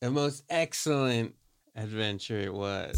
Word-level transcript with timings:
a 0.00 0.10
most 0.10 0.44
excellent 0.48 1.34
adventure 1.74 2.38
it 2.38 2.54
was. 2.54 2.96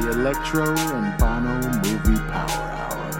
The 0.00 0.10
Electro 0.10 0.74
and 0.76 1.16
Bono 1.18 1.54
Movie 1.78 2.20
Power 2.28 2.50
Hour. 2.74 3.10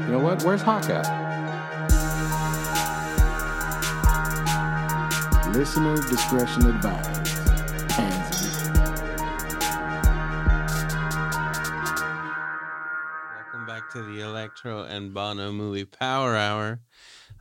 you 0.04 0.12
know 0.12 0.18
what? 0.18 0.42
Where's 0.42 0.60
Hawk 0.60 0.90
at? 0.90 1.06
Listener 5.54 5.96
discretion 6.08 6.66
advised. 6.66 7.19
Electro 14.40 14.84
and 14.84 15.12
Bono 15.12 15.52
movie 15.52 15.84
Power 15.84 16.34
Hour. 16.34 16.80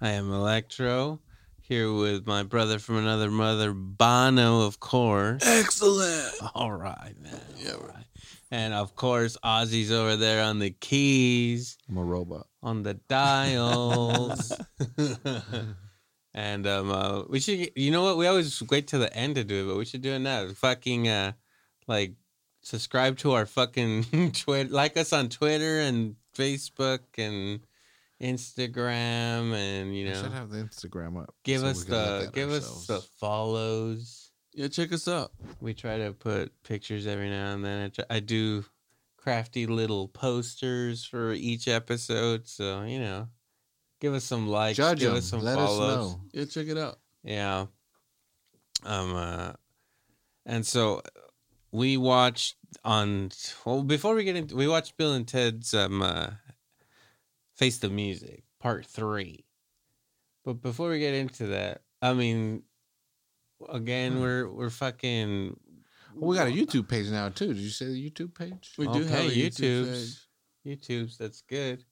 I 0.02 0.10
am 0.10 0.34
Electro 0.34 1.22
here 1.62 1.94
with 1.94 2.28
my 2.28 2.44
brother 2.44 2.78
from 2.78 2.98
another 2.98 3.32
mother, 3.32 3.72
Bono, 3.72 4.64
of 4.64 4.82
course. 4.82 5.42
Excellent. 5.46 6.34
All 6.54 6.74
right, 6.74 7.14
man. 7.22 7.40
Yeah, 7.56 7.76
All 7.76 7.88
right. 7.88 8.04
And 8.52 8.74
of 8.74 8.98
course, 8.98 9.38
Ozzy's 9.46 9.94
over 9.94 10.18
there 10.18 10.44
on 10.44 10.60
the 10.60 10.72
keys, 10.72 11.78
I'm 11.88 11.96
a 11.96 12.04
robot. 12.04 12.48
on 12.62 12.84
the 12.84 12.96
dials. 12.96 14.52
and 16.34 16.68
um, 16.68 16.92
uh, 16.92 17.24
we 17.30 17.40
should, 17.40 17.72
you 17.78 17.92
know 17.92 18.04
what? 18.04 18.18
We 18.18 18.28
always 18.28 18.62
wait 18.70 18.88
till 18.88 19.00
the 19.00 19.16
end 19.16 19.36
to 19.36 19.46
do 19.46 19.64
it, 19.64 19.68
but 19.70 19.78
we 19.78 19.86
should 19.86 20.02
do 20.02 20.12
it 20.12 20.20
now. 20.20 20.50
Fucking, 20.50 21.08
uh, 21.08 21.32
like, 21.88 22.16
subscribe 22.62 23.18
to 23.20 23.32
our 23.32 23.46
fucking 23.46 24.32
Twitter, 24.34 24.70
like 24.70 24.98
us 24.98 25.14
on 25.14 25.30
Twitter 25.30 25.80
and 25.80 26.18
Facebook 26.36 27.00
and 27.18 27.60
Instagram, 28.22 29.54
and 29.54 29.96
you 29.96 30.08
I 30.08 30.14
know, 30.14 30.24
should 30.24 30.32
have 30.34 30.50
the 30.50 30.58
Instagram 30.64 31.22
up. 31.22 31.34
give 31.44 31.62
so 31.62 31.68
us 31.68 31.80
we 31.80 31.86
can 31.86 31.94
look 31.94 32.22
the 32.22 32.28
at 32.28 32.34
give 32.34 32.50
us 32.52 32.88
the 32.88 33.02
follows. 33.20 34.32
Yeah, 34.54 34.68
check 34.68 34.92
us 34.92 35.08
out. 35.08 35.32
We 35.62 35.74
try 35.74 35.98
to 36.00 36.12
put 36.14 36.52
pictures 36.64 37.08
every 37.08 37.30
now 37.30 37.54
and 37.54 37.64
then. 37.64 37.86
I, 37.86 37.88
try, 37.90 38.06
I 38.10 38.20
do 38.20 38.66
crafty 39.18 39.68
little 39.68 40.08
posters 40.08 41.06
for 41.06 41.34
each 41.34 41.68
episode, 41.68 42.48
so 42.48 42.84
you 42.84 43.00
know, 43.00 43.28
give 44.02 44.14
us 44.14 44.24
some 44.24 44.48
likes, 44.48 44.78
Judge 44.78 45.00
give 45.00 45.10
them. 45.10 45.18
us 45.18 45.26
some 45.26 45.42
Let 45.42 45.56
follows. 45.56 45.80
us 45.80 46.14
know. 46.14 46.22
Yeah, 46.34 46.46
check 46.46 46.68
it 46.68 46.78
out. 46.78 47.00
Yeah. 47.24 47.66
Um. 48.84 49.14
Uh, 49.16 49.54
and 50.46 50.66
so 50.66 51.02
we 51.72 51.98
watched 51.98 52.56
on. 52.84 53.32
Well, 53.66 53.84
before 53.84 54.16
we 54.16 54.24
get 54.24 54.36
into, 54.36 54.56
we 54.56 54.68
watched 54.68 54.98
Bill 54.98 55.14
and 55.14 55.28
Ted's 55.28 55.74
um 55.74 56.02
uh, 56.02 56.32
Face 57.56 57.78
the 57.78 57.90
Music 57.90 58.44
Part 58.60 58.86
Three. 58.86 59.46
But 60.46 60.62
before 60.62 60.90
we 60.90 61.00
get 61.00 61.14
into 61.14 61.48
that, 61.48 61.82
I 62.02 62.14
mean, 62.14 62.64
again, 63.68 64.14
Hmm. 64.14 64.22
we're 64.22 64.50
we're 64.50 64.70
fucking. 64.70 65.60
Well, 66.16 66.30
we 66.30 66.36
got 66.36 66.48
a 66.48 66.52
YouTube 66.52 66.88
page 66.90 67.08
now 67.10 67.30
too. 67.30 67.48
Did 67.54 67.58
you 67.58 67.70
say 67.70 67.86
the 67.86 68.10
YouTube 68.10 68.34
page? 68.34 68.74
We 68.78 68.88
do 68.88 69.02
Okay, 69.04 69.08
have 69.10 69.26
a 69.26 69.36
YouTube 69.36 69.86
YouTubes. 69.86 70.20
YouTube's 70.66 71.18
that's 71.18 71.42
good. 71.42 71.86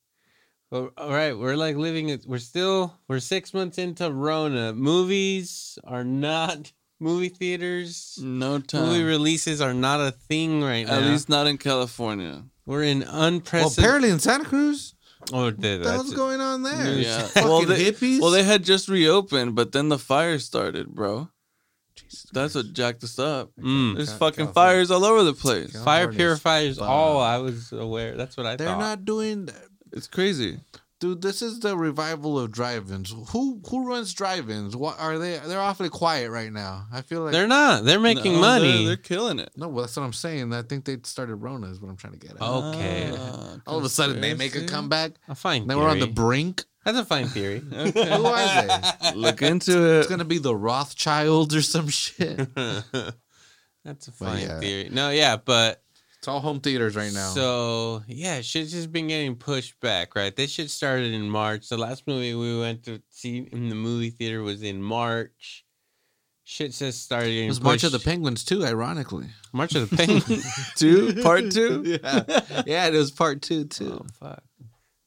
But 0.72 0.92
all 0.98 1.12
right, 1.12 1.38
we're 1.38 1.56
like 1.56 1.76
living 1.78 2.10
it. 2.10 2.26
We're 2.28 2.40
still 2.40 2.98
we're 3.08 3.20
six 3.20 3.54
months 3.54 3.78
into 3.78 4.12
Rona. 4.12 4.74
Movies 4.74 5.78
are 5.86 6.04
not 6.04 6.74
movie 7.00 7.30
theaters. 7.30 8.18
No 8.22 8.60
time. 8.60 8.84
Movie 8.88 9.04
releases 9.04 9.62
are 9.62 9.74
not 9.74 10.00
a 10.00 10.12
thing 10.12 10.64
right 10.64 10.86
now. 10.88 10.96
At 10.98 11.04
least 11.04 11.30
not 11.30 11.48
in 11.48 11.58
California. 11.58 12.44
we're 12.66 12.84
in 12.84 13.00
Well, 13.00 13.24
unprecedented. 13.24 13.78
apparently 13.80 14.10
in 14.10 14.20
Santa 14.20 14.46
Cruz. 14.46 14.94
oh, 15.34 15.52
the, 15.52 15.52
What 15.52 15.62
the 15.62 15.70
hell's 15.92 16.04
that's 16.08 16.14
going 16.14 16.42
on 16.42 16.64
there? 16.64 16.94
Yeah. 17.00 17.22
Fucking 17.28 17.50
Well, 17.50 17.62
they- 17.66 17.92
hippies. 17.92 18.20
Well, 18.22 18.32
they 18.32 18.44
had 18.44 18.64
just 18.64 18.88
reopened, 18.90 19.56
but 19.56 19.72
then 19.72 19.90
the 19.90 20.00
fire 20.00 20.40
started, 20.40 20.94
bro. 20.94 21.30
Jesus 21.96 22.30
That's 22.32 22.54
Christ. 22.54 22.68
what 22.68 22.76
jacked 22.76 23.04
us 23.04 23.18
up. 23.18 23.52
Mm. 23.60 23.96
There's 23.96 24.10
Cal- 24.10 24.18
fucking 24.20 24.46
California. 24.46 24.54
fires 24.54 24.92
all 24.92 25.04
over 25.06 25.24
the 25.24 25.34
place. 25.34 25.72
Cal- 25.74 25.84
fire 25.84 26.04
California's 26.06 26.16
purifiers. 26.18 26.78
fine. 26.78 26.88
All 26.88 27.20
I 27.22 27.38
was 27.38 27.72
aware. 27.72 28.16
That's 28.16 28.38
what 28.38 28.46
I 28.46 28.52
thought. 28.52 28.58
They're 28.60 28.68
thought. 28.68 28.80
not 28.80 29.06
doing 29.06 29.46
that. 29.48 29.64
It's 29.94 30.08
crazy. 30.08 30.60
Dude, 31.00 31.22
this 31.22 31.44
is 31.44 31.60
the 31.60 31.78
revival 31.78 32.40
of 32.40 32.52
drive-ins. 32.52 33.14
Who 33.30 33.62
who 33.70 33.88
runs 33.88 34.14
drive-ins? 34.16 34.76
What 34.76 35.00
are 35.00 35.20
they? 35.20 35.38
They're 35.38 35.60
awfully 35.62 35.90
quiet 35.90 36.32
right 36.32 36.52
now. 36.52 36.88
I 36.92 37.02
feel 37.02 37.22
like 37.22 37.34
They're 37.34 37.46
not. 37.48 37.86
They're 37.86 38.00
making 38.00 38.34
No, 38.34 38.42
money. 38.42 38.78
They're, 38.78 38.88
they're 38.88 38.98
killing 38.98 39.38
it. 39.38 39.52
no. 39.56 39.68
Well, 39.68 39.84
that's 39.86 39.96
what 39.96 40.04
I'm 40.04 40.14
saying. 40.14 40.54
I 40.54 40.64
think 40.64 40.86
they 40.86 40.98
started 41.04 41.36
Rona. 41.36 41.68
Is 41.70 41.80
what 41.80 41.90
I'm 41.90 41.98
trying 41.98 42.14
to 42.14 42.20
get 42.20 42.32
at. 42.32 42.42
Okay. 42.42 43.14
Ah, 43.16 43.58
All 43.68 43.78
of 43.78 43.84
a 43.84 43.90
sudden, 43.90 44.22
they 44.22 44.34
make 44.34 44.52
a 44.56 44.60
conspiracy. 44.60 44.74
comeback. 44.74 45.12
a 45.28 45.36
fine. 45.36 45.68
They 45.68 45.76
were 45.76 45.88
on 45.88 46.00
the 46.00 46.08
brink. 46.08 46.64
That's 46.84 46.98
a 46.98 47.06
fine 47.06 47.28
theory. 47.28 47.62
Okay. 47.72 48.16
Who 48.16 48.26
are 48.26 48.66
they? 48.68 49.12
Look 49.14 49.42
into 49.44 49.72
It's 49.72 49.76
it. 49.78 50.00
It's 50.00 50.08
gonna 50.08 50.26
be 50.26 50.40
the 50.40 50.56
Rothschilds 50.56 51.54
or 51.54 51.62
some 51.62 51.90
shit. 51.90 52.40
That's 52.56 54.08
a 54.08 54.12
fine 54.12 54.42
yeah. 54.48 54.60
theory. 54.60 54.90
No, 54.92 55.10
yeah, 55.12 55.38
but 55.38 55.82
It's 56.20 56.28
all 56.28 56.40
home 56.40 56.60
theaters 56.60 56.96
right 56.96 57.14
now. 57.14 57.30
So 57.30 58.04
yeah, 58.08 58.42
shit's 58.42 58.72
just 58.72 58.92
been 58.92 59.08
getting 59.08 59.36
pushed 59.36 59.80
back, 59.80 60.16
right? 60.16 60.36
This 60.36 60.52
shit 60.52 60.70
started 60.70 61.14
in 61.14 61.30
March. 61.30 61.70
The 61.70 61.78
last 61.78 62.08
movie 62.08 62.34
we 62.34 62.60
went 62.60 62.84
to 62.86 63.02
see 63.10 63.48
in 63.52 63.70
the 63.70 63.76
movie 63.76 64.10
theater 64.10 64.42
was 64.42 64.64
in 64.64 64.82
March. 64.82 65.64
Shit 66.44 66.72
just 66.72 67.04
started 67.04 67.28
getting 67.28 67.46
it 67.46 67.50
was 67.50 67.62
March 67.62 67.84
of 67.84 67.92
the 67.92 68.00
Penguins 68.00 68.44
too. 68.46 68.66
Ironically, 68.66 69.28
March 69.54 69.76
of 69.76 69.90
the 69.90 69.98
Penguins 69.98 70.74
Two, 70.76 71.22
part 71.22 71.52
two. 71.52 71.84
yeah, 72.04 72.64
yeah, 72.66 72.88
it 72.88 72.94
was 72.94 73.12
part 73.12 73.42
two 73.42 73.66
too. 73.66 74.04
oh 74.04 74.08
fuck. 74.20 74.44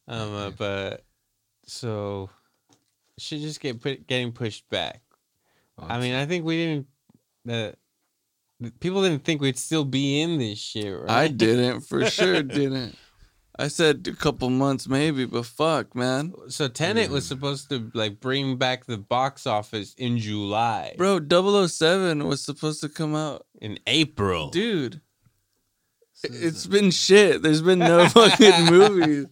Um, 0.06 0.34
uh, 0.34 0.50
but 0.50 1.04
so 1.65 2.31
shit 3.19 3.41
just 3.41 3.60
get 3.60 3.81
put, 3.81 4.06
getting 4.06 4.32
pushed 4.32 4.69
back. 4.69 5.00
I 5.78 5.98
mean, 5.98 6.15
I 6.15 6.27
think 6.27 6.44
we 6.44 6.56
didn't. 6.56 6.87
The, 7.47 7.75
the 7.75 7.75
people 8.81 9.03
didn't 9.03 9.25
think 9.25 9.41
we'd 9.41 9.59
still 9.59 9.84
be 9.84 10.21
in 10.21 10.38
this 10.38 10.59
shit, 10.59 10.98
right? 10.98 11.10
I 11.10 11.28
didn't, 11.28 11.81
for 11.82 12.04
sure 12.06 12.43
didn't. 12.43 12.97
I 13.59 13.69
said 13.69 14.09
a 14.10 14.16
couple 14.16 14.48
months 14.48 14.88
maybe, 14.88 15.26
but 15.26 15.44
fuck, 15.44 15.94
man. 15.94 16.32
So 16.48 16.66
Tenet 16.69 17.10
was 17.10 17.26
supposed 17.26 17.69
to 17.69 17.91
like 17.94 18.19
bring 18.19 18.56
back 18.56 18.87
the 18.87 18.97
box 18.97 19.47
office 19.47 19.93
in 19.94 20.16
July, 20.19 20.94
Bro, 20.97 21.26
007 21.66 22.26
was 22.26 22.41
supposed 22.43 22.81
to 22.81 22.88
come 22.88 23.15
out. 23.15 23.44
in 23.60 23.78
April. 23.87 24.48
Dude, 24.48 25.03
it's 26.22 26.66
been 26.66 26.91
shit. 26.91 27.42
There's 27.42 27.60
been 27.62 27.81
no 27.81 28.09
fucking 28.10 28.66
movies. 28.66 29.27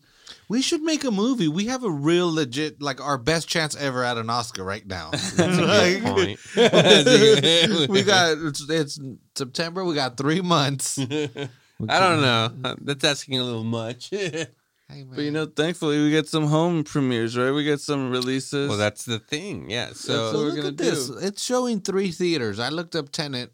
We 0.48 0.62
should 0.62 0.82
make 0.82 1.04
a 1.04 1.10
movie. 1.10 1.48
We 1.48 1.66
have 1.66 1.84
a 1.84 1.91
real 1.91 2.32
legit, 2.32 2.81
like 2.81 3.00
our 3.00 3.19
best 3.19 3.48
chance 3.48 3.76
ever 3.76 4.03
at 4.03 4.16
an 4.16 4.31
Oscar 4.31 4.64
right 4.64 4.86
now. 4.86 5.10
Good 5.36 6.03
point. 6.03 6.41
we 7.91 8.03
got 8.03 8.38
it's, 8.38 8.69
it's 8.69 8.98
September. 9.36 9.84
We 9.84 9.94
got 9.94 10.16
three 10.16 10.41
months. 10.41 10.98
I 10.98 12.00
don't 12.00 12.22
know. 12.22 12.75
That's 12.81 13.04
asking 13.04 13.38
a 13.38 13.44
little 13.44 13.64
much. 13.64 14.10
Hey. 14.10 15.04
But 15.14 15.20
you 15.20 15.31
know, 15.31 15.44
thankfully 15.44 16.03
we 16.03 16.10
get 16.10 16.26
some 16.28 16.47
home 16.47 16.82
premieres, 16.82 17.36
right? 17.36 17.50
We 17.50 17.62
get 17.62 17.78
some 17.78 18.10
releases. 18.10 18.70
well, 18.70 18.78
that's 18.78 19.04
the 19.04 19.19
thing. 19.19 19.69
Yeah. 19.69 19.88
So 19.92 20.32
So 20.32 20.38
we're 20.38 20.44
look 20.47 20.56
gonna 20.56 20.69
at 20.69 20.76
this. 20.78 21.09
do. 21.09 21.19
It's 21.19 21.42
showing 21.42 21.82
three 21.82 22.10
theaters. 22.10 22.59
I 22.59 22.70
looked 22.70 22.97
up 22.97 23.10
Tenet, 23.12 23.53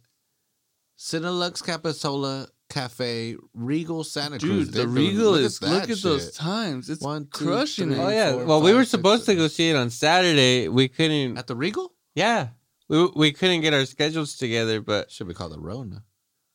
Cinelux 0.96 1.60
Capitola 1.60 2.46
Cafe, 2.70 3.36
Regal 3.54 4.04
Santa 4.04 4.38
Cruz. 4.38 4.66
Dude, 4.66 4.74
They're 4.74 4.86
the 4.86 4.92
doing- 4.94 5.08
Regal 5.16 5.32
look 5.32 5.40
is 5.42 5.58
that 5.60 5.70
look 5.70 5.90
at 5.90 5.98
those 5.98 6.32
times. 6.32 6.88
It's 6.90 7.02
One, 7.02 7.28
two, 7.32 7.44
crushing 7.46 7.90
three. 7.90 7.98
oh 7.98 8.08
yeah. 8.08 8.32
four, 8.32 8.44
well, 8.46 8.60
we 8.62 8.70
five, 8.70 8.76
were 8.76 8.82
six, 8.84 8.90
supposed 8.90 9.26
to 9.26 9.34
go 9.34 9.48
see 9.48 9.70
it 9.70 9.76
on 9.76 9.90
Saturday. 9.90 10.68
We 10.68 10.88
couldn't. 10.88 11.36
at 11.38 11.46
the 11.46 11.56
Regal. 11.56 11.92
Yeah. 12.14 12.48
We 12.88 13.06
we 13.16 13.32
couldn't 13.32 13.60
get 13.62 13.72
our 13.74 13.84
schedules 13.86 14.36
together, 14.36 14.80
but 14.80 15.10
Should 15.10 15.26
we 15.28 15.34
call 15.34 15.48
the 15.48 15.58
Rona. 15.60 16.02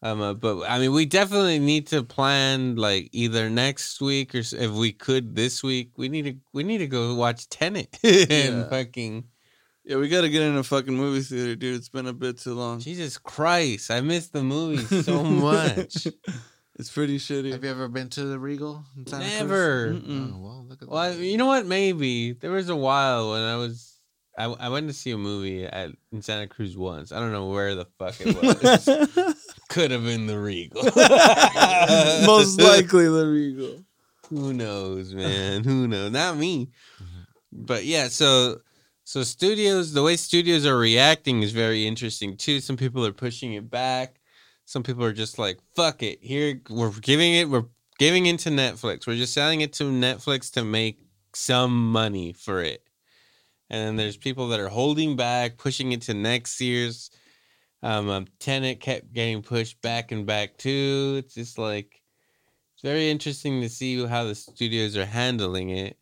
um, 0.01 0.21
uh, 0.21 0.33
but 0.33 0.63
I 0.69 0.77
mean, 0.79 0.91
we 0.93 1.05
definitely 1.05 1.59
need 1.59 1.87
to 1.87 2.03
plan 2.03 2.75
like 2.75 3.09
either 3.11 3.49
next 3.49 3.99
week 3.99 4.35
or 4.35 4.39
if 4.39 4.71
we 4.71 4.91
could 4.91 5.35
this 5.35 5.63
week. 5.63 5.91
We 5.97 6.07
need 6.09 6.25
to 6.25 6.35
we 6.53 6.63
need 6.63 6.77
to 6.79 6.87
go 6.87 7.15
watch 7.15 7.49
Tenet 7.49 7.97
and 8.03 8.29
Yeah. 8.29 8.69
fucking 8.69 9.25
Yeah, 9.89 9.95
we 9.97 10.07
gotta 10.07 10.29
get 10.29 10.43
in 10.43 10.55
a 10.55 10.61
fucking 10.61 10.93
movie 10.95 11.21
theater, 11.21 11.55
dude. 11.55 11.75
It's 11.75 11.89
been 11.89 12.05
a 12.05 12.13
bit 12.13 12.37
too 12.37 12.53
long. 12.53 12.79
Jesus 12.79 13.17
Christ! 13.17 13.89
I 13.89 14.01
miss 14.01 14.27
the 14.27 14.43
movies 14.43 15.03
so 15.03 15.23
much. 15.23 16.05
it's 16.77 16.91
pretty 16.91 17.17
shitty. 17.17 17.51
Have 17.51 17.63
you 17.63 17.71
ever 17.71 17.87
been 17.87 18.07
to 18.09 18.25
the 18.25 18.37
Regal? 18.37 18.85
in 18.95 19.07
Santa 19.07 19.25
Cruz? 19.25 19.39
Never. 19.39 19.87
Mm-mm. 19.93 20.33
Oh, 20.35 20.39
well, 20.41 20.65
look 20.69 20.83
at 20.83 20.87
Well, 20.89 21.11
that. 21.11 21.17
you 21.17 21.37
know 21.37 21.47
what? 21.47 21.65
Maybe 21.65 22.33
there 22.33 22.51
was 22.51 22.69
a 22.69 22.75
while 22.75 23.31
when 23.31 23.41
I 23.41 23.55
was. 23.55 23.95
I, 24.37 24.43
I 24.45 24.69
went 24.69 24.87
to 24.89 24.93
see 24.93 25.09
a 25.09 25.17
movie 25.17 25.65
at 25.65 25.89
in 26.11 26.21
Santa 26.21 26.45
Cruz 26.45 26.77
once. 26.77 27.11
I 27.11 27.19
don't 27.19 27.31
know 27.31 27.47
where 27.49 27.73
the 27.73 27.85
fuck 27.97 28.13
it 28.19 28.35
was. 28.39 29.35
Could 29.69 29.89
have 29.89 30.03
been 30.03 30.27
the 30.27 30.37
Regal. 30.37 30.83
Most 32.27 32.61
likely 32.61 33.05
the 33.07 33.25
Regal. 33.27 33.83
Who 34.29 34.53
knows, 34.53 35.15
man? 35.15 35.63
Who 35.63 35.87
knows? 35.87 36.11
Not 36.11 36.37
me. 36.37 36.67
Mm-hmm. 37.01 37.21
But 37.51 37.85
yeah, 37.85 38.07
so 38.09 38.61
so 39.09 39.23
studios, 39.23 39.93
the 39.93 40.03
way 40.03 40.15
studios 40.15 40.67
are 40.67 40.77
reacting 40.77 41.41
is 41.41 41.51
very 41.51 41.87
interesting 41.87 42.37
too. 42.37 42.59
Some 42.59 42.77
people 42.77 43.03
are 43.07 43.11
pushing 43.11 43.53
it 43.53 43.67
back. 43.67 44.19
Some 44.65 44.83
people 44.83 45.03
are 45.03 45.13
just 45.13 45.39
like, 45.39 45.57
"Fuck 45.75 46.03
it, 46.03 46.19
here 46.21 46.61
we're 46.69 46.91
giving 46.91 47.33
it. 47.33 47.49
We're 47.49 47.65
giving 47.97 48.27
it 48.27 48.39
to 48.41 48.51
Netflix. 48.51 49.07
We're 49.07 49.15
just 49.15 49.33
selling 49.33 49.61
it 49.61 49.73
to 49.73 49.85
Netflix 49.85 50.51
to 50.53 50.63
make 50.63 50.99
some 51.33 51.91
money 51.91 52.33
for 52.33 52.61
it. 52.61 52.83
And 53.71 53.79
then 53.81 53.95
there's 53.95 54.15
people 54.15 54.49
that 54.49 54.59
are 54.59 54.69
holding 54.69 55.15
back, 55.15 55.57
pushing 55.57 55.91
it 55.91 56.03
to 56.03 56.13
next 56.13 56.61
year's. 56.61 57.09
Um, 57.81 58.09
um 58.09 58.27
kept 58.39 59.13
getting 59.13 59.41
pushed 59.41 59.81
back 59.81 60.11
and 60.11 60.27
back 60.27 60.57
too. 60.57 61.15
It's 61.17 61.33
just 61.33 61.57
like 61.57 61.99
it's 62.75 62.83
very 62.83 63.09
interesting 63.09 63.61
to 63.61 63.69
see 63.69 64.05
how 64.05 64.25
the 64.25 64.35
studios 64.35 64.95
are 64.95 65.05
handling 65.05 65.71
it. 65.71 65.98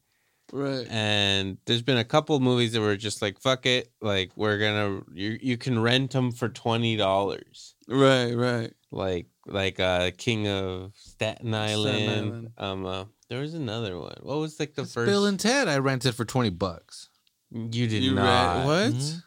Right. 0.54 0.88
And 0.90 1.58
there's 1.66 1.82
been 1.82 1.98
a 1.98 2.06
couple 2.06 2.40
movies 2.40 2.72
that 2.74 2.82
were 2.82 2.96
just 2.96 3.22
like, 3.22 3.40
"Fuck 3.42 3.66
it!" 3.66 3.92
Like 4.02 4.32
we're 4.36 4.58
gonna 4.58 5.02
you 5.14 5.38
you 5.42 5.58
can 5.58 5.78
rent 5.80 6.12
them 6.12 6.32
for 6.32 6.48
twenty 6.48 6.96
dollars 6.96 7.76
Right. 7.88 8.34
Right. 8.34 8.74
like 8.92 9.28
like 9.46 9.80
uh 9.80 10.12
King 10.18 10.48
of 10.48 10.94
Staten 10.96 11.54
Island. 11.54 12.10
Island. 12.10 12.50
Um 12.58 12.86
uh, 12.86 13.06
there 13.30 13.42
was 13.42 13.54
another 13.56 14.00
one. 14.00 14.16
What 14.22 14.38
was 14.38 14.58
like 14.60 14.74
the 14.76 14.84
It's 14.84 14.94
first 14.94 15.08
Bill 15.10 15.26
and 15.26 15.38
Ted. 15.40 15.68
I 15.68 15.80
rented 15.80 16.16
for 16.16 16.24
twenty 16.24 16.50
bucks. 16.50 17.10
You 17.52 17.88
did 17.88 18.04
You 18.04 18.16
not. 18.16 18.66
what? 18.66 18.92
Mhm. 18.94 19.24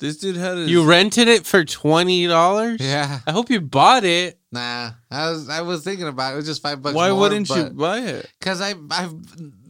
This 0.00 0.18
dude 0.18 0.36
had 0.36 0.58
his. 0.58 0.70
You 0.70 0.84
rented 0.84 1.26
it 1.26 1.44
for 1.44 1.64
twenty 1.64 2.26
dollars? 2.28 2.80
Yeah. 2.80 3.18
I 3.26 3.32
hope 3.32 3.50
you 3.50 3.60
bought 3.60 4.04
it. 4.04 4.38
Nah, 4.52 4.92
I 5.10 5.30
was 5.30 5.48
I 5.48 5.60
was 5.62 5.82
thinking 5.82 6.06
about 6.06 6.30
it. 6.30 6.34
It 6.34 6.36
was 6.36 6.46
just 6.46 6.62
five 6.62 6.80
bucks. 6.80 6.94
Why 6.94 7.10
more, 7.10 7.18
wouldn't 7.20 7.48
you 7.50 7.64
but- 7.64 7.76
buy 7.76 7.98
it? 7.98 8.32
Cause 8.40 8.60
I 8.60 8.74
I've 8.90 9.12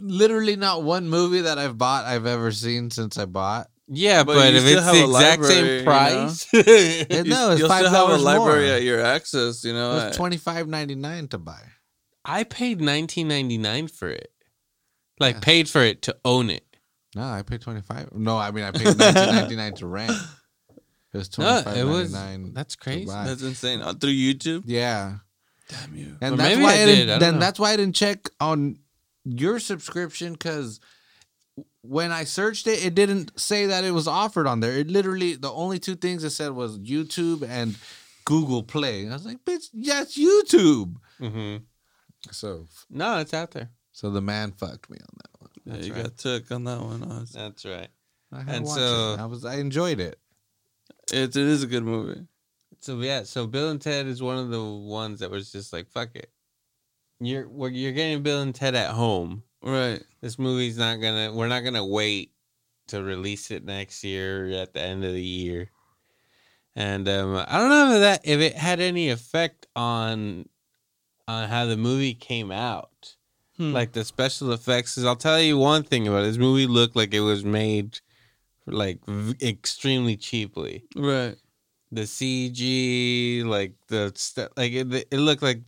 literally 0.00 0.56
not 0.56 0.83
one 0.83 1.09
movie 1.09 1.43
that 1.43 1.59
I've 1.59 1.77
bought 1.79 2.05
I've 2.05 2.27
ever 2.27 2.50
seen 2.53 2.91
since 2.91 3.19
I 3.19 3.25
bought. 3.27 3.69
Yeah, 3.91 4.23
But 4.23 4.35
but, 4.35 4.55
if 4.55 4.65
it's 4.67 4.85
the 4.85 5.05
exact 5.05 5.41
library, 5.41 5.55
same 5.55 5.79
you 5.79 5.83
price, 5.85 6.47
And 6.53 6.67
You- 7.27 7.33
no, 7.33 7.50
it's 7.53 7.61
You'll 7.61 7.69
five 7.71 7.87
still 7.87 8.06
have 8.09 8.21
a 8.21 8.23
library 8.23 8.67
more. 8.67 8.75
at 8.77 8.83
your 8.83 9.00
access. 9.00 9.65
You 9.65 9.73
know. 9.73 9.89
was 9.95 10.03
I- 10.05 10.11
twenty 10.12 10.37
five 10.37 10.69
ninety 10.69 10.95
nine 10.95 11.29
to 11.29 11.39
buy. 11.39 11.62
I 12.25 12.45
paid 12.45 12.81
nineteen 12.83 13.29
ninety 13.29 13.56
nine 13.56 13.89
for 13.89 14.09
it. 14.11 14.31
Like 15.19 15.37
Yeah. 15.37 15.41
paid 15.41 15.69
for 15.71 15.81
it 15.81 16.03
to 16.03 16.17
own 16.25 16.50
it. 16.50 16.65
No, 17.17 17.23
I 17.23 17.41
paid 17.43 17.62
twenty 17.62 17.81
five. 17.81 18.11
No, 18.12 18.37
I 18.37 18.50
mean 18.50 18.65
I 18.65 18.73
paid 18.73 18.99
nineteen 18.99 19.35
ninety 19.35 19.56
nine 19.56 19.75
to 19.77 19.87
rent. 19.87 20.12
It 21.15 21.17
was 21.17 21.39
No, 21.39 21.45
twenty 21.47 21.65
five 21.65 21.77
it 21.79 21.85
was. 21.85 22.12
ninety 22.12 22.43
nine. 22.45 22.53
That's 22.53 22.77
crazy. 22.77 23.06
That's 23.06 23.43
insane. 23.43 23.81
Uh, 23.81 23.95
through 23.95 24.11
YouTube. 24.11 24.65
Yeah, 24.67 25.15
Damn 25.71 25.97
you. 25.97 26.17
and 26.21 26.35
Or 26.35 26.37
that's 26.37 26.50
maybe 26.50 26.62
why 26.62 26.73
I 26.73 26.83
I, 26.83 26.85
did, 26.85 26.95
didn't. 26.97 27.09
I 27.09 27.12
don't 27.12 27.21
then 27.21 27.35
know. 27.35 27.41
that's 27.41 27.59
why 27.59 27.71
I 27.73 27.77
didn't 27.79 27.95
check 27.95 28.29
on 28.39 28.77
your 29.28 29.58
subscription 29.58 30.32
because 30.32 30.80
when 31.82 32.12
I 32.12 32.25
searched 32.25 32.66
it, 32.66 32.84
it 32.84 32.94
didn't 32.94 33.38
say 33.38 33.66
that 33.66 33.84
it 33.84 33.92
was 33.92 34.06
offered 34.06 34.46
on 34.46 34.60
there. 34.60 34.72
It 34.78 34.88
literally 34.88 35.34
the 35.34 35.50
only 35.52 35.78
two 35.78 35.96
things 35.96 36.22
it 36.25 36.30
said 36.30 36.52
was 36.52 36.78
YouTube 36.78 37.42
and 37.48 37.76
Google 38.25 38.62
Play. 38.62 39.08
I 39.08 39.12
was 39.12 39.26
like, 39.26 39.44
bitch, 39.44 39.69
yes, 39.72 40.16
YouTube. 40.19 40.96
hmm 41.19 41.56
So, 42.30 42.66
No, 42.90 43.19
it's 43.19 43.34
out 43.34 43.52
there. 43.52 43.70
so 43.92 44.10
the 44.10 44.20
man 44.20 44.52
fucked 44.52 44.90
me 44.90 44.98
on 45.00 45.16
that 45.16 45.40
one. 45.40 45.50
Yeah, 45.80 45.86
you 45.86 45.92
right. 45.94 46.02
got 46.04 46.19
took 46.19 46.50
on 46.52 46.64
that 46.64 46.80
one. 46.80 47.02
Oz. 47.04 47.30
That's 47.32 47.64
right. 47.64 47.88
I 48.32 48.42
had 48.42 48.54
And 48.56 48.69
so- 48.69 49.14
it. 49.14 49.20
I 49.20 49.26
was 49.26 49.44
I 49.44 49.56
enjoyed 49.56 50.00
it. 50.00 50.19
It, 51.12 51.34
it 51.34 51.36
is 51.36 51.62
a 51.62 51.66
good 51.66 51.84
movie. 51.84 52.26
So 52.80 53.00
yeah, 53.00 53.22
so 53.25 53.46
Bill 53.46 53.70
and 53.70 53.80
Ted 53.80 54.06
is 54.06 54.22
one 54.22 54.36
of 54.38 54.50
the 54.50 54.62
ones 54.62 55.20
that 55.20 55.30
was 55.30 55.50
just 55.50 55.72
like 55.72 55.88
fuck 55.90 56.10
it. 56.14 56.30
You're 57.20 57.49
well, 57.49 57.70
you're 57.70 57.93
getting 57.93 58.23
Bill 58.23 58.43
and 58.43 58.55
Ted 58.55 58.75
at 58.75 58.91
home. 58.91 59.43
Right. 59.62 60.03
This 60.20 60.38
movie's 60.38 60.79
not 60.79 60.97
gonna. 61.00 61.32
We're 61.32 61.49
not 61.49 61.61
gonna 61.65 61.85
wait 61.85 62.32
to 62.88 63.03
release 63.03 63.50
it 63.50 63.65
next 63.65 64.05
year 64.05 64.49
at 64.50 64.73
the 64.73 64.81
end 64.81 65.05
of 65.05 65.12
the 65.12 65.23
year. 65.23 65.70
And 66.76 67.09
um, 67.09 67.35
I 67.49 67.59
don't 67.59 67.69
know 67.70 67.93
if 67.94 68.00
that 68.00 68.20
if 68.25 68.41
it 68.41 68.55
had 68.55 68.81
any 68.81 69.11
effect 69.11 69.67
on 69.75 70.49
on 71.26 71.49
how 71.49 71.67
the 71.67 71.76
movie 71.76 72.15
came 72.15 72.50
out, 72.53 73.17
Hmm. 73.56 73.73
like 73.73 73.93
the 73.93 74.05
special 74.05 74.53
effects. 74.53 74.97
Is 74.97 75.05
I'll 75.05 75.17
tell 75.17 75.41
you 75.41 75.59
one 75.59 75.82
thing 75.82 76.06
about 76.06 76.23
it. 76.23 76.29
this 76.29 76.38
movie. 76.38 76.67
Looked 76.69 76.94
like 76.94 77.12
it 77.12 77.21
was 77.21 77.44
made 77.44 77.99
like 78.67 79.00
v- 79.06 79.35
extremely 79.49 80.17
cheaply 80.17 80.85
Right. 80.94 81.37
the 81.91 82.03
CG, 82.06 83.43
like 83.44 83.73
the 83.88 84.12
stuff, 84.14 84.50
like 84.56 84.73
it, 84.73 84.93
it 85.11 85.17
looked 85.19 85.43
like 85.43 85.62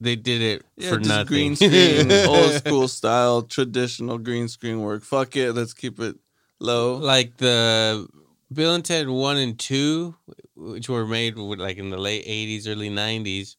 they 0.00 0.16
did 0.16 0.42
it 0.42 0.62
Yeah, 0.76 0.90
for 0.90 0.98
just 0.98 1.08
nothing. 1.08 1.26
green 1.26 1.56
screen, 1.56 2.10
old 2.28 2.52
school 2.54 2.88
style, 2.88 3.42
traditional 3.42 4.18
green 4.18 4.48
screen 4.48 4.80
work. 4.80 5.02
Fuck 5.02 5.36
it, 5.36 5.52
let's 5.52 5.74
keep 5.74 5.98
it 6.00 6.16
low. 6.60 6.96
like 6.96 7.36
the 7.38 8.06
Bill 8.52 8.74
and 8.74 8.84
Ted 8.84 9.08
one 9.08 9.36
and 9.36 9.58
two, 9.58 10.14
which 10.54 10.88
were 10.88 11.06
made 11.06 11.36
with, 11.36 11.60
like 11.60 11.76
in 11.78 11.90
the 11.90 11.98
late 11.98 12.24
eighties, 12.26 12.68
early 12.68 12.90
nineties. 12.90 13.56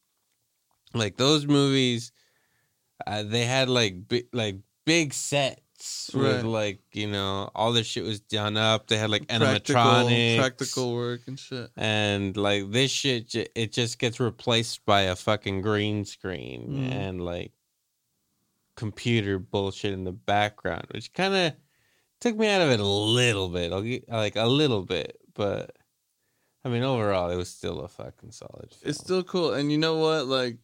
Like 0.94 1.16
those 1.16 1.46
movies, 1.46 2.12
uh, 3.06 3.22
they 3.22 3.44
had 3.44 3.68
like 3.68 4.08
big, 4.08 4.26
like 4.32 4.56
big 4.86 5.12
sets 5.86 6.14
with 6.14 6.36
Right. 6.36 6.44
like 6.44 6.80
you 6.92 7.06
know 7.08 7.50
all 7.54 7.72
their 7.72 7.84
shit 7.84 8.04
was 8.04 8.20
done 8.20 8.56
up. 8.56 8.86
They 8.86 8.96
had 8.96 9.10
like 9.10 9.28
practical, 9.28 9.82
animatronics, 9.82 10.38
practical 10.38 10.94
work 10.94 11.20
and 11.26 11.38
shit. 11.38 11.70
and 11.76 12.36
like 12.36 12.70
this 12.70 12.90
shit 12.90 13.34
it 13.54 13.72
just 13.72 13.98
gets 13.98 14.20
replaced 14.20 14.84
by 14.84 15.02
a 15.02 15.16
fucking 15.16 15.60
green 15.62 16.04
screen 16.04 16.68
Mm. 16.68 16.92
and 16.92 17.22
like 17.24 17.52
computer 18.76 19.38
bullshit 19.38 19.92
in 19.94 20.04
the 20.04 20.12
background 20.12 20.84
which 20.90 21.12
kind 21.14 21.34
of 21.34 21.52
took 22.20 22.36
me 22.36 22.46
out 22.48 22.60
of 22.60 22.70
it 22.70 22.78
a 22.80 22.84
little 22.84 23.48
bit 23.48 23.72
I'll 23.72 23.80
get, 23.82 24.08
like 24.08 24.36
a 24.36 24.46
little 24.46 24.82
bit 24.82 25.18
but 25.34 25.74
i 26.64 26.68
mean 26.68 26.82
overall 26.82 27.30
it 27.30 27.36
was 27.36 27.48
still 27.48 27.80
a 27.80 27.88
fucking 27.88 28.32
solid 28.32 28.68
film. 28.70 28.82
It's 28.90 28.98
still 28.98 29.22
cool. 29.22 29.54
And 29.54 29.70
you 29.72 29.78
know 29.78 29.96
what? 29.96 30.26
Like, 30.26 30.58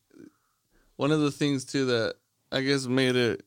one 0.96 1.10
of 1.12 1.20
the 1.20 1.30
things 1.30 1.64
too 1.64 1.86
that 1.86 2.16
I 2.50 2.60
guess 2.62 2.86
made 2.86 3.16
it 3.16 3.44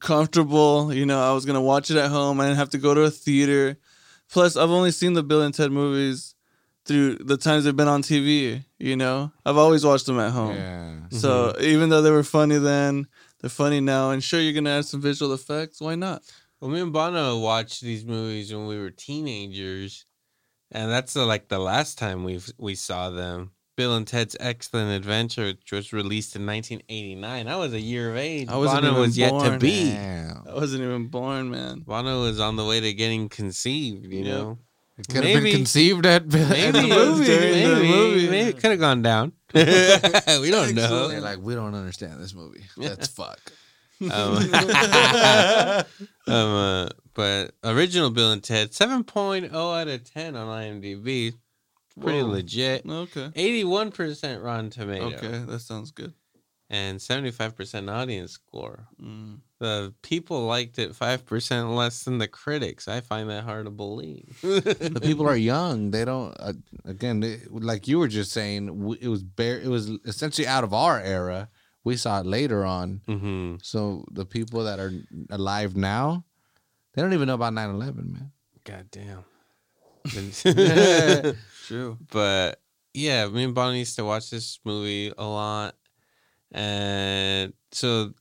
comfortable, 0.00 0.92
you 0.92 1.06
know, 1.06 1.20
I 1.20 1.32
was 1.32 1.44
going 1.44 1.54
to 1.54 1.60
watch 1.60 1.90
it 1.90 1.96
at 1.96 2.10
home. 2.10 2.40
I 2.40 2.46
didn't 2.46 2.58
have 2.58 2.70
to 2.70 2.78
go 2.78 2.94
to 2.94 3.02
a 3.02 3.10
theater. 3.10 3.78
Plus, 4.30 4.56
I've 4.56 4.70
only 4.70 4.90
seen 4.90 5.14
the 5.14 5.22
Bill 5.22 5.42
and 5.42 5.54
Ted 5.54 5.72
movies 5.72 6.34
through 6.84 7.16
the 7.16 7.36
times 7.36 7.64
they've 7.64 7.76
been 7.76 7.88
on 7.88 8.02
TV, 8.02 8.64
you 8.78 8.96
know? 8.96 9.32
I've 9.44 9.56
always 9.56 9.84
watched 9.84 10.06
them 10.06 10.18
at 10.18 10.32
home. 10.32 10.56
Yeah. 10.56 10.94
So 11.10 11.54
even 11.60 11.88
though 11.88 12.02
they 12.02 12.10
were 12.10 12.22
funny 12.22 12.58
then, 12.58 13.08
they're 13.40 13.50
funny 13.50 13.80
now. 13.80 14.10
And 14.10 14.22
sure, 14.22 14.40
you're 14.40 14.52
going 14.52 14.64
to 14.64 14.70
add 14.70 14.84
some 14.86 15.00
visual 15.00 15.32
effects. 15.32 15.80
Why 15.80 15.94
not? 15.94 16.22
well 16.60 16.70
me 16.70 16.80
and 16.80 16.92
bono 16.92 17.38
watched 17.38 17.82
these 17.82 18.04
movies 18.04 18.52
when 18.52 18.66
we 18.66 18.78
were 18.78 18.90
teenagers 18.90 20.06
and 20.70 20.90
that's 20.90 21.16
uh, 21.16 21.24
like 21.24 21.48
the 21.48 21.58
last 21.58 21.98
time 21.98 22.24
we 22.24 22.40
we 22.58 22.74
saw 22.74 23.10
them 23.10 23.50
bill 23.78 23.94
and 23.96 24.06
ted's 24.06 24.36
excellent 24.40 24.90
adventure 24.90 25.46
which 25.46 25.70
was 25.72 25.92
released 25.92 26.34
in 26.36 26.44
1989 26.44 27.46
i 27.48 27.56
was 27.56 27.72
a 27.72 27.80
year 27.80 28.10
of 28.10 28.16
age 28.16 28.48
I 28.48 28.56
wasn't 28.56 28.82
bono 28.82 28.90
even 28.92 29.00
was 29.02 29.16
yet 29.16 29.30
to 29.30 29.38
born. 29.50 29.58
be 29.60 29.90
Damn. 29.90 30.42
I 30.48 30.54
wasn't 30.54 30.82
even 30.82 31.06
born, 31.06 31.50
man. 31.50 31.80
Bono 31.86 32.22
was 32.22 32.40
on 32.40 32.56
the 32.56 32.64
way 32.64 32.80
to 32.80 32.92
getting 32.92 33.28
conceived, 33.28 34.04
you 34.12 34.24
Yep. 34.24 34.26
know. 34.26 34.58
It 34.98 35.06
could 35.08 35.22
have 35.24 35.42
been 35.42 35.52
conceived 35.54 36.04
at, 36.06 36.22
at 36.34 36.50
Maybe, 36.50 36.72
the 36.72 36.82
movie. 36.88 37.24
during 37.26 37.52
the 37.52 37.74
maybe, 37.76 37.88
movie. 37.88 38.28
maybe 38.30 38.48
it 38.50 38.58
could 38.60 38.70
have 38.72 38.80
gone 38.80 39.02
down. 39.02 39.32
we 39.54 40.50
don't 40.50 40.74
know. 40.74 41.06
They're 41.08 41.20
like, 41.20 41.38
we 41.40 41.54
don't 41.54 41.74
understand 41.74 42.20
this 42.20 42.34
movie. 42.34 42.64
Let's 42.76 43.06
fuck. 43.06 43.40
Um, 44.00 44.36
um, 46.26 46.54
uh, 46.54 46.88
but 47.14 47.52
original 47.64 48.10
Bill 48.10 48.32
and 48.32 48.42
Ted, 48.42 48.72
7.0 48.72 49.52
out 49.52 49.88
of 49.88 50.12
10 50.12 50.36
on 50.36 50.46
IMDb. 50.48 51.34
Pretty 52.00 52.22
Whoa. 52.22 52.28
legit. 52.28 52.86
Okay. 52.88 53.28
81% 53.34 54.42
Rotten 54.42 54.70
Tomato. 54.70 55.06
Okay, 55.06 55.44
that 55.46 55.60
sounds 55.60 55.90
good. 55.90 56.12
And 56.70 56.98
75% 56.98 57.90
audience 57.90 58.32
score. 58.32 58.88
Mm. 59.02 59.38
The 59.58 59.94
people 60.02 60.44
liked 60.44 60.78
it 60.78 60.92
5% 60.92 61.74
less 61.74 62.04
than 62.04 62.18
the 62.18 62.28
critics. 62.28 62.86
I 62.88 63.00
find 63.00 63.30
that 63.30 63.44
hard 63.44 63.64
to 63.64 63.70
believe. 63.70 64.38
The 64.42 65.00
people 65.02 65.26
are 65.26 65.36
young. 65.36 65.90
They 65.90 66.04
don't. 66.04 66.34
Uh, 66.38 66.52
again, 66.84 67.20
they, 67.20 67.40
like 67.50 67.88
you 67.88 67.98
were 67.98 68.08
just 68.08 68.32
saying, 68.32 68.96
it 69.00 69.08
was 69.08 69.22
bare. 69.22 69.58
It 69.58 69.68
was 69.68 69.88
essentially 70.04 70.46
out 70.46 70.62
of 70.62 70.74
our 70.74 71.00
era. 71.00 71.48
We 71.84 71.96
saw 71.96 72.20
it 72.20 72.26
later 72.26 72.66
on. 72.66 73.00
hmm 73.06 73.54
So 73.62 74.04
the 74.12 74.26
people 74.26 74.64
that 74.64 74.78
are 74.78 74.92
alive 75.30 75.74
now, 75.74 76.24
they 76.92 77.00
don't 77.00 77.14
even 77.14 77.28
know 77.28 77.34
about 77.34 77.54
9-11, 77.54 78.12
man. 78.12 78.32
God 78.64 78.90
damn. 78.90 79.24
True. 81.68 81.98
but 82.10 82.60
yeah, 82.94 83.26
me 83.28 83.44
and 83.44 83.54
Bonnie 83.54 83.80
used 83.80 83.96
to 83.96 84.04
watch 84.04 84.30
this 84.30 84.58
movie 84.64 85.12
a 85.16 85.24
lot, 85.24 85.74
and 86.50 87.52
so 87.70 88.14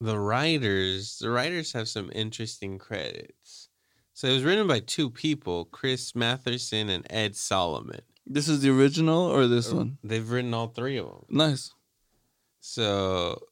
the 0.00 0.18
writers, 0.18 1.18
the 1.18 1.30
writers 1.30 1.72
have 1.72 1.88
some 1.88 2.10
interesting 2.14 2.78
credits. 2.78 3.68
So 4.14 4.28
it 4.28 4.34
was 4.34 4.44
written 4.44 4.66
by 4.66 4.80
two 4.80 5.10
people, 5.10 5.64
Chris 5.66 6.14
Matheson 6.14 6.88
and 6.88 7.06
Ed 7.10 7.36
Solomon. 7.36 8.02
This 8.26 8.48
is 8.48 8.60
the 8.60 8.70
original 8.70 9.26
or 9.26 9.46
this 9.46 9.72
one? 9.72 9.98
They've 10.04 10.30
written 10.30 10.54
all 10.54 10.68
three 10.68 10.98
of 10.98 11.06
them. 11.06 11.24
Nice. 11.28 11.72
So 12.60 13.42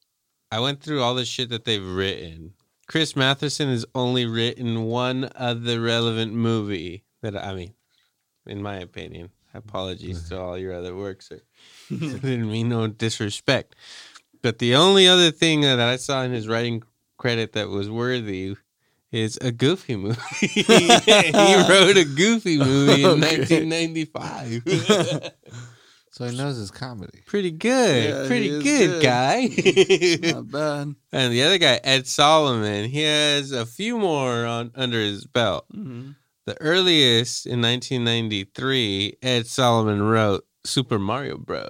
I 0.53 0.61
went 0.61 0.81
through 0.83 1.03
all 1.03 1.15
the 1.15 1.25
shit 1.25 1.49
that 1.51 1.65
they've 1.65 1.85
written. 1.85 2.55
Chris 2.87 3.17
Matheson 3.17 3.69
has 3.69 3.85
only 3.95 4.25
written 4.25 4.85
one 4.85 5.31
other 5.35 5.81
relevant 5.81 6.33
movie 6.33 7.05
that 7.23 7.37
I 7.37 7.55
mean, 7.55 7.75
in 8.49 8.63
my 8.63 8.77
opinion. 8.79 9.31
Apologies 9.55 10.29
to 10.29 10.39
all 10.39 10.59
your 10.59 10.75
other 10.75 10.95
works, 10.95 11.29
sir. 11.29 11.41
Didn't 11.89 12.51
mean 12.51 12.69
no 12.69 12.87
disrespect. 12.87 13.75
But 14.43 14.59
the 14.59 14.75
only 14.77 15.09
other 15.09 15.31
thing 15.31 15.63
that 15.63 15.81
I 15.81 15.97
saw 15.97 16.23
in 16.23 16.33
his 16.33 16.47
writing 16.47 16.83
credit 17.17 17.53
that 17.55 17.69
was 17.69 17.91
worthy 17.91 18.57
is 19.11 19.39
a 19.41 19.51
Goofy 19.51 19.97
movie. 19.97 20.21
he 20.41 20.63
wrote 21.69 21.97
a 21.97 22.05
Goofy 22.05 22.59
movie 22.59 23.03
in 23.05 23.23
Okay. 23.23 23.65
1995. 23.65 25.33
So 26.11 26.27
he 26.27 26.37
knows 26.37 26.57
his 26.57 26.71
comedy. 26.71 27.21
Pretty 27.27 27.51
good. 27.53 28.11
Yeah, 28.11 28.27
Pretty 28.27 28.49
good, 28.49 29.01
good. 29.01 29.03
guy. 29.03 29.43
Not 30.33 30.51
bad. 30.51 30.95
and 31.13 31.33
the 31.33 31.43
other 31.45 31.59
guy, 31.59 31.79
Ed 31.85 32.07
Solomon, 32.09 32.89
he 32.91 33.03
has 33.03 33.53
a 33.53 33.65
few 33.65 33.99
more 33.99 34.45
on 34.45 34.73
under 34.75 34.99
his 35.01 35.27
belt. 35.27 35.65
Mhm. 35.75 36.17
The 36.49 36.59
earliest 36.63 37.45
in 37.45 37.61
1993, 37.61 39.19
Ed 39.21 39.47
Solomon 39.47 40.03
wrote 40.03 40.47
Super 40.65 40.99
Mario 40.99 41.37
Bros. 41.37 41.69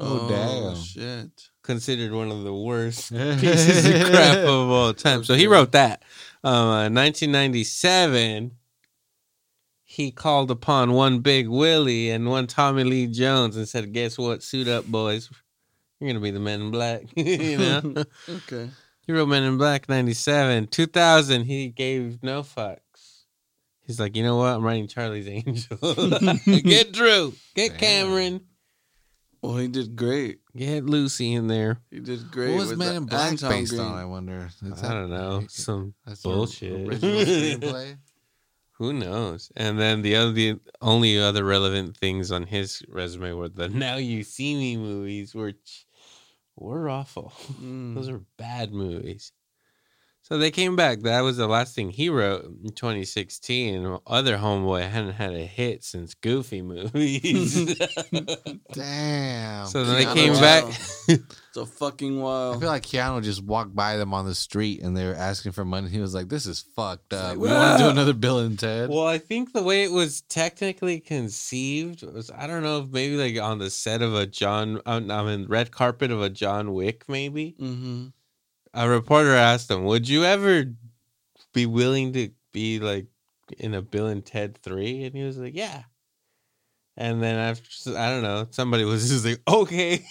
Oh, 0.00 0.26
damn. 0.26 0.74
shit. 0.74 1.50
Considered 1.62 2.12
one 2.12 2.30
of 2.30 2.42
the 2.42 2.54
worst 2.54 3.12
pieces 3.12 3.84
of 3.84 4.10
crap 4.10 4.38
of 4.38 4.70
all 4.70 4.94
time. 4.94 5.22
So 5.22 5.34
he 5.34 5.46
wrote 5.46 5.72
that. 5.72 6.02
Um, 6.42 6.54
uh, 6.54 6.88
1997, 6.88 8.52
he 9.84 10.10
called 10.12 10.50
upon 10.50 10.92
one 10.92 11.18
Big 11.18 11.46
Willie 11.46 12.08
and 12.08 12.30
one 12.30 12.46
Tommy 12.46 12.84
Lee 12.84 13.08
Jones 13.08 13.54
and 13.58 13.68
said, 13.68 13.92
"Guess 13.92 14.16
what? 14.16 14.42
Suit 14.42 14.66
up, 14.66 14.86
boys. 14.86 15.28
You're 16.00 16.08
gonna 16.08 16.20
be 16.20 16.30
the 16.30 16.40
Men 16.40 16.62
in 16.62 16.70
Black." 16.70 17.02
you 17.14 17.58
know. 17.58 18.04
Okay. 18.26 18.70
He 19.02 19.12
wrote 19.12 19.28
Men 19.28 19.42
in 19.42 19.58
Black 19.58 19.90
97. 19.90 20.68
2000, 20.68 21.44
he 21.44 21.68
gave 21.68 22.22
no 22.22 22.42
fucks. 22.42 22.78
He's 23.86 24.00
like, 24.00 24.16
you 24.16 24.22
know 24.22 24.36
what? 24.36 24.54
I'm 24.54 24.64
writing 24.64 24.88
Charlie's 24.88 25.28
Angel. 25.28 25.76
Get 26.62 26.92
Drew. 26.92 27.34
Get 27.54 27.70
Damn. 27.72 27.78
Cameron. 27.78 28.40
Well, 29.42 29.58
he 29.58 29.68
did 29.68 29.94
great. 29.94 30.40
Get 30.56 30.84
Lucy 30.86 31.34
in 31.34 31.46
there. 31.46 31.78
He 31.90 32.00
did 32.00 32.30
great. 32.32 32.50
What 32.56 32.68
was 32.68 32.76
the 32.76 32.94
in 32.96 33.04
Black 33.04 33.38
based 33.38 33.70
Green. 33.70 33.82
on? 33.82 33.94
I 33.98 34.04
wonder. 34.04 34.48
Is 34.62 34.82
I 34.82 34.92
don't 34.92 35.10
know. 35.10 35.44
Some 35.48 35.94
That's 36.04 36.22
bullshit. 36.22 36.88
Original 36.88 37.20
screenplay. 37.20 37.96
who 38.72 38.92
knows? 38.92 39.52
And 39.54 39.78
then 39.78 40.02
the 40.02 40.16
other 40.16 40.32
the 40.32 40.58
only 40.80 41.20
other 41.20 41.44
relevant 41.44 41.96
things 41.96 42.32
on 42.32 42.42
his 42.44 42.82
resume 42.88 43.34
were 43.34 43.48
the 43.48 43.68
Now 43.68 43.96
You 43.96 44.24
See 44.24 44.56
Me 44.56 44.76
movies, 44.76 45.32
which 45.34 45.86
were 46.56 46.88
awful. 46.88 47.32
Mm. 47.62 47.94
Those 47.94 48.08
are 48.08 48.22
bad 48.38 48.72
movies. 48.72 49.30
So 50.28 50.38
they 50.38 50.50
came 50.50 50.74
back. 50.74 51.02
That 51.02 51.20
was 51.20 51.36
the 51.36 51.46
last 51.46 51.76
thing 51.76 51.90
he 51.90 52.08
wrote 52.08 52.46
in 52.46 52.72
2016. 52.72 53.98
Other 54.08 54.36
homeboy 54.36 54.90
hadn't 54.90 55.12
had 55.12 55.34
a 55.34 55.46
hit 55.46 55.84
since 55.84 56.14
Goofy 56.14 56.62
movies. 56.62 57.54
Damn. 58.72 59.66
so 59.66 59.84
then 59.84 59.94
they 59.94 60.12
came 60.12 60.30
Reeves. 60.32 60.40
back. 60.40 60.64
It's 61.56 61.56
a 61.56 61.64
fucking 61.64 62.20
wild. 62.20 62.56
I 62.56 62.60
feel 62.60 62.68
like 62.68 62.82
Keanu 62.82 63.22
just 63.22 63.42
walked 63.42 63.74
by 63.74 63.96
them 63.96 64.12
on 64.12 64.26
the 64.26 64.34
street 64.34 64.82
and 64.82 64.94
they 64.94 65.06
were 65.06 65.14
asking 65.14 65.52
for 65.52 65.64
money. 65.64 65.88
He 65.88 66.00
was 66.00 66.12
like, 66.12 66.28
"This 66.28 66.44
is 66.44 66.60
fucked 66.74 67.14
up. 67.14 67.30
like, 67.30 67.38
we 67.38 67.48
want 67.48 67.78
to 67.78 67.84
do 67.84 67.88
another 67.88 68.12
Bill 68.12 68.40
and 68.40 68.58
Ted." 68.58 68.90
well, 68.90 69.06
I 69.06 69.16
think 69.16 69.54
the 69.54 69.62
way 69.62 69.82
it 69.84 69.90
was 69.90 70.20
technically 70.20 71.00
conceived 71.00 72.02
was 72.02 72.30
I 72.30 72.46
don't 72.46 72.62
know 72.62 72.82
if 72.82 72.90
maybe 72.90 73.16
like 73.16 73.42
on 73.42 73.58
the 73.58 73.70
set 73.70 74.02
of 74.02 74.14
a 74.14 74.26
John, 74.26 74.82
I 74.84 74.98
mean 75.00 75.46
red 75.46 75.70
carpet 75.70 76.10
of 76.10 76.20
a 76.20 76.28
John 76.28 76.74
Wick 76.74 77.08
maybe. 77.08 77.54
Mm-hmm. 77.58 78.08
A 78.76 78.88
reporter 78.88 79.34
asked 79.34 79.70
him, 79.70 79.84
"Would 79.84 80.06
you 80.06 80.24
ever 80.24 80.64
be 81.54 81.64
willing 81.64 82.12
to 82.12 82.30
be 82.52 82.78
like 82.78 83.06
in 83.58 83.72
a 83.72 83.80
Bill 83.80 84.06
and 84.06 84.24
Ted 84.24 84.58
3? 84.62 85.04
And 85.04 85.14
he 85.14 85.22
was 85.22 85.38
like, 85.38 85.54
"Yeah." 85.54 85.84
And 86.96 87.22
then 87.22 87.36
after 87.38 87.96
I 87.96 88.10
don't 88.10 88.22
know, 88.22 88.46
somebody 88.50 88.84
was 88.84 89.08
just 89.08 89.24
like, 89.24 89.40
"Okay, 89.48 90.04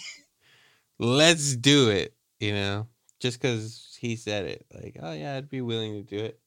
let's 0.98 1.54
do 1.54 1.90
it," 1.90 2.16
you 2.40 2.52
know, 2.52 2.88
just 3.20 3.40
because 3.40 3.96
he 4.00 4.16
said 4.16 4.46
it. 4.46 4.66
Like, 4.74 4.96
"Oh 5.00 5.12
yeah, 5.12 5.36
I'd 5.36 5.48
be 5.48 5.60
willing 5.60 5.94
to 5.94 6.02
do 6.02 6.24
it." 6.24 6.40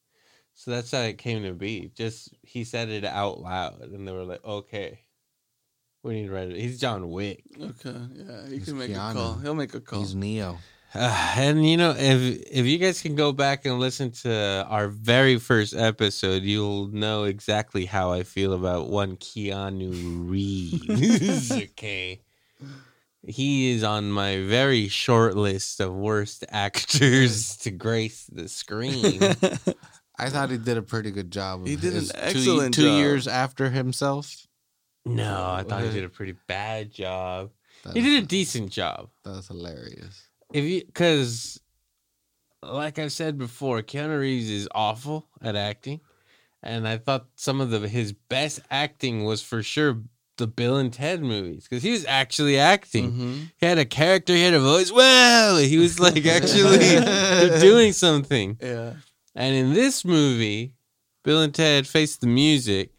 So 0.54 0.70
that's 0.70 0.90
how 0.90 1.00
it 1.00 1.16
came 1.16 1.42
to 1.44 1.54
be. 1.54 1.90
Just 1.94 2.34
he 2.42 2.64
said 2.64 2.90
it 2.90 3.04
out 3.04 3.40
loud, 3.40 3.80
and 3.80 4.06
they 4.06 4.12
were 4.12 4.24
like, 4.24 4.44
"Okay." 4.44 5.00
We 6.02 6.14
need 6.14 6.26
to 6.28 6.32
write 6.32 6.48
it. 6.50 6.56
He's 6.56 6.80
John 6.80 7.10
Wick. 7.10 7.44
Okay. 7.60 7.94
Yeah, 8.14 8.46
he 8.46 8.54
He's 8.56 8.64
can 8.64 8.78
make 8.78 8.90
Keanu. 8.90 9.10
a 9.10 9.14
call. 9.14 9.34
He'll 9.34 9.54
make 9.54 9.74
a 9.74 9.80
call. 9.80 10.00
He's 10.00 10.14
Neo. 10.14 10.58
Uh, 10.94 11.34
and 11.36 11.68
you 11.68 11.76
know, 11.76 11.90
if 11.96 12.42
if 12.50 12.66
you 12.66 12.78
guys 12.78 13.00
can 13.02 13.14
go 13.14 13.32
back 13.32 13.64
and 13.66 13.78
listen 13.78 14.10
to 14.10 14.66
our 14.68 14.88
very 14.88 15.38
first 15.38 15.74
episode, 15.74 16.42
you'll 16.42 16.88
know 16.88 17.24
exactly 17.24 17.84
how 17.86 18.12
I 18.12 18.22
feel 18.24 18.52
about 18.52 18.88
one 18.88 19.16
Keanu 19.16 20.28
Reeves. 20.28 21.52
okay, 21.52 22.20
he 23.26 23.70
is 23.72 23.84
on 23.84 24.10
my 24.10 24.38
very 24.42 24.88
short 24.88 25.36
list 25.36 25.80
of 25.80 25.94
worst 25.94 26.44
actors 26.48 27.56
to 27.62 27.70
grace 27.70 28.26
the 28.32 28.48
screen. 28.48 29.22
I 30.18 30.28
thought 30.28 30.50
he 30.50 30.58
did 30.58 30.76
a 30.76 30.82
pretty 30.82 31.10
good 31.12 31.30
job. 31.30 31.66
He 31.66 31.76
did 31.76 31.92
an 31.94 32.00
His 32.00 32.08
two- 32.10 32.18
excellent 32.20 32.74
two, 32.74 32.82
job. 32.84 32.98
years 32.98 33.26
after 33.28 33.70
himself. 33.70 34.46
no, 35.06 35.50
I 35.50 35.62
thought 35.62 35.82
he 35.82 35.90
did 35.90 36.04
a 36.04 36.08
pretty 36.10 36.34
bad 36.46 36.92
job. 36.92 37.50
That 37.84 37.96
He 37.96 38.02
did 38.02 38.22
a 38.24 38.26
decent 38.26 38.70
job. 38.70 39.08
That 39.24 39.30
was 39.36 39.48
hilarious. 39.48 40.26
If 40.52 40.64
you 40.64 40.82
because 40.84 41.60
like 42.62 42.98
i've 42.98 43.12
said 43.12 43.38
before 43.38 43.82
keanu 43.82 44.18
reeves 44.18 44.48
is 44.50 44.68
awful 44.74 45.26
at 45.42 45.56
acting 45.56 46.00
and 46.62 46.86
i 46.86 46.96
thought 46.98 47.26
some 47.36 47.60
of 47.60 47.70
the 47.70 47.88
his 47.88 48.12
best 48.12 48.60
acting 48.70 49.24
was 49.24 49.42
for 49.42 49.62
sure 49.62 50.02
the 50.36 50.46
bill 50.46 50.76
and 50.76 50.92
ted 50.92 51.22
movies 51.22 51.66
because 51.68 51.82
he 51.82 51.90
was 51.90 52.06
actually 52.06 52.58
acting. 52.58 53.12
Hmm 53.12 53.40
he 53.58 53.66
had 53.66 53.76
a 53.76 53.84
character 53.84 54.32
he 54.32 54.42
had 54.42 54.54
a 54.54 54.60
voice. 54.60 54.90
Well 54.90 55.58
he 55.58 55.76
was 55.76 56.00
like 56.00 56.24
actually 56.24 56.78
doing 57.60 57.92
something. 57.92 58.56
Yeah. 58.58 58.94
and 59.34 59.54
in 59.54 59.74
this 59.74 60.02
movie 60.02 60.72
bill 61.24 61.42
and 61.42 61.54
ted 61.54 61.86
face 61.86 62.16
the 62.16 62.26
music. 62.26 62.90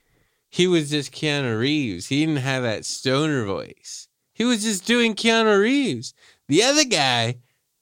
He 0.49 0.67
was 0.67 0.91
just 0.91 1.11
keanu 1.13 1.57
reeves. 1.59 2.07
He 2.07 2.19
didn't 2.25 2.41
have 2.43 2.61
that 2.61 2.85
stoner 2.85 3.43
voice. 3.45 4.07
He 4.33 4.43
was 4.43 4.61
just 4.63 4.85
doing 4.85 5.15
keanu 5.15 5.59
reeves 5.59 6.13
the 6.51 6.61
other 6.69 6.85
guy 6.85 7.23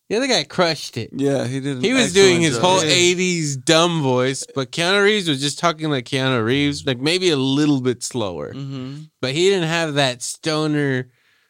the 0.09 0.15
other 0.17 0.27
guy 0.35 0.43
crushed 0.43 0.95
it 0.97 1.09
Yeah, 1.27 1.45
he 1.51 1.59
did. 1.59 1.83
he 1.83 1.93
was 1.93 2.13
doing 2.13 2.41
his 2.41 2.55
job. 2.55 2.63
whole 2.65 2.83
Yeah. 2.83 2.91
80s 3.15 3.57
dumb 3.71 4.01
voice 4.01 4.41
but 4.57 4.71
keanu 4.75 5.03
reeves 5.03 5.27
was 5.31 5.41
just 5.47 5.59
talking 5.59 5.89
like 5.95 6.05
keanu 6.11 6.39
reeves 6.43 6.85
like 6.89 6.99
maybe 7.09 7.29
a 7.29 7.37
little 7.59 7.81
bit 7.89 7.99
slower 8.11 8.49
Mhm. 8.53 9.09
but 9.21 9.31
he 9.37 9.43
didn't 9.51 9.69
have 9.79 9.93
that 9.95 10.21
stoner 10.23 11.09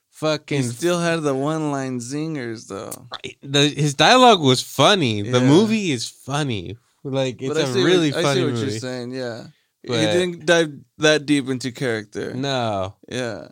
fucking. 0.10 0.64
He 0.64 0.68
still 0.68 1.00
had 1.00 1.22
the 1.24 1.34
one 1.36 1.72
line 1.72 2.00
zingers 2.00 2.68
though. 2.68 3.08
the, 3.42 3.70
his 3.70 3.94
dialogue 3.94 4.42
was 4.42 4.62
funny 4.62 5.22
the 5.22 5.40
movie 5.42 5.92
is 5.92 6.06
funny 6.08 6.76
like 7.06 7.42
it's 7.42 7.48
But 7.54 7.58
I 7.64 7.70
a 7.70 7.74
see 7.74 7.84
really 7.92 8.12
what, 8.12 8.24
funny 8.24 8.28
I 8.30 8.34
see 8.36 8.44
what 8.44 8.54
movie 8.60 8.72
you're 8.72 8.80
saying. 8.88 9.12
Yeah, 9.12 9.40
But- 9.88 10.00
he 10.02 10.06
didn't 10.18 10.46
dive 10.46 10.72
that 10.98 11.26
deep 11.26 11.48
into 11.48 11.72
character. 11.72 12.34
no 12.36 12.96
Yeah, 13.10 13.48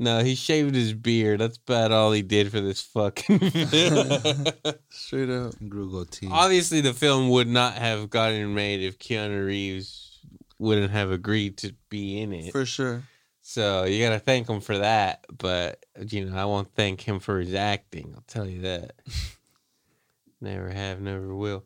No, 0.00 0.20
he 0.20 0.36
shaved 0.36 0.76
his 0.76 0.92
beard. 0.94 1.40
That's 1.40 1.56
about 1.56 1.90
all 1.90 2.12
he 2.12 2.22
did 2.22 2.52
for 2.52 2.60
this 2.60 2.80
fucking 2.80 3.38
film. 3.50 4.46
straight 4.90 5.28
up. 5.28 5.54
Grew 5.68 5.90
goatee. 5.90 6.28
Obviously, 6.30 6.80
the 6.80 6.94
film 6.94 7.30
would 7.30 7.48
not 7.48 7.74
have 7.74 8.08
gotten 8.08 8.54
made 8.54 8.80
if 8.80 8.98
Keanu 9.00 9.44
Reeves 9.44 10.20
wouldn't 10.60 10.92
have 10.92 11.10
agreed 11.10 11.56
to 11.58 11.74
be 11.88 12.20
in 12.20 12.32
it. 12.32 12.52
For 12.52 12.64
sure. 12.64 13.02
so 13.42 13.84
you 13.84 14.04
gotta 14.04 14.20
thank 14.20 14.48
him 14.48 14.60
for 14.60 14.78
that. 14.78 15.24
But 15.36 15.84
you 16.08 16.24
know, 16.26 16.36
I 16.36 16.44
won't 16.44 16.72
thank 16.76 17.00
him 17.00 17.18
for 17.18 17.40
his 17.40 17.54
acting. 17.54 18.12
I'll 18.14 18.22
tell 18.28 18.48
you 18.48 18.60
that. 18.62 18.92
never 20.40 20.70
have, 20.70 21.00
never 21.00 21.34
will. 21.34 21.64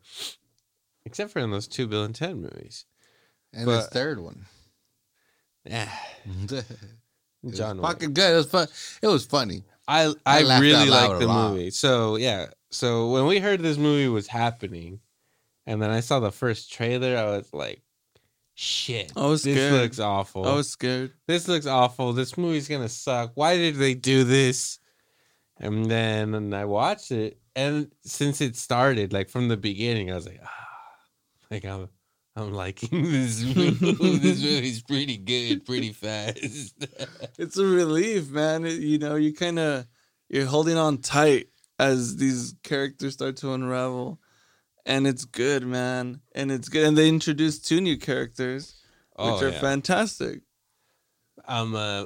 Except 1.05 1.31
for 1.31 1.39
in 1.39 1.51
those 1.51 1.67
two 1.67 1.85
Bill 1.85 2.03
and 2.03 2.15
Ted 2.15 2.35
movies. 2.35 2.85
and 3.53 3.69
his 3.69 3.87
third 3.87 4.19
one. 4.19 4.45
Yeah, 5.65 5.89
It 6.25 6.51
was 6.51 6.63
John 7.51 7.77
Wick. 7.77 7.85
fucking 7.85 8.13
good. 8.13 8.33
It 8.33 8.37
was 8.37 8.45
fun. 8.49 8.67
It 9.01 9.07
was 9.07 9.25
funny. 9.25 9.63
I 9.87 10.13
I 10.25 10.43
I, 10.43 10.59
really 10.59 10.75
out 10.75 10.87
loud 10.87 11.11
like 11.11 11.21
a 11.21 11.25
the 11.25 11.33
movie. 11.33 11.71
So 11.71 12.15
yeah, 12.15 12.47
so 12.69 13.09
when 13.09 13.25
we 13.25 13.39
heard 13.39 13.61
this 13.61 13.77
movie 13.77 14.07
was 14.07 14.27
happening, 14.27 14.99
and 15.65 15.81
then 15.81 15.89
I 15.89 15.99
saw 15.99 16.19
the 16.19 16.31
first 16.31 16.71
trailer, 16.71 17.17
I 17.17 17.25
was 17.37 17.53
like, 17.53 17.81
"Shit, 18.53 19.11
I 19.15 19.25
was 19.25 19.43
this 19.43 19.57
scared. 19.57 19.73
looks 19.73 19.99
awful. 19.99 20.45
I 20.47 20.55
was 20.55 20.69
scared. 20.69 21.11
this 21.27 21.47
looks 21.47 21.65
awful. 21.65 22.13
This 22.13 22.37
movie's 22.37 22.67
gonna 22.67 22.89
suck. 22.89 23.31
Why 23.35 23.57
did 23.57 23.75
they 23.75 23.93
do 23.93 24.23
this?" 24.23 24.79
And 25.57 25.89
then 25.89 26.33
and 26.33 26.55
I 26.55 26.65
watched 26.65 27.11
it, 27.11 27.39
and 27.55 27.91
since 28.05 28.41
it 28.41 28.55
started, 28.55 29.11
like 29.13 29.29
from 29.29 29.49
the 29.49 29.57
beginning, 29.57 30.11
I 30.11 30.15
was 30.15 30.25
like, 30.25 30.39
"Ah, 30.43 30.87
like 31.51 31.65
I'm." 31.65 31.89
I'm 32.35 32.51
liking 32.53 33.03
this 33.11 33.43
movie. 33.43 33.91
this 34.17 34.41
movie's 34.41 34.81
pretty 34.81 35.17
good, 35.17 35.65
pretty 35.65 35.91
fast. 35.93 36.73
It's 37.37 37.57
a 37.57 37.65
relief, 37.65 38.29
man. 38.29 38.65
It- 38.65 38.81
you 38.81 38.97
know, 38.97 39.15
you 39.15 39.33
kind 39.33 39.59
of 39.59 39.85
you're 40.29 40.45
holding 40.45 40.77
on 40.77 40.97
tight 40.99 41.49
as 41.79 42.17
these 42.17 42.55
characters 42.63 43.13
start 43.13 43.37
to 43.37 43.53
unravel, 43.53 44.19
and 44.85 45.05
it's 45.05 45.25
good, 45.25 45.65
man. 45.65 46.21
And 46.33 46.51
it's 46.51 46.69
good. 46.69 46.85
And 46.87 46.97
they 46.97 47.07
introduced 47.09 47.67
two 47.67 47.81
new 47.81 47.97
characters, 47.97 48.75
which 49.15 49.17
Oh, 49.27 49.45
are 49.45 49.49
yeah. 49.49 49.59
fantastic. 49.59 50.41
Um, 51.45 51.75
uh, 51.75 52.05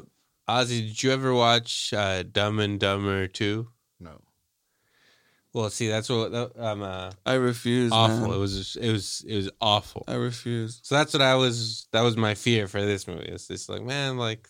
Ozzy, 0.50 0.88
did 0.88 1.04
you 1.04 1.12
ever 1.12 1.34
watch 1.34 1.94
uh, 1.94 2.24
Dumb 2.24 2.60
and 2.60 2.80
Dumber 2.80 3.28
2? 3.28 3.68
No. 4.00 4.22
Well, 5.54 5.70
see, 5.70 5.88
that's 5.88 6.10
what 6.10 6.32
that- 6.32 6.52
um 6.60 6.82
uh, 6.84 7.12
I 7.26 7.34
refuse. 7.36 7.92
awful. 7.92 8.28
man. 8.28 8.32
It 8.38 8.40
was 8.40 8.58
just, 8.58 8.78
it 8.78 8.92
was 8.92 9.26
it 9.28 9.36
was 9.36 9.50
awful. 9.62 10.04
I 10.08 10.16
refuse. 10.16 10.80
So 10.84 10.96
that's 10.96 11.14
what 11.14 11.22
I 11.22 11.36
was. 11.36 11.88
That 11.94 12.02
was 12.02 12.16
my 12.18 12.36
fear 12.36 12.68
for 12.68 12.82
this 12.86 13.08
movie. 13.08 13.24
It's 13.30 13.48
just 13.48 13.70
like, 13.70 13.82
man, 13.84 14.18
like 14.18 14.50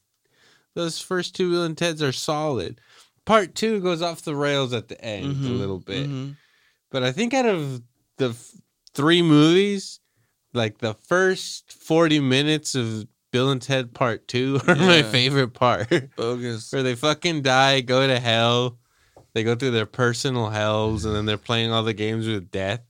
those 0.76 1.00
first 1.00 1.36
two 1.36 1.52
Bill 1.52 1.64
and 1.64 1.78
Ted's 1.78 2.02
are 2.04 2.12
solid. 2.12 2.82
Part 3.26 3.56
two 3.56 3.80
goes 3.82 4.02
off 4.02 4.22
the 4.22 4.36
rails 4.36 4.74
at 4.74 4.88
the 4.88 5.00
end 5.04 5.46
a 5.46 5.50
Mhm, 5.50 5.58
little 5.60 5.80
bit, 5.80 6.08
mhm. 6.10 6.36
but 6.92 7.04
I 7.04 7.12
think 7.12 7.34
out 7.34 7.46
of 7.46 7.82
the 8.18 8.30
f- 8.30 8.52
three 8.94 9.22
movies, 9.22 10.00
like 10.54 10.78
the 10.80 10.94
first 10.94 11.72
forty 11.74 12.20
minutes 12.20 12.74
of 12.76 13.06
Bill 13.32 13.52
and 13.52 13.62
Ted 13.62 13.94
Part 13.94 14.28
Two 14.28 14.60
are 14.68 14.76
my 14.76 15.04
favorite 15.04 15.54
part, 15.54 16.16
Bogus. 16.16 16.72
where 16.74 16.84
they 16.84 16.96
fucking 16.96 17.42
die, 17.42 17.82
go 17.82 18.08
to 18.08 18.20
hell, 18.20 18.78
they 19.38 19.44
go 19.44 19.54
through 19.54 19.70
their 19.70 19.86
personal 19.86 20.50
hells, 20.50 21.06
and 21.06 21.16
then 21.16 21.28
they're 21.28 21.38
playing 21.38 21.72
all 21.72 21.84
the 21.84 21.94
games 21.94 22.28
with 22.28 22.50
death. 22.50 22.82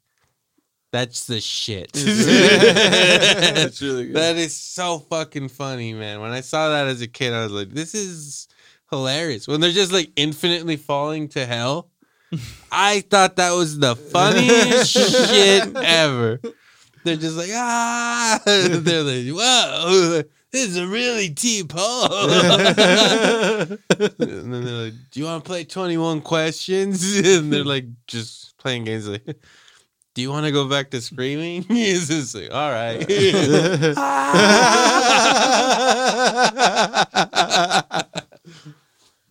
That's 0.93 1.25
the 1.25 1.41
shit. 1.41 1.91
it's 1.93 3.81
really 3.81 4.05
good. 4.07 4.15
That 4.15 4.37
is 4.37 4.55
so 4.55 4.99
fucking 4.99 5.49
funny, 5.49 5.91
man. 5.91 6.21
When 6.21 6.31
I 6.31 6.39
saw 6.39 6.69
that 6.69 6.87
as 6.87 7.01
a 7.01 7.07
kid, 7.07 7.33
I 7.33 7.43
was 7.43 7.51
like, 7.51 7.71
this 7.71 7.93
is 7.93 8.47
hilarious. 8.89 9.45
When 9.45 9.59
they're 9.59 9.71
just 9.71 9.91
like 9.91 10.13
infinitely 10.15 10.77
falling 10.77 11.27
to 11.29 11.45
hell, 11.45 11.91
I 12.71 13.01
thought 13.01 13.35
that 13.35 13.51
was 13.51 13.77
the 13.77 13.97
funniest 13.97 14.93
shit 14.93 15.75
ever. 15.75 16.39
They're 17.03 17.17
just 17.17 17.35
like, 17.35 17.51
ah. 17.51 18.39
They're 18.45 19.03
like, 19.03 19.27
whoa, 19.27 20.23
this 20.57 20.69
is 20.69 20.77
a 20.77 20.87
really 20.87 21.29
deep 21.29 21.71
hole. 21.75 22.29
and 22.31 23.79
then 24.17 24.63
they're 24.63 24.85
like, 24.85 24.93
do 25.11 25.19
you 25.19 25.25
want 25.25 25.43
to 25.43 25.47
play 25.47 25.63
21 25.63 26.21
questions? 26.21 27.17
And 27.37 27.53
they're 27.53 27.63
like, 27.63 27.85
just 28.07 28.57
playing 28.57 28.85
games 28.85 29.07
like, 29.07 29.23
do 30.13 30.21
you 30.21 30.31
want 30.31 30.45
to 30.47 30.51
go 30.51 30.67
back 30.67 30.89
to 30.91 31.01
screaming? 31.01 31.61
He's 31.63 32.07
just 32.07 32.33
like, 32.33 32.51
all 32.51 32.71
right. 32.71 33.05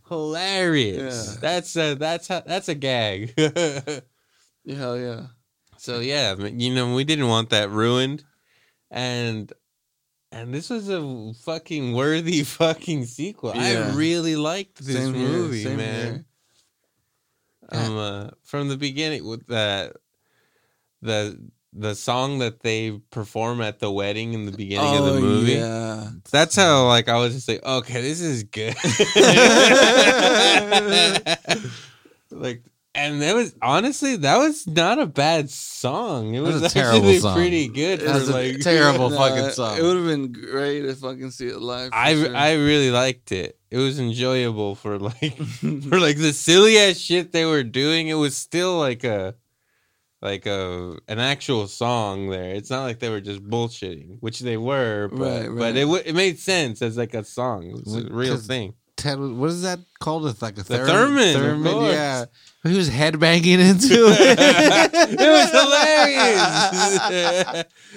Hilarious. 0.09 1.35
Yeah. 1.35 1.41
That's 1.41 1.77
a 1.77 1.95
that's 1.95 2.31
a 2.31 2.45
that's 2.47 2.69
a 2.69 2.75
gag. 2.77 3.35
Yeah, 3.37 4.77
hell 4.77 4.97
yeah. 4.97 5.27
so 5.79 5.99
yeah, 5.99 6.37
you 6.37 6.73
know, 6.75 6.95
we 6.95 7.03
didn't 7.03 7.29
want 7.29 7.51
that 7.51 7.71
ruined, 7.71 8.25
and 8.91 9.53
and 10.33 10.53
this 10.53 10.71
was 10.71 10.89
a 10.89 11.33
fucking 11.45 11.93
worthy 11.95 12.43
fucking 12.45 13.07
sequel. 13.07 13.53
Yeah. 13.55 13.91
I 13.93 13.97
really 13.97 14.37
liked 14.37 14.85
this 14.85 14.97
Same 14.97 15.13
movie, 15.13 15.65
same 15.65 15.77
man. 15.77 16.13
here. 16.13 16.25
Um, 17.73 17.97
uh, 17.97 18.31
from 18.45 18.69
the 18.69 18.77
beginning 18.77 19.27
with 19.27 19.47
the 19.47 19.93
the 21.03 21.39
the 21.73 21.95
song 21.95 22.39
that 22.39 22.61
they 22.61 22.93
perform 23.11 23.61
at 23.61 23.81
the 23.81 23.91
wedding 23.91 24.33
in 24.33 24.47
the 24.47 24.53
beginning 24.53 24.97
of 24.97 25.05
the 25.05 25.21
movie. 25.21 25.57
Oh, 25.57 25.59
Yeah. 25.59 26.11
That's 26.31 26.57
how 26.57 26.87
like 26.87 27.09
I 27.09 27.19
was 27.19 27.35
just 27.35 27.49
like, 27.49 27.65
okay, 27.65 28.01
this 28.01 28.21
is 28.21 28.45
good. 28.45 28.75
like, 32.31 32.63
and 32.97 33.23
that 33.23 33.35
was 33.35 33.55
honestly 33.63 34.17
that 34.17 34.39
was 34.39 34.67
not 34.67 34.99
a 34.99 35.07
bad 35.07 35.51
song. 35.51 36.35
It 36.35 36.41
was 36.41 36.61
was, 36.61 36.63
a 36.65 36.75
terrible 36.75 36.99
actually 36.99 37.19
song. 37.21 37.35
pretty 37.37 37.69
good. 37.69 38.03
It 38.03 38.07
For 38.07 38.13
was 38.15 38.29
a 38.29 38.33
like, 38.33 38.61
terrible 38.61 39.11
Nah, 39.11 39.19
fucking 39.19 39.51
song. 39.51 39.79
It 39.79 39.83
would 39.83 39.97
have 39.97 40.07
been 40.07 40.33
great 40.33 40.81
to 40.83 40.95
fucking 40.95 41.31
see 41.31 41.47
it 41.49 41.59
live. 41.61 41.91
I 41.93 42.15
sure. 42.15 42.35
I 42.37 42.55
really 42.55 42.91
liked 42.91 43.31
it. 43.33 43.59
It 43.71 43.79
was 43.79 43.99
enjoyable 44.01 44.75
for 44.75 44.99
like 44.99 45.37
for 45.89 46.01
like 46.01 46.17
the 46.19 46.33
silly 46.33 46.79
ass 46.79 46.97
shit 46.97 47.33
they 47.33 47.45
were 47.45 47.63
doing. 47.63 48.09
It 48.09 48.15
was 48.15 48.37
still 48.37 48.79
like 48.79 49.05
a 49.05 49.35
like 50.23 50.47
a 50.47 50.97
an 51.09 51.19
actual 51.19 51.67
song 51.69 52.31
there. 52.31 52.55
It's 52.55 52.71
not 52.71 52.85
like 52.85 52.99
they 53.01 53.11
were 53.11 53.21
just 53.21 53.43
bullshitting, 53.45 54.17
which 54.21 54.41
they 54.41 54.57
were, 54.57 55.09
but 55.13 55.49
Right, 55.49 55.59
but 55.59 55.77
it 55.77 55.83
w- 55.83 56.03
it 56.05 56.15
made 56.15 56.39
sense 56.39 56.81
as 56.83 56.97
like 56.97 57.15
a 57.15 57.23
song. 57.25 57.67
It 57.67 57.85
was 57.85 57.97
a 57.97 57.99
Well, 58.01 58.09
real 58.11 58.35
'cause 58.35 58.47
thing. 58.47 58.75
Ted, 58.97 59.21
what 59.21 59.51
is 59.51 59.61
that 59.61 59.79
called? 60.01 60.27
It's 60.27 60.41
like 60.41 60.57
a 60.59 60.63
The 60.63 60.79
theremin. 60.79 61.35
theremin, 61.37 61.87
of 61.87 61.93
yeah. 61.93 62.25
He 62.67 62.77
was 62.77 62.91
headbanging 62.91 63.59
into 63.59 63.95
it. 64.09 64.39
it 64.39 65.19
was 65.19 65.51
hilarious. 65.51 66.37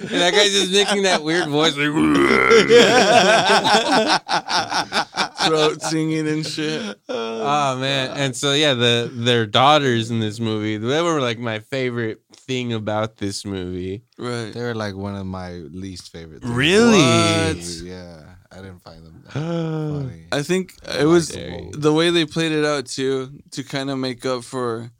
and 0.00 0.10
that 0.20 0.32
guy's 0.32 0.50
just 0.52 0.72
making 0.72 1.02
that 1.04 1.22
weird 1.22 1.48
voice 1.48 1.76
like 1.76 1.90
throat 5.46 5.82
singing 5.82 6.26
and 6.28 6.46
shit. 6.46 6.98
Oh 7.08 7.76
man. 7.78 8.10
And 8.16 8.36
so 8.36 8.52
yeah, 8.52 8.74
the 8.74 9.10
their 9.12 9.46
daughters 9.46 10.10
in 10.10 10.20
this 10.20 10.38
movie, 10.40 10.76
they 10.76 11.02
were 11.02 11.20
like 11.20 11.38
my 11.38 11.60
favorite 11.60 12.20
thing 12.34 12.72
about 12.72 13.16
this 13.18 13.44
movie. 13.44 14.02
Right. 14.18 14.52
They 14.52 14.62
were 14.62 14.74
like 14.74 14.96
one 14.96 15.14
of 15.16 15.26
my 15.26 15.52
least 15.52 16.10
favorite. 16.12 16.42
things. 16.42 16.54
Really? 16.54 16.98
What? 16.98 17.56
Yeah, 17.82 18.29
I 18.52 18.56
didn't 18.56 18.80
find 18.80 19.04
them 19.06 19.22
that 19.24 19.32
funny. 19.32 20.26
I 20.32 20.42
think 20.42 20.74
it 20.98 21.06
was 21.06 21.28
the 21.28 21.92
way 21.92 22.10
they 22.10 22.24
played 22.26 22.52
it 22.52 22.64
out 22.64 22.86
too 22.86 23.40
to 23.52 23.62
kind 23.62 23.90
of 23.90 23.98
make 23.98 24.26
up 24.26 24.44
for 24.44 24.90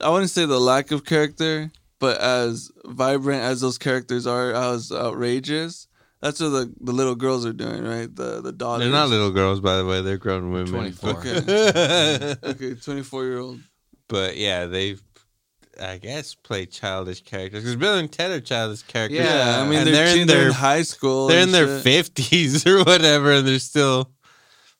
I 0.00 0.10
wouldn't 0.10 0.30
say 0.30 0.46
the 0.46 0.60
lack 0.60 0.90
of 0.90 1.04
character, 1.04 1.70
but 2.00 2.20
as 2.20 2.70
vibrant 2.84 3.42
as 3.42 3.60
those 3.60 3.78
characters 3.78 4.26
are, 4.26 4.52
as 4.52 4.92
outrageous. 4.92 5.86
That's 6.20 6.40
what 6.40 6.48
the, 6.48 6.74
the 6.80 6.92
little 6.92 7.14
girls 7.14 7.46
are 7.46 7.52
doing, 7.52 7.84
right? 7.84 8.12
The 8.14 8.40
the 8.40 8.52
daughters. 8.52 8.84
They're 8.84 8.92
not 8.92 9.08
little 9.08 9.30
girls, 9.30 9.60
by 9.60 9.76
the 9.76 9.84
way. 9.86 10.00
They're 10.02 10.16
grown 10.18 10.50
women. 10.50 10.92
24. 10.92 11.12
But, 11.14 12.38
Okay, 12.44 12.74
twenty 12.84 13.02
four 13.02 13.24
year 13.24 13.38
old. 13.38 13.60
but 14.08 14.36
yeah, 14.36 14.66
they, 14.66 14.96
I 15.80 15.98
guess, 15.98 16.34
play 16.34 16.66
childish 16.66 17.22
characters 17.22 17.62
because 17.62 17.76
Bill 17.76 17.98
and 17.98 18.10
Ted 18.10 18.30
are 18.30 18.40
childish 18.40 18.82
characters. 18.82 19.20
Yeah, 19.20 19.62
I 19.62 19.68
mean 19.68 19.80
And 19.80 19.86
they're, 19.88 19.94
they're 19.94 20.06
in 20.08 20.14
teen- 20.18 20.26
they're 20.26 20.38
in 20.38 20.44
their 20.48 20.52
high 20.52 20.82
school. 20.82 21.28
they're 21.28 21.38
in 21.38 21.44
and 21.44 21.54
their 21.54 21.78
fifties 21.80 22.66
or 22.66 22.84
whatever, 22.84 23.32
and 23.32 23.46
they're 23.46 23.58
still 23.58 24.10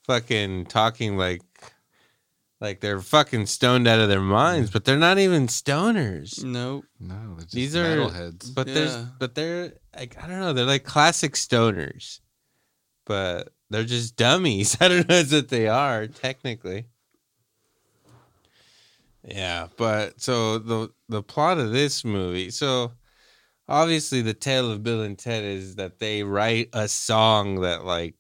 fucking 0.05 0.67
talking 0.67 1.17
like 1.17 1.43
like 2.61 2.81
they're 2.81 3.01
fucking 3.01 3.47
stoned 3.47 3.87
out 3.87 4.01
of 4.01 4.09
their 4.09 4.21
minds, 4.21 4.71
mm. 4.71 4.73
but 4.73 4.85
they're 4.85 4.99
not 4.99 5.19
even 5.19 5.47
stoners. 5.47 6.43
Nope. 6.43 6.85
No, 6.99 7.35
they're 7.37 7.45
just 7.45 7.55
These 7.55 7.77
are 7.77 7.97
metalheads. 7.97 8.55
but 8.55 8.67
there's 8.67 8.97
but 9.19 9.35
they're 9.35 9.75
like 9.97 10.17
I 10.23 10.27
don't 10.27 10.41
know, 10.41 10.53
they're 10.53 10.65
like 10.65 10.85
classic 10.85 11.35
stoners, 11.35 12.21
but 13.07 13.51
they're 13.71 13.85
just 13.85 14.17
dummies. 14.17 14.77
I 14.81 14.89
don't 14.89 15.09
know 15.09 15.17
that's 15.17 15.33
what 15.33 15.49
they 15.49 15.69
are 15.69 16.07
technically. 16.07 16.87
Yeah, 19.29 19.69
but 19.77 20.21
so 20.21 20.59
the 20.59 20.91
the 21.09 21.23
plot 21.23 21.59
of 21.59 21.71
this 21.73 22.05
movie, 22.05 22.51
so 22.51 22.93
obviously 23.69 24.23
the 24.23 24.35
tale 24.35 24.71
of 24.73 24.83
Bill 24.83 25.03
and 25.03 25.19
Ted 25.19 25.45
is 25.45 25.77
that 25.77 25.99
they 25.99 26.23
write 26.23 26.71
a 26.73 26.89
song 26.89 27.61
that 27.61 27.85
like 27.85 28.15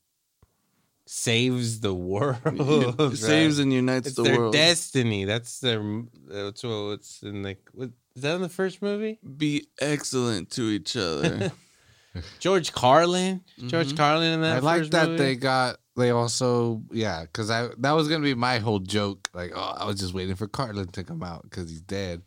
saves 1.06 1.80
the 1.80 1.94
world, 2.12 2.38
It 2.44 2.98
right? 2.98 3.16
saves 3.16 3.58
and 3.58 3.72
unites 3.72 4.08
it's 4.08 4.16
the 4.16 4.22
their 4.24 4.38
world. 4.38 4.52
destiny. 4.52 5.24
That's 5.24 5.60
their. 5.60 5.82
That's 6.26 6.62
what 6.62 6.92
it's 6.92 7.22
in 7.22 7.42
the. 7.42 7.56
What, 7.72 7.90
is 8.14 8.22
that 8.22 8.34
in 8.34 8.42
the 8.42 8.48
first 8.48 8.82
movie? 8.82 9.18
Be 9.36 9.68
excellent 9.80 10.50
to 10.52 10.62
each 10.68 10.96
other. 10.96 11.52
George 12.40 12.72
Carlin. 12.72 13.42
George 13.66 13.92
Mhm. 13.92 13.96
Carlin 13.96 14.32
in 14.34 14.40
that. 14.42 14.56
I 14.56 14.60
like 14.60 14.90
that 14.90 15.08
movie? 15.08 15.18
they 15.22 15.36
got. 15.36 15.76
They 15.98 16.10
also, 16.10 16.82
yeah, 16.92 17.22
because 17.22 17.50
I 17.50 17.68
that 17.78 17.92
was 17.92 18.08
gonna 18.08 18.22
be 18.24 18.34
my 18.34 18.58
whole 18.58 18.78
joke. 18.78 19.28
Like, 19.34 19.52
oh, 19.54 19.74
I 19.78 19.84
was 19.84 19.98
just 20.00 20.14
waiting 20.14 20.36
for 20.36 20.46
Carlin 20.48 20.88
to 20.88 21.04
come 21.04 21.22
out 21.22 21.42
because 21.42 21.68
he's 21.68 21.80
dead. 21.82 22.22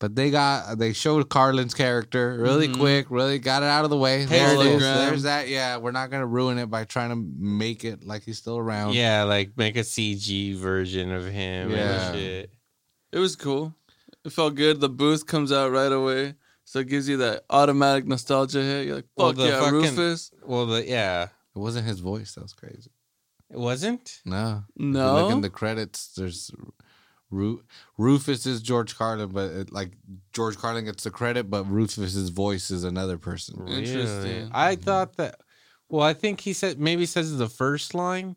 But 0.00 0.14
they 0.14 0.30
got 0.30 0.78
they 0.78 0.92
showed 0.92 1.28
Carlin's 1.28 1.74
character 1.74 2.38
really 2.40 2.68
Mhm. 2.68 2.78
quick, 2.78 3.10
really 3.10 3.40
got 3.40 3.64
it 3.64 3.66
out 3.66 3.82
of 3.84 3.90
the 3.90 3.96
way. 3.96 4.24
There 4.24 4.54
it 4.54 4.66
is. 4.66 4.80
There's 4.80 5.22
that. 5.24 5.48
Yeah, 5.48 5.78
we're 5.78 5.90
not 5.90 6.10
gonna 6.10 6.26
ruin 6.26 6.58
it 6.58 6.70
by 6.70 6.84
trying 6.84 7.10
to 7.10 7.16
make 7.16 7.84
it 7.84 8.04
like 8.04 8.22
he's 8.22 8.38
still 8.38 8.56
around. 8.56 8.94
Yeah, 8.94 9.24
like 9.24 9.56
make 9.56 9.76
a 9.76 9.80
CG 9.82 10.54
version 10.56 11.10
of 11.10 11.24
him 11.26 11.70
Yeah. 11.72 12.06
and 12.10 12.16
shit. 12.16 12.52
It 13.10 13.18
was 13.18 13.34
cool. 13.34 13.74
It 14.24 14.30
felt 14.32 14.54
good. 14.54 14.80
The 14.80 14.88
booth 14.88 15.26
comes 15.26 15.50
out 15.50 15.72
right 15.72 15.90
away. 15.90 16.34
So 16.64 16.80
it 16.80 16.86
gives 16.88 17.08
you 17.08 17.16
that 17.16 17.44
automatic 17.50 18.06
nostalgia 18.06 18.62
hit. 18.62 18.86
You're 18.86 18.96
like, 18.96 19.06
Well, 19.16 19.28
fuck 19.30 19.36
the 19.38 19.46
yeah, 19.46 19.58
fucking- 19.60 19.72
Rufus. 19.72 20.30
Well, 20.44 20.66
the 20.66 20.86
yeah, 20.86 21.22
it 21.24 21.58
wasn't 21.58 21.86
his 21.88 21.98
voice. 21.98 22.34
That 22.34 22.42
was 22.42 22.52
crazy. 22.52 22.90
It 23.50 23.58
wasn't. 23.58 24.20
No, 24.24 24.64
If 24.76 24.82
you 24.82 24.92
Look 24.92 24.94
No. 24.94 25.28
in 25.30 25.40
the 25.40 25.50
credits. 25.50 26.12
There's 26.16 26.50
Ru- 27.30 27.62
Rufus 27.98 28.46
is 28.46 28.62
George 28.62 28.96
Carlin, 28.96 29.28
but 29.30 29.50
it, 29.50 29.72
like 29.72 29.92
George 30.32 30.56
Carlin 30.56 30.86
gets 30.86 31.04
the 31.04 31.10
credit, 31.10 31.50
but 31.50 31.64
Rufus's 31.64 32.30
voice 32.30 32.70
is 32.70 32.84
another 32.84 33.18
person. 33.18 33.68
Interesting. 33.68 34.22
Really? 34.22 34.50
I 34.52 34.76
thought 34.76 35.16
that. 35.18 35.36
Well, 35.90 36.02
I 36.04 36.14
think 36.14 36.40
he 36.40 36.52
said 36.54 36.78
maybe 36.80 37.04
says 37.06 37.36
the 37.36 37.48
first 37.48 37.94
line, 37.94 38.36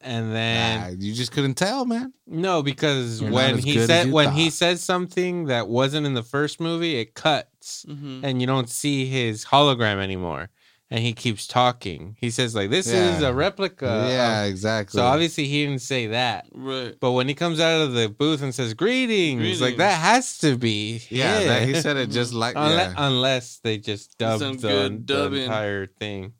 and 0.00 0.32
then 0.34 0.80
Nah, 0.80 0.86
you 0.98 1.12
just 1.14 1.32
couldn't 1.32 1.54
tell, 1.54 1.84
man. 1.84 2.12
No, 2.26 2.62
because 2.62 3.20
You're 3.20 3.30
when 3.30 3.58
he 3.58 3.78
said 3.86 4.06
you 4.08 4.12
when 4.12 4.32
he 4.32 4.50
says 4.50 4.82
something 4.82 5.44
that 5.46 5.68
wasn't 5.68 6.06
in 6.06 6.14
the 6.14 6.22
first 6.22 6.60
movie, 6.60 6.96
it 6.96 7.14
cuts 7.14 7.84
Mhm. 7.88 8.20
and 8.24 8.40
you 8.40 8.46
don't 8.46 8.68
see 8.68 9.06
his 9.06 9.44
hologram 9.46 9.98
anymore. 9.98 10.50
And 10.94 11.00
he 11.02 11.14
keeps 11.14 11.46
talking. 11.46 12.16
He 12.20 12.28
says 12.30 12.54
like, 12.54 12.68
"This 12.68 12.86
Yeah. 12.86 13.16
is 13.16 13.22
a 13.22 13.32
replica." 13.32 14.06
yeah, 14.10 14.42
of-" 14.42 14.50
exactly. 14.50 14.98
So 14.98 15.04
obviously 15.06 15.46
he 15.46 15.64
didn't 15.64 15.80
say 15.80 16.08
that. 16.08 16.46
Right. 16.52 16.94
But 17.00 17.12
when 17.12 17.28
he 17.28 17.34
comes 17.34 17.60
out 17.60 17.80
of 17.80 17.94
the 17.94 18.10
booth 18.10 18.42
and 18.42 18.54
says 18.54 18.74
greetings, 18.74 19.40
like 19.40 19.76
Greetings. 19.76 19.78
that 19.78 20.00
has 20.00 20.38
to 20.40 20.58
be 20.58 21.00
yeah, 21.08 21.38
him. 21.38 21.48
that- 21.48 21.68
he 21.68 21.80
said 21.80 21.96
it 21.96 22.10
just 22.10 22.34
like 22.34 22.56
unless, 22.56 22.92
yeah. 22.94 23.06
unless 23.06 23.58
they 23.64 23.78
just 23.78 24.18
dubbed 24.18 24.42
the, 24.60 24.68
good 24.68 25.06
the 25.06 25.14
dubbing. 25.14 25.42
entire 25.44 25.86
thing. 25.86 26.34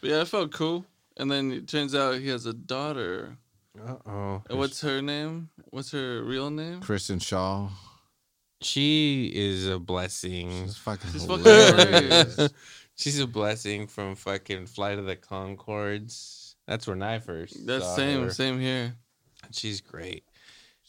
But 0.00 0.10
yeah, 0.10 0.20
it 0.22 0.28
felt 0.28 0.50
cool. 0.52 0.86
And 1.18 1.30
then 1.30 1.52
it 1.52 1.68
turns 1.68 1.94
out 1.94 2.18
he 2.20 2.28
has 2.28 2.46
a 2.46 2.54
daughter. 2.54 3.36
Uh 3.78 3.96
oh. 4.06 4.42
And 4.48 4.58
what's 4.58 4.80
her 4.80 5.02
name? 5.02 5.50
What's 5.70 5.90
her 5.92 6.22
real 6.24 6.48
name? 6.48 6.80
Kristen 6.80 7.18
Schaal. 7.18 7.70
She 8.62 9.30
is 9.34 9.66
a 9.66 9.78
blessing. 9.78 10.48
She's 10.64 10.76
fucking 10.78 11.10
She's 11.12 11.26
fucking 11.26 11.44
hilarious. 11.44 12.34
hilarious. 12.34 12.48
She's 12.96 13.18
a 13.18 13.26
blessing 13.26 13.86
from 13.86 14.14
fucking 14.14 14.66
Flight 14.66 14.98
of 14.98 15.06
the 15.06 15.16
Conchords. 15.16 16.54
That's 16.66 16.86
when 16.86 17.02
I 17.02 17.18
first. 17.18 17.66
That's 17.66 17.94
same, 17.94 18.22
her. 18.22 18.30
same 18.30 18.60
here. 18.60 18.94
She's 19.50 19.80
great 19.80 20.24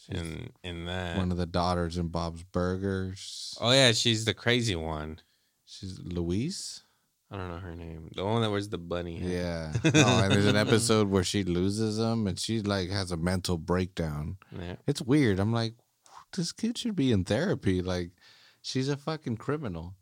in 0.08 0.50
in 0.62 0.86
that. 0.86 1.16
One 1.16 1.30
of 1.30 1.36
the 1.36 1.46
daughters 1.46 1.98
in 1.98 2.08
Bob's 2.08 2.42
Burgers. 2.42 3.56
oh 3.60 3.72
yeah, 3.72 3.92
she's 3.92 4.24
the 4.24 4.34
crazy 4.34 4.76
one. 4.76 5.20
She's 5.64 5.98
Louise. 6.02 6.82
I 7.30 7.36
don't 7.36 7.48
know 7.48 7.58
her 7.58 7.74
name. 7.74 8.10
The 8.14 8.24
one 8.24 8.42
that 8.42 8.50
wears 8.50 8.68
the 8.68 8.78
bunny. 8.78 9.18
hat. 9.18 9.28
Yeah. 9.28 9.72
Oh, 10.06 10.22
and 10.22 10.32
there's 10.32 10.46
an 10.46 10.56
episode 10.56 11.08
where 11.08 11.24
she 11.24 11.42
loses 11.42 11.98
him, 11.98 12.26
and 12.26 12.38
she 12.38 12.60
like 12.60 12.88
has 12.90 13.10
a 13.10 13.16
mental 13.16 13.58
breakdown. 13.58 14.36
Yeah. 14.56 14.76
It's 14.86 15.02
weird. 15.02 15.40
I'm 15.40 15.52
like, 15.52 15.74
this 16.36 16.52
kid 16.52 16.78
should 16.78 16.94
be 16.94 17.10
in 17.10 17.24
therapy. 17.24 17.82
Like, 17.82 18.10
she's 18.62 18.88
a 18.88 18.96
fucking 18.96 19.38
criminal. 19.38 19.94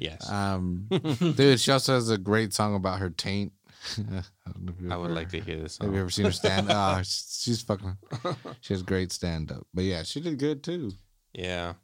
Yes. 0.00 0.28
Um, 0.30 0.86
dude, 1.36 1.60
she 1.60 1.70
also 1.70 1.94
has 1.94 2.08
a 2.08 2.16
great 2.18 2.52
song 2.54 2.74
about 2.74 2.98
her 3.00 3.10
taint. 3.10 3.52
I, 3.98 4.02
don't 4.46 4.64
know 4.64 4.72
if 4.76 4.80
you've 4.80 4.92
I 4.92 4.96
would 4.96 5.04
ever- 5.06 5.14
like 5.14 5.28
to 5.30 5.40
hear 5.40 5.58
this. 5.58 5.78
Have 5.78 5.92
you 5.92 6.00
ever 6.00 6.10
seen 6.10 6.24
her 6.24 6.32
stand? 6.32 6.66
Ah, 6.70 7.00
she's 7.02 7.60
fucking. 7.62 7.96
She 8.62 8.72
has 8.74 8.82
great 8.82 9.12
stand 9.12 9.52
up. 9.52 9.66
But 9.74 9.84
yeah, 9.84 10.02
she 10.02 10.20
did 10.20 10.38
good 10.38 10.62
too. 10.62 10.92
Yeah, 11.34 11.74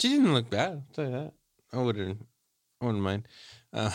she 0.00 0.08
didn't 0.10 0.34
look 0.34 0.50
bad. 0.50 0.72
I'll 0.72 0.84
tell 0.94 1.04
you 1.06 1.10
that. 1.12 1.32
I 1.72 1.78
wouldn't. 1.78 2.26
I 2.80 2.84
wouldn't 2.86 3.02
mind. 3.02 3.28
Uh, 3.72 3.90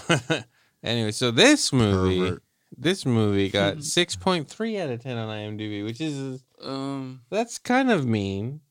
anyway, 0.84 1.12
so 1.12 1.32
this 1.32 1.71
movie, 1.71 2.19
Pervert. 2.19 2.43
this 2.77 3.05
movie 3.05 3.49
got 3.49 3.84
six 3.84 4.15
point 4.15 4.49
three 4.49 4.77
out 4.79 4.89
of 4.89 5.01
ten 5.01 5.17
on 5.17 5.29
IMDb, 5.29 5.84
which 5.86 6.01
is 6.01 6.43
Um, 6.62 7.21
that's 7.29 7.58
kind 7.60 7.91
of 7.91 8.05
mean. 8.05 8.62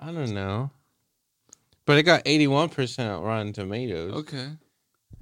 I 0.00 0.12
don't 0.12 0.32
know, 0.34 0.70
but 1.88 1.96
it 1.98 2.02
got 2.02 2.22
eighty 2.26 2.46
one 2.46 2.68
percent 2.68 3.10
on 3.10 3.22
Rotten 3.22 3.52
Tomatoes 3.54 4.12
okay. 4.12 4.50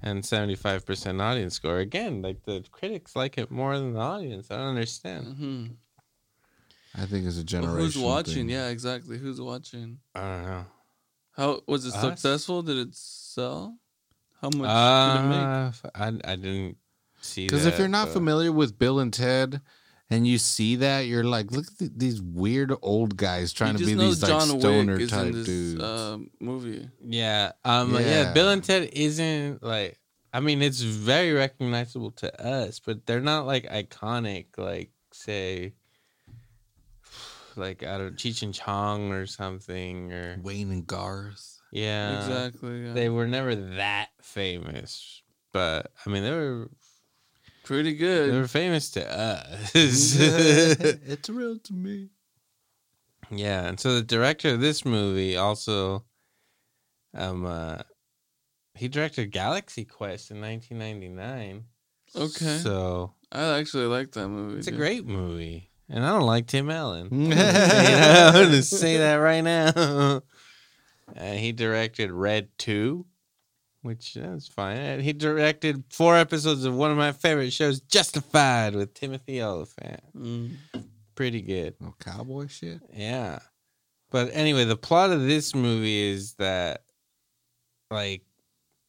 and 0.02 0.24
seventy 0.26 0.56
five 0.56 0.84
percent 0.84 1.20
audience 1.22 1.54
score. 1.54 1.78
Again, 1.78 2.20
like 2.22 2.42
the 2.42 2.64
critics 2.72 3.14
like 3.14 3.38
it 3.38 3.50
more 3.52 3.78
than 3.78 3.92
the 3.94 4.00
audience. 4.00 4.50
I 4.50 4.56
don't 4.56 4.70
understand. 4.70 5.36
hmm 5.36 5.66
I 6.98 7.04
think 7.06 7.26
it's 7.26 7.38
a 7.38 7.44
generation. 7.44 7.78
who's 7.78 7.96
watching? 7.98 8.34
thing. 8.34 8.48
Yeah, 8.48 8.68
exactly. 8.68 9.16
Who's 9.18 9.40
watching? 9.40 9.98
I 10.14 10.20
don't 10.20 10.42
know. 10.46 10.64
How 11.36 11.60
was 11.68 11.86
it 11.86 11.94
Us? 11.94 12.00
successful? 12.00 12.62
Did 12.62 12.78
it 12.78 12.94
sell? 12.94 13.76
How 14.40 14.48
much 14.48 15.18
did 15.18 15.24
it 15.24 15.28
make? 15.28 15.84
Uh, 15.84 15.90
I 15.94 16.32
I 16.32 16.36
didn't 16.36 16.78
see 17.20 17.46
Because 17.46 17.64
if 17.66 17.78
you're 17.78 17.86
not 17.88 18.06
but- 18.08 18.14
familiar 18.14 18.50
with 18.50 18.78
Bill 18.78 18.98
and 18.98 19.12
Ted, 19.12 19.60
and 20.08 20.26
you 20.26 20.38
see 20.38 20.76
that, 20.76 21.00
you're 21.06 21.24
like, 21.24 21.50
look 21.50 21.66
at 21.66 21.78
th- 21.78 21.90
these 21.96 22.22
weird 22.22 22.72
old 22.82 23.16
guys 23.16 23.52
trying 23.52 23.76
to 23.76 23.84
be 23.84 23.94
know 23.94 24.06
these 24.06 24.22
like 24.22 24.30
John 24.30 24.60
stoner 24.60 24.92
Wick 24.94 25.02
is 25.02 25.10
type 25.10 25.26
in 25.26 25.32
this 25.32 25.46
dudes. 25.46 25.82
uh, 25.82 26.18
movie. 26.40 26.88
Yeah. 27.04 27.52
Um 27.64 27.94
yeah. 27.94 28.00
Yeah. 28.00 28.32
Bill 28.32 28.50
and 28.50 28.62
Ted 28.62 28.90
isn't 28.92 29.62
like 29.62 29.98
I 30.32 30.40
mean 30.40 30.62
it's 30.62 30.80
very 30.80 31.32
recognizable 31.32 32.12
to 32.12 32.28
us, 32.44 32.78
but 32.78 33.04
they're 33.06 33.20
not 33.20 33.46
like 33.46 33.64
iconic 33.68 34.46
like 34.56 34.90
say 35.12 35.72
like 37.56 37.82
I 37.82 37.98
don't 37.98 38.16
Cheech 38.16 38.42
and 38.42 38.54
Chong 38.54 39.12
or 39.12 39.26
something 39.26 40.12
or 40.12 40.38
Wayne 40.42 40.70
and 40.70 40.86
Garth. 40.86 41.60
yeah. 41.72 42.18
exactly. 42.18 42.86
Yeah. 42.86 42.92
They 42.92 43.08
were 43.08 43.26
never 43.26 43.54
that 43.54 44.08
famous. 44.22 45.22
But 45.52 45.90
I 46.04 46.10
mean 46.10 46.22
they 46.22 46.30
were 46.30 46.70
Pretty 47.66 47.94
good. 47.94 48.32
They're 48.32 48.46
famous 48.46 48.90
to 48.92 49.04
us. 49.04 49.72
it's 49.74 51.28
real 51.28 51.58
to 51.58 51.72
me. 51.72 52.10
Yeah, 53.28 53.66
and 53.66 53.80
so 53.80 53.96
the 53.96 54.02
director 54.02 54.50
of 54.50 54.60
this 54.60 54.84
movie 54.84 55.36
also, 55.36 56.04
um, 57.12 57.44
uh, 57.44 57.78
he 58.76 58.86
directed 58.86 59.32
Galaxy 59.32 59.84
Quest 59.84 60.30
in 60.30 60.40
1999. 60.40 61.64
Okay. 62.14 62.58
so 62.58 63.14
I 63.32 63.58
actually 63.58 63.86
like 63.86 64.12
that 64.12 64.28
movie. 64.28 64.58
it's 64.58 64.68
a 64.68 64.72
great 64.72 65.04
movie, 65.04 65.68
and 65.88 66.04
I 66.04 66.10
don't 66.10 66.22
like 66.22 66.46
Tim 66.46 66.70
Allen. 66.70 67.08
You 67.10 67.28
know, 67.34 68.30
I'm 68.32 68.44
gonna 68.44 68.62
say 68.62 68.98
that 68.98 69.16
right 69.16 69.42
now. 69.42 70.22
And 71.16 71.38
he 71.40 71.50
directed 71.50 72.12
Red 72.12 72.48
Two, 72.58 73.06
which 73.86 74.14
that's 74.14 74.48
fine. 74.48 74.76
And 74.76 75.02
he 75.02 75.12
directed 75.12 75.84
four 75.90 76.16
episodes 76.16 76.64
of 76.64 76.74
one 76.74 76.90
of 76.90 76.96
my 76.96 77.12
favorite 77.12 77.52
shows, 77.52 77.80
Justified, 77.80 78.74
with 78.74 78.92
Timothy 78.94 79.40
Olyphant. 79.40 80.00
Mm. 80.14 80.56
Pretty 81.14 81.40
good. 81.40 81.74
No 81.80 81.94
cowboy 81.98 82.48
shit. 82.48 82.80
Yeah. 82.92 83.38
But 84.10 84.30
anyway, 84.32 84.64
the 84.64 84.76
plot 84.76 85.10
of 85.10 85.22
this 85.22 85.54
movie 85.54 86.10
is 86.10 86.34
that 86.34 86.82
like 87.90 88.22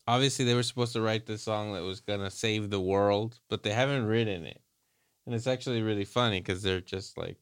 obviously 0.08 0.46
they 0.46 0.54
were 0.54 0.64
supposed 0.64 0.94
to 0.94 1.02
write 1.02 1.26
the 1.26 1.38
song 1.38 1.74
that 1.74 1.84
was 1.84 2.02
going 2.02 2.20
to 2.20 2.32
save 2.32 2.70
the 2.70 2.82
world, 2.82 3.40
but 3.50 3.64
they 3.64 3.72
haven't 3.72 4.06
written 4.06 4.46
it. 4.46 4.62
And 5.26 5.36
it's 5.36 5.48
actually 5.48 5.82
really 5.82 6.06
funny 6.06 6.42
cuz 6.42 6.62
they're 6.62 6.82
just 6.82 7.18
like 7.18 7.38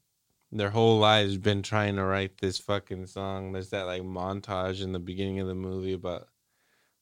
their 0.51 0.69
whole 0.69 0.99
lives 0.99 1.37
been 1.37 1.61
trying 1.61 1.95
to 1.95 2.03
write 2.03 2.37
this 2.37 2.57
fucking 2.57 3.07
song. 3.07 3.51
There's 3.51 3.69
that 3.69 3.85
like 3.85 4.03
montage 4.03 4.81
in 4.81 4.91
the 4.91 4.99
beginning 4.99 5.39
of 5.39 5.47
the 5.47 5.55
movie 5.55 5.93
about 5.93 6.27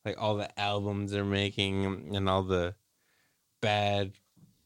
like 0.06 0.16
all 0.22 0.36
the 0.38 0.60
albums 0.60 1.12
they're 1.12 1.24
making 1.24 2.16
and 2.16 2.28
all 2.30 2.44
the 2.44 2.76
bad 3.62 4.12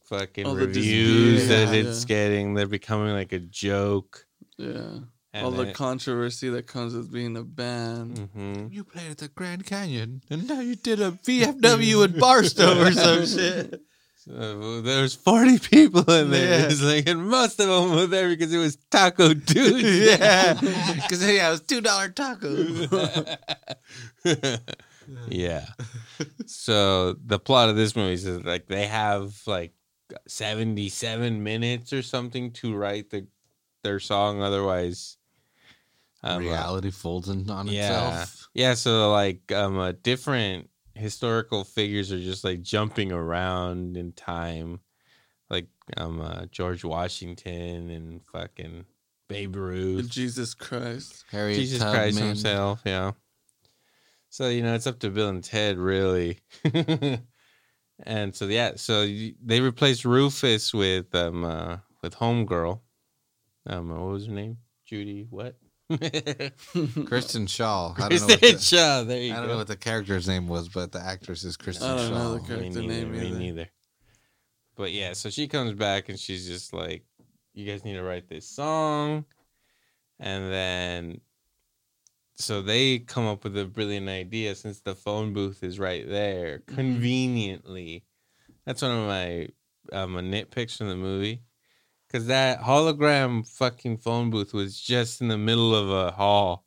fucking 0.05 0.45
All 0.45 0.55
reviews 0.55 1.41
disputes, 1.41 1.47
that 1.49 1.73
yeah. 1.75 1.89
it's 1.89 2.05
getting. 2.05 2.53
They're 2.53 2.65
becoming 2.67 3.13
like 3.13 3.33
a 3.33 3.39
joke. 3.39 4.25
Yeah. 4.57 4.99
And 5.33 5.45
All 5.45 5.51
the 5.51 5.65
then- 5.65 5.73
controversy 5.73 6.49
that 6.49 6.65
comes 6.65 6.95
with 6.95 7.11
being 7.11 7.35
a 7.37 7.43
band. 7.43 8.29
Mhm. 8.35 8.73
You 8.73 8.83
played 8.83 9.11
at 9.11 9.17
the 9.19 9.27
Grand 9.27 9.65
Canyon, 9.65 10.21
and 10.29 10.47
now 10.47 10.61
you 10.61 10.75
did 10.75 10.99
a 11.01 11.11
VFW 11.11 12.03
at 12.05 12.17
Barstow 12.17 12.81
or 12.81 12.91
some 12.91 13.25
shit. 13.27 13.81
So 14.15 14.81
there's 14.81 15.13
40 15.15 15.59
people 15.59 16.01
in 16.11 16.31
there. 16.31 16.61
Yeah. 16.61 16.65
It's 16.67 16.81
like, 16.81 17.07
and 17.07 17.29
most 17.29 17.59
of 17.59 17.67
them 17.67 17.95
were 17.95 18.07
there 18.07 18.27
because 18.29 18.51
it 18.51 18.57
was 18.57 18.77
Taco 18.89 19.33
Dude. 19.33 19.81
yeah, 20.19 20.53
because 20.53 21.21
yeah, 21.25 21.47
it 21.47 21.51
was 21.51 21.61
two 21.61 21.81
dollar 21.81 22.09
tacos. 22.09 23.37
yeah. 25.29 25.65
So 26.45 27.13
the 27.13 27.39
plot 27.39 27.69
of 27.69 27.75
this 27.75 27.95
movie 27.95 28.13
is 28.13 28.27
like 28.27 28.67
they 28.67 28.87
have 28.87 29.35
like 29.45 29.73
77 30.27 31.43
minutes 31.43 31.93
or 31.93 32.01
something 32.01 32.51
to 32.53 32.75
write 32.75 33.09
the 33.09 33.27
their 33.83 33.99
song. 33.99 34.41
Otherwise, 34.41 35.17
um, 36.23 36.37
uh, 36.37 36.39
Reality 36.39 36.91
folds 36.91 37.29
in 37.29 37.49
on 37.49 37.67
yeah, 37.67 37.83
itself. 37.83 38.49
yeah. 38.53 38.73
So 38.73 39.11
like, 39.11 39.51
um, 39.51 39.77
uh, 39.77 39.93
different 40.03 40.69
historical 40.95 41.63
figures 41.63 42.11
are 42.11 42.19
just 42.19 42.43
like 42.43 42.61
jumping 42.61 43.11
around 43.11 43.97
in 43.97 44.11
time, 44.13 44.79
like 45.49 45.67
um, 45.95 46.21
uh, 46.21 46.45
George 46.47 46.83
Washington 46.83 47.89
and 47.89 48.21
fucking 48.25 48.85
Babe 49.27 49.55
Ruth. 49.55 50.09
Jesus 50.09 50.53
Christ. 50.53 51.23
Harriet 51.31 51.57
Jesus 51.57 51.79
Tubman. 51.79 51.95
Christ 51.95 52.19
himself, 52.19 52.81
yeah. 52.85 53.11
So 54.37 54.49
you 54.49 54.61
know, 54.61 54.75
it's 54.75 54.85
up 54.85 54.99
to 54.99 55.09
Bill 55.09 55.29
and 55.29 55.43
Ted, 55.43 55.79
really. 55.79 56.37
and 58.05 58.35
so 58.35 58.45
yeah, 58.45 58.73
so 58.75 59.01
you- 59.01 59.33
they 59.43 59.61
replaced 59.61 60.05
Rufus 60.05 60.75
with 60.75 61.15
um 61.15 61.43
uh, 61.43 61.77
with 62.03 62.13
Homegirl. 62.13 62.79
Um, 63.65 63.89
what 63.89 64.11
was 64.11 64.27
her 64.27 64.33
name? 64.33 64.57
Judy. 64.85 65.25
What? 65.27 65.55
Kristen 65.89 67.47
Schaal. 67.47 67.99
I 67.99 68.09
don't 68.09 68.19
know 68.21 68.27
what 68.27 68.39
Kristen 68.39 68.77
the, 68.77 68.77
Schaal. 68.77 69.07
There 69.07 69.21
you 69.23 69.31
I 69.33 69.35
go. 69.37 69.41
don't 69.41 69.49
know 69.53 69.57
what 69.57 69.67
the 69.69 69.75
character's 69.75 70.27
name 70.27 70.47
was, 70.47 70.69
but 70.69 70.91
the 70.91 70.99
actress 71.03 71.43
is 71.43 71.57
Kristen 71.57 71.87
Schaal. 71.87 71.93
I 71.93 71.97
don't 71.97 72.11
Schaal. 72.11 72.13
know 72.13 72.33
the 72.35 72.39
me 72.41 72.47
character 72.47 72.81
neither, 72.81 72.93
name 72.93 73.11
me 73.11 73.27
either. 73.29 73.39
neither. 73.39 73.69
But 74.75 74.91
yeah, 74.91 75.13
so 75.13 75.31
she 75.31 75.47
comes 75.47 75.73
back 75.73 76.09
and 76.09 76.19
she's 76.19 76.45
just 76.47 76.73
like, 76.73 77.05
"You 77.55 77.65
guys 77.65 77.83
need 77.83 77.93
to 77.95 78.03
write 78.03 78.29
this 78.29 78.47
song," 78.47 79.25
and 80.19 80.53
then 80.53 81.21
so 82.37 82.61
they 82.61 82.99
come 82.99 83.25
up 83.25 83.43
with 83.43 83.57
a 83.57 83.65
brilliant 83.65 84.07
idea 84.09 84.55
since 84.55 84.79
the 84.79 84.95
phone 84.95 85.33
booth 85.33 85.63
is 85.63 85.79
right 85.79 86.07
there, 86.07 86.59
Mm-hmm. 86.59 86.75
conveniently. 86.75 88.03
That's 88.65 88.81
one 88.81 88.91
of 88.91 89.07
my 89.07 89.49
um, 89.91 90.13
nitpicks 90.15 90.77
from 90.77 90.89
the 90.89 90.95
movie. 90.95 91.41
Cause 92.11 92.27
that 92.27 92.61
hologram 92.61 93.45
fucking 93.57 93.97
phone 93.97 94.29
booth 94.29 94.53
was 94.53 94.79
just 94.79 95.19
in 95.19 95.27
the 95.27 95.37
middle 95.37 95.75
of 95.75 95.89
a 95.89 96.11
hall. 96.11 96.63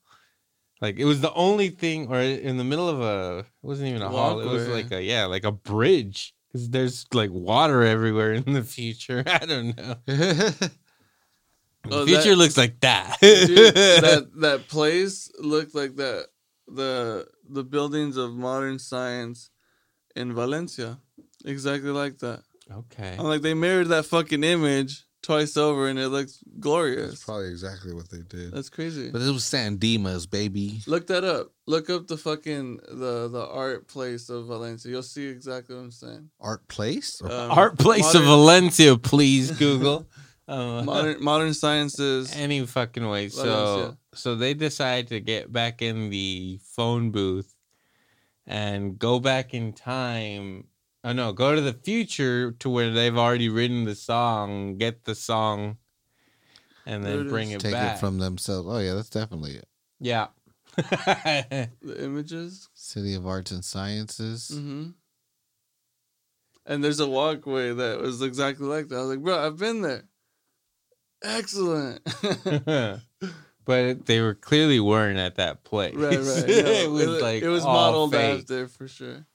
Like 0.82 0.98
it 0.98 1.04
was 1.06 1.20
the 1.22 1.32
only 1.34 1.68
thing, 1.70 2.08
or 2.08 2.20
in 2.20 2.56
the 2.58 2.64
middle 2.64 2.88
of 2.88 3.00
a. 3.00 3.38
It 3.40 3.46
wasn't 3.62 3.88
even 3.88 4.02
a 4.02 4.08
hall. 4.08 4.40
It 4.40 4.46
was 4.46 4.68
like 4.68 4.90
a 4.92 5.02
yeah, 5.02 5.24
like 5.26 5.44
a 5.44 5.52
bridge. 5.52 6.34
Because 6.52 6.68
there's 6.70 7.06
like 7.14 7.30
water 7.30 7.82
everywhere 7.84 8.32
in 8.32 8.52
the 8.54 8.62
future. 8.64 9.22
I 9.26 9.38
don't 9.46 9.76
know. 9.76 9.94
The 11.88 11.96
Oh, 12.00 12.06
future 12.06 12.30
that- 12.30 12.36
looks 12.36 12.56
like 12.56 12.80
that. 12.80 13.16
Dude, 13.22 13.74
that 13.74 14.28
that 14.36 14.68
place 14.68 15.30
looked 15.38 15.74
like 15.74 15.96
that 15.96 16.26
the 16.68 17.26
the 17.48 17.64
buildings 17.64 18.16
of 18.16 18.32
modern 18.34 18.78
science 18.78 19.50
in 20.14 20.34
Valencia, 20.34 20.98
exactly 21.44 21.90
like 21.90 22.18
that. 22.18 22.42
okay. 22.70 23.16
I'm 23.18 23.24
like 23.24 23.42
they 23.42 23.54
mirrored 23.54 23.88
that 23.88 24.04
fucking 24.06 24.44
image 24.44 25.04
twice 25.22 25.56
over, 25.56 25.88
and 25.88 25.98
it 25.98 26.08
looks 26.08 26.38
glorious. 26.60 27.10
That's 27.10 27.24
probably 27.24 27.48
exactly 27.50 27.92
what 27.92 28.08
they 28.10 28.22
did. 28.28 28.52
That's 28.52 28.70
crazy. 28.70 29.10
But 29.10 29.22
it 29.22 29.30
was 29.30 29.44
San 29.44 29.76
Dimas, 29.76 30.26
baby. 30.26 30.80
Look 30.86 31.06
that 31.08 31.24
up. 31.24 31.52
Look 31.66 31.90
up 31.90 32.06
the 32.08 32.16
fucking 32.16 32.76
the 32.88 33.28
the 33.28 33.46
art 33.50 33.88
place 33.88 34.28
of 34.28 34.46
Valencia. 34.46 34.90
You'll 34.90 35.02
see 35.02 35.26
exactly 35.26 35.74
what 35.74 35.82
I'm 35.82 35.90
saying. 35.90 36.30
Art 36.40 36.66
place? 36.68 37.20
Um, 37.22 37.30
Art 37.50 37.78
place 37.78 38.14
of 38.14 38.22
Valencia, 38.24 38.96
please 38.98 39.50
Google. 39.52 40.06
Um, 40.50 40.84
modern 40.84 41.16
modern 41.22 41.54
sciences. 41.54 42.34
any 42.34 42.66
fucking 42.66 43.08
way. 43.08 43.28
So 43.28 43.44
Valencia. 43.44 43.98
so 44.14 44.34
they 44.34 44.52
decide 44.54 45.06
to 45.08 45.20
get 45.20 45.52
back 45.52 45.80
in 45.80 46.10
the 46.10 46.58
phone 46.74 47.12
booth 47.12 47.54
and 48.46 48.98
go 48.98 49.20
back 49.20 49.54
in 49.54 49.72
time. 49.72 50.64
Oh 51.04 51.12
no, 51.12 51.32
go 51.32 51.54
to 51.54 51.60
the 51.60 51.72
future 51.72 52.52
to 52.58 52.68
where 52.68 52.90
they've 52.90 53.16
already 53.16 53.48
written 53.48 53.84
the 53.84 53.94
song, 53.94 54.76
get 54.76 55.04
the 55.04 55.14
song, 55.14 55.76
and 56.84 57.04
then 57.04 57.20
it 57.20 57.28
bring 57.28 57.52
it 57.52 57.60
Take 57.60 57.72
back. 57.72 57.96
it 57.96 58.00
from 58.00 58.18
themselves. 58.18 58.68
Oh, 58.68 58.78
yeah, 58.78 58.94
that's 58.94 59.08
definitely 59.10 59.52
it. 59.56 59.68
yeah. 60.00 60.26
The 60.76 61.68
images. 61.98 62.68
City 62.74 63.14
of 63.14 63.26
Arts 63.26 63.50
and 63.50 63.64
Sciences. 63.64 64.50
Mm-hmm. 64.54 64.90
And 66.66 66.84
there's 66.84 67.00
a 67.00 67.08
walkway 67.08 67.72
that 67.72 68.00
was 68.00 68.20
exactly 68.22 68.66
like 68.66 68.88
that. 68.88 68.96
I 68.96 69.00
was 69.00 69.08
like, 69.10 69.20
bro, 69.20 69.38
I've 69.46 69.56
been 69.58 69.82
there. 69.82 70.04
Excellent. 71.22 72.00
but 73.64 74.06
they 74.06 74.20
were 74.20 74.34
clearly 74.34 74.80
weren't 74.80 75.18
at 75.18 75.36
that 75.36 75.64
place. 75.64 75.94
right, 75.94 76.18
right. 76.18 76.18
No, 76.48 76.70
it 76.70 76.90
was 76.90 77.02
it, 77.04 77.22
like 77.22 77.42
it 77.42 77.48
was 77.48 77.64
all 77.64 77.74
modeled 77.74 78.12
fake. 78.12 78.40
after 78.40 78.68
for 78.68 78.88
sure. 78.88 79.26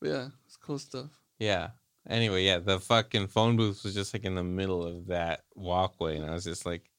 But 0.00 0.08
yeah, 0.08 0.28
it's 0.46 0.56
cool 0.56 0.78
stuff. 0.78 1.10
Yeah. 1.38 1.70
Anyway, 2.08 2.44
yeah, 2.44 2.58
the 2.58 2.80
fucking 2.80 3.28
phone 3.28 3.56
booth 3.56 3.84
was 3.84 3.94
just 3.94 4.14
like 4.14 4.24
in 4.24 4.34
the 4.34 4.42
middle 4.42 4.84
of 4.84 5.08
that 5.08 5.44
walkway, 5.54 6.16
and 6.16 6.24
I 6.24 6.32
was 6.32 6.44
just 6.44 6.64
like, 6.64 6.90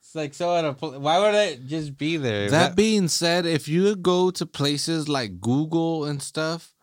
it's 0.00 0.14
like 0.14 0.32
so 0.32 0.54
out 0.54 0.64
of 0.64 0.78
pl- 0.78 0.98
why 1.00 1.18
would 1.18 1.34
it 1.34 1.66
just 1.66 1.98
be 1.98 2.16
there? 2.16 2.48
That 2.48 2.74
being 2.74 3.08
said, 3.08 3.44
if 3.44 3.68
you 3.68 3.94
go 3.94 4.30
to 4.30 4.46
places 4.46 5.08
like 5.08 5.40
Google 5.40 6.06
and 6.06 6.22
stuff, 6.22 6.74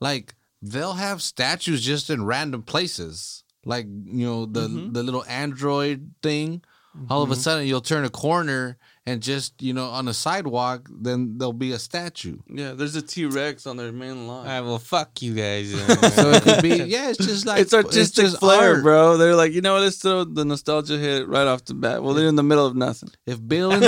like 0.00 0.34
they'll 0.60 0.94
have 0.94 1.22
statues 1.22 1.82
just 1.82 2.10
in 2.10 2.24
random 2.24 2.62
places. 2.62 3.41
Like, 3.64 3.86
you 3.86 4.26
know, 4.26 4.46
the 4.46 4.68
Mhm. 4.68 4.92
the 4.94 5.02
little 5.02 5.24
Android 5.28 6.10
thing. 6.22 6.62
All 7.08 7.22
of 7.22 7.30
a 7.30 7.34
Mhm. 7.34 7.38
sudden 7.38 7.66
you'll 7.66 7.80
turn 7.80 8.04
a 8.04 8.10
corner 8.10 8.76
and 9.06 9.22
just, 9.22 9.62
you 9.62 9.72
know, 9.72 9.86
on 9.88 10.08
a 10.08 10.12
sidewalk, 10.14 10.90
then 10.92 11.38
there'll 11.38 11.54
be 11.54 11.72
a 11.72 11.78
statue. 11.78 12.36
Yeah, 12.52 12.72
there's 12.74 12.94
a 12.94 13.00
T 13.00 13.24
Rex 13.24 13.66
on 13.66 13.78
their 13.78 13.90
main 13.92 14.26
line. 14.28 14.40
All 14.40 14.44
right, 14.44 14.60
well, 14.60 14.78
fuck 14.78 15.22
you 15.22 15.32
guys. 15.34 15.70
So 16.12 16.30
it 16.32 16.42
could 16.42 16.62
be 16.62 16.68
yeah, 16.94 17.08
it's 17.08 17.24
just 17.24 17.46
like 17.46 17.62
it's 17.62 17.72
artistic 17.72 18.26
just 18.26 18.38
flair, 18.40 18.74
art. 18.74 18.82
bro. 18.82 19.16
They're 19.16 19.34
like, 19.34 19.52
you 19.54 19.62
know 19.62 19.72
what? 19.72 19.82
Let's 19.84 19.96
throw 20.02 20.24
the 20.24 20.44
nostalgia 20.44 20.98
hit 20.98 21.26
right 21.28 21.46
off 21.46 21.64
the 21.64 21.72
bat. 21.74 22.02
Well, 22.02 22.12
they're 22.12 22.28
in 22.28 22.36
the 22.36 22.42
middle 22.42 22.66
of 22.66 22.76
nothing. 22.76 23.08
If 23.26 23.38
Bill 23.48 23.72
and 23.72 23.82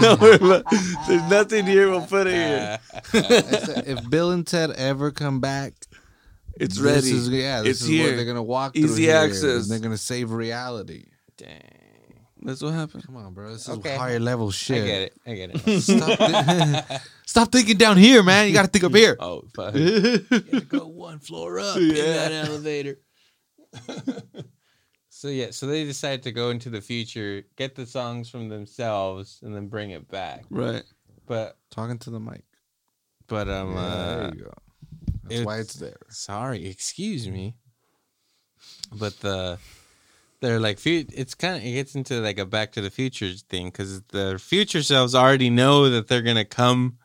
Don't 0.00 0.20
worry 0.20 0.36
about- 0.36 0.64
There's 1.08 1.28
nothing 1.30 1.66
here. 1.66 1.90
We'll 1.90 2.06
put 2.06 2.28
it 2.28 2.34
here. 2.34 2.78
if 3.12 4.08
Bill 4.08 4.30
and 4.30 4.46
Ted 4.46 4.70
ever 4.70 5.10
come 5.10 5.40
back, 5.40 5.74
It's 6.58 6.76
this 6.76 6.84
ready. 6.84 7.10
Is, 7.10 7.28
yeah, 7.28 7.62
this 7.62 7.70
It's 7.70 7.82
is 7.82 7.88
here. 7.88 8.06
what 8.08 8.16
they're 8.16 8.24
gonna 8.24 8.42
walk 8.42 8.76
Easy 8.76 8.86
through 8.86 8.96
here, 8.96 9.16
and 9.22 9.30
access. 9.32 9.68
They're 9.68 9.78
gonna 9.78 9.96
save 9.98 10.30
reality. 10.32 11.06
Dang. 11.36 11.60
That's 12.42 12.62
what 12.62 12.74
happened. 12.74 13.04
Come 13.04 13.16
on, 13.16 13.32
bro. 13.34 13.52
This 13.52 13.62
is 13.62 13.70
Okay. 13.78 13.96
higher 13.96 14.20
level 14.20 14.50
shit. 14.50 14.82
I 14.82 14.86
get 14.86 15.02
it. 15.02 15.12
I 15.26 15.34
get 15.34 15.50
it. 15.68 15.80
Stop, 15.82 16.18
thi- 16.18 16.96
Stop 17.26 17.52
thinking 17.52 17.76
down 17.76 17.96
here, 17.96 18.22
man. 18.22 18.46
You 18.46 18.52
got 18.52 18.62
to 18.66 18.68
think 18.68 18.84
up 18.84 18.94
here. 18.94 19.16
oh, 19.18 19.42
fuck. 19.54 19.74
Gotta 19.74 20.64
go 20.68 20.86
one 20.86 21.18
floor 21.18 21.58
up 21.58 21.76
in 21.76 21.88
Yeah. 21.90 22.28
that 22.28 22.32
elevator. 22.48 22.98
so 25.08 25.28
yeah, 25.28 25.50
so 25.50 25.66
they 25.66 25.84
decide 25.84 26.22
to 26.24 26.32
go 26.32 26.50
into 26.50 26.70
the 26.70 26.80
future, 26.80 27.42
get 27.56 27.74
the 27.74 27.86
songs 27.86 28.28
from 28.30 28.48
themselves, 28.48 29.40
and 29.42 29.54
then 29.54 29.66
bring 29.68 29.90
it 29.90 30.08
back. 30.08 30.44
Right. 30.50 30.84
But 31.26 31.58
Talking 31.70 31.98
to 32.00 32.10
the 32.10 32.20
mic. 32.20 32.44
but 33.26 33.48
um, 33.48 33.72
Yeah, 33.74 33.80
uh, 33.80 34.16
there 34.30 34.34
you 34.36 34.44
go. 34.44 34.52
That's 35.28 35.44
why 35.44 35.58
it's 35.58 35.74
there. 35.74 35.96
Sorry, 36.08 36.66
excuse 36.66 37.28
me. 37.28 37.54
But 38.92 39.20
the 39.20 39.58
they're 40.40 40.60
like 40.60 40.78
it's 40.84 41.34
kind 41.34 41.56
of 41.56 41.64
it 41.64 41.72
gets 41.72 41.94
into 41.94 42.20
like 42.20 42.38
a 42.38 42.46
Back 42.46 42.72
to 42.72 42.80
the 42.80 42.90
Future 42.90 43.30
thing 43.48 43.66
because 43.66 44.02
the 44.08 44.38
future 44.38 44.82
selves 44.82 45.14
already 45.14 45.50
know 45.50 45.88
that 45.90 46.08
they're 46.08 46.22
gonna 46.22 46.44
come 46.44 46.98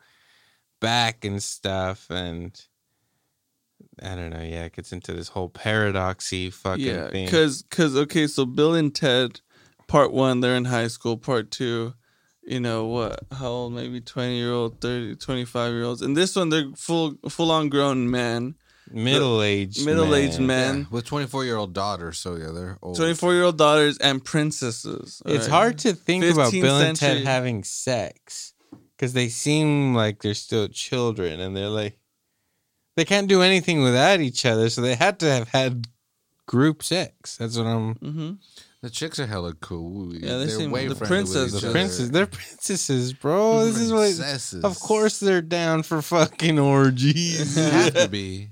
back 0.80 1.24
and 1.24 1.42
stuff, 1.42 2.10
and 2.10 2.60
I 4.02 4.14
don't 4.14 4.30
know. 4.30 4.42
Yeah, 4.42 4.64
it 4.64 4.74
gets 4.74 4.92
into 4.92 5.12
this 5.12 5.28
whole 5.28 5.48
paradoxy 5.48 6.50
fucking 6.50 6.84
Yeah, 6.84 7.08
thing. 7.10 7.26
because 7.26 7.62
because 7.62 7.96
okay, 7.96 8.26
so 8.26 8.44
Bill 8.44 8.74
and 8.74 8.94
Ted, 8.94 9.40
part 9.88 10.12
one, 10.12 10.40
they're 10.40 10.56
in 10.56 10.66
high 10.66 10.88
school. 10.88 11.16
Part 11.16 11.50
two, 11.50 11.94
you 12.42 12.60
know 12.60 12.86
what? 12.86 13.20
How 13.32 13.48
old? 13.48 13.72
Maybe 13.72 14.00
twenty 14.00 14.36
year 14.36 14.52
old, 14.52 14.80
30, 14.80 15.16
25 15.16 15.72
year 15.72 15.84
olds. 15.84 16.02
And 16.02 16.16
this 16.16 16.36
one, 16.36 16.48
they're 16.48 16.70
full 16.76 17.16
full 17.28 17.50
on 17.50 17.68
grown 17.68 18.10
men, 18.10 18.56
middle 18.90 19.42
aged 19.42 19.84
middle 19.84 20.14
aged 20.14 20.38
man. 20.38 20.46
men, 20.46 20.78
Yeah, 20.80 20.86
with 20.90 21.06
24 21.06 21.44
year 21.44 21.56
old 21.56 21.72
daughters. 21.72 22.18
So, 22.18 22.36
yeah, 22.36 22.50
they're 22.52 22.78
old. 22.82 22.96
twenty 22.96 23.14
four 23.14 23.32
year 23.32 23.44
old 23.44 23.58
daughters, 23.58 23.98
and 23.98 24.24
princesses. 24.24 25.22
It's 25.26 25.44
right? 25.44 25.50
hard 25.50 25.78
to 25.80 25.92
think 25.92 26.24
about 26.24 26.52
Bill 26.52 26.78
and 26.78 26.96
Ted 26.96 27.24
having 27.24 27.64
sex 27.64 28.54
because 28.96 29.12
they 29.12 29.28
seem 29.28 29.94
like 29.94 30.22
they're 30.22 30.34
still 30.34 30.68
children 30.68 31.40
and 31.40 31.56
they're 31.56 31.68
like 31.68 31.98
they 32.96 33.04
can't 33.04 33.28
do 33.28 33.42
anything 33.42 33.82
without 33.82 34.20
each 34.20 34.44
other, 34.44 34.68
so 34.68 34.80
they 34.80 34.94
had 34.94 35.18
to 35.20 35.30
have 35.30 35.48
had 35.48 35.86
group 36.46 36.82
sex. 36.82 37.36
That's 37.36 37.56
what 37.56 37.66
I'm. 37.66 37.94
Mm-hmm. 37.96 38.32
The 38.82 38.90
chicks 38.90 39.18
are 39.20 39.26
hella 39.26 39.54
cool. 39.54 40.12
Yeah, 40.14 40.38
they 40.38 40.46
they're 40.46 40.48
seem- 40.58 40.70
way 40.72 40.88
the 40.88 40.94
friendly 40.96 41.18
with 41.22 41.32
princess- 41.32 41.46
each 41.46 41.52
The 41.52 41.60
Sure. 41.60 41.68
other. 41.70 41.78
princes, 41.78 42.10
they're 42.10 42.26
princesses, 42.26 43.12
bro. 43.12 43.64
This 43.64 43.78
is 43.78 43.92
what. 43.92 44.64
Of 44.64 44.80
course, 44.80 45.20
they're 45.20 45.40
down 45.40 45.84
for 45.84 46.02
fucking 46.02 46.58
orgies. 46.58 47.54
Have 47.54 47.94
to 47.94 48.08
be. 48.08 48.48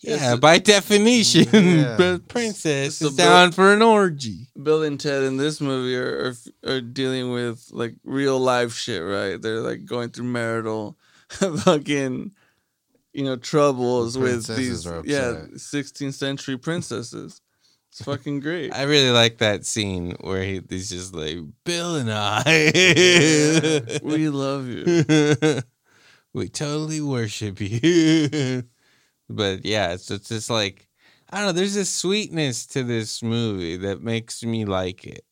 yeah, 0.00 0.34
by 0.36 0.58
definition, 0.58 1.44
Yeah. 1.52 1.96
the 1.96 2.22
princess 2.28 2.96
So 2.96 3.06
is 3.06 3.14
Bill- 3.14 3.26
down 3.26 3.52
for 3.52 3.72
an 3.72 3.82
orgy. 3.82 4.48
Bill 4.60 4.82
and 4.82 4.98
Ted 4.98 5.22
in 5.22 5.36
this 5.36 5.60
movie 5.60 5.96
are, 5.96 6.34
are 6.64 6.70
are 6.72 6.80
dealing 6.80 7.30
with 7.32 7.68
like 7.70 7.94
real 8.04 8.38
life 8.40 8.74
shit, 8.74 9.02
right? 9.02 9.40
They're 9.40 9.60
like 9.60 9.84
going 9.84 10.10
through 10.10 10.26
marital 10.26 10.98
fucking 11.30 12.32
you 13.12 13.24
know 13.24 13.36
troubles 13.36 14.14
The 14.14 14.20
with 14.20 14.46
these 14.56 14.84
yeah 15.04 15.46
16th 15.54 16.14
century 16.14 16.56
princesses. 16.58 17.40
It's 17.96 18.04
fucking 18.04 18.40
great. 18.40 18.74
I 18.74 18.82
really 18.82 19.10
like 19.10 19.38
that 19.38 19.64
scene 19.64 20.16
where 20.20 20.42
he, 20.42 20.60
he's 20.68 20.90
just 20.90 21.14
like 21.14 21.38
Bill 21.64 21.96
and 21.96 22.10
I. 22.12 22.42
we 24.02 24.28
love 24.28 24.68
you. 24.68 25.62
we 26.34 26.48
totally 26.50 27.00
worship 27.00 27.58
you. 27.58 28.64
but 29.30 29.64
yeah, 29.64 29.94
it's, 29.94 30.10
it's 30.10 30.28
just 30.28 30.50
like 30.50 30.88
I 31.30 31.38
don't 31.38 31.46
know. 31.46 31.52
There's 31.52 31.76
a 31.76 31.86
sweetness 31.86 32.66
to 32.66 32.84
this 32.84 33.22
movie 33.22 33.78
that 33.78 34.02
makes 34.02 34.42
me 34.44 34.66
like 34.66 35.06
it. 35.06 35.24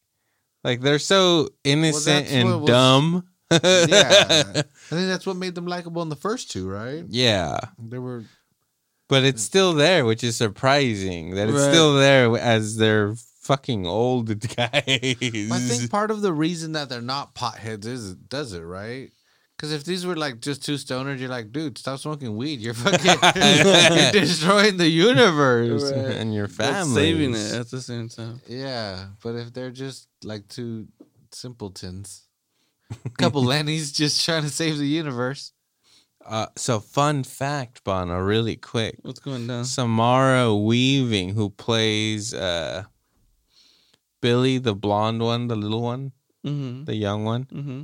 Like 0.63 0.81
they're 0.81 0.99
so 0.99 1.51
innocent 1.65 2.25
what 2.29 2.33
and 2.35 2.61
was- 2.63 2.67
dumb. 2.67 3.29
Yeah. 3.51 3.61
I 3.69 4.63
think 4.63 5.09
that's 5.09 5.27
what 5.27 5.37
made 5.37 5.55
them 5.55 5.67
likable 5.67 6.01
in 6.01 6.09
the 6.09 6.17
first 6.17 6.51
two, 6.51 6.67
right? 6.67 7.05
yeah, 7.11 7.59
They 7.79 7.99
were. 7.99 8.25
But 9.09 9.25
it's 9.25 9.43
mm. 9.43 9.47
still 9.47 9.73
there, 9.75 10.05
which 10.05 10.25
is 10.25 10.37
surprising 10.37 11.35
that 11.35 11.49
it's 11.49 11.59
Right. 11.59 11.71
still 11.71 11.95
there 11.95 12.37
as 12.39 12.77
they're 12.77 13.15
fucking 13.43 13.87
old 13.87 14.29
guys. 14.57 14.73
I 14.87 15.59
think 15.59 15.91
part 15.91 16.11
of 16.11 16.23
the 16.23 16.33
reason 16.33 16.73
that 16.73 16.89
they're 16.89 17.03
not 17.03 17.35
potheads 17.35 17.87
is 17.87 18.15
does 18.15 18.53
it 18.53 18.63
right? 18.63 19.11
Because 19.57 19.73
if 19.73 19.85
these 19.85 20.05
were 20.05 20.17
like 20.17 20.41
just 20.41 20.65
two 20.65 20.75
stoners, 20.75 21.21
you're 21.21 21.29
like, 21.29 21.53
dude, 21.53 21.79
stop 21.79 22.01
smoking 22.01 22.37
weed. 22.37 22.61
You're 22.61 22.75
fucking 22.75 23.07
you're 23.97 24.13
destroying 24.13 24.77
the 24.79 24.89
universe. 24.89 25.93
Right. 25.93 26.17
and 26.17 26.35
your 26.35 26.49
But 26.49 26.57
family 26.57 26.95
saving 26.95 27.35
it 27.35 27.55
at 27.55 27.71
the 27.71 27.81
same 27.81 28.09
time. 28.09 28.41
Yeah, 28.49 29.07
but 29.23 29.37
if 29.37 29.53
they're 29.53 29.71
just 29.71 30.09
like 30.25 30.49
two 30.49 30.89
simpletons, 31.33 32.27
a 33.05 33.11
couple 33.11 33.43
Lennys 33.45 33.95
just 33.95 34.25
trying 34.25 34.43
to 34.43 34.51
save 34.51 34.77
the 34.79 34.87
universe. 34.87 35.53
Uh, 36.27 36.47
so 36.57 36.81
fun 36.81 37.23
fact, 37.23 37.85
Bono, 37.85 38.19
really 38.19 38.57
quick. 38.57 38.97
What's 39.03 39.21
going 39.21 39.47
down? 39.47 39.65
Samara 39.65 40.55
Weaving, 40.55 41.35
who 41.35 41.51
plays 41.51 42.33
uh, 42.33 42.85
Billy, 44.23 44.59
the 44.59 44.75
blonde 44.75 45.23
one, 45.23 45.49
the 45.49 45.57
little 45.57 45.83
one, 45.83 46.13
Mm-hmm. 46.47 46.85
the 46.85 46.95
young 46.95 47.25
one. 47.25 47.45
Mm-hmm. 47.47 47.83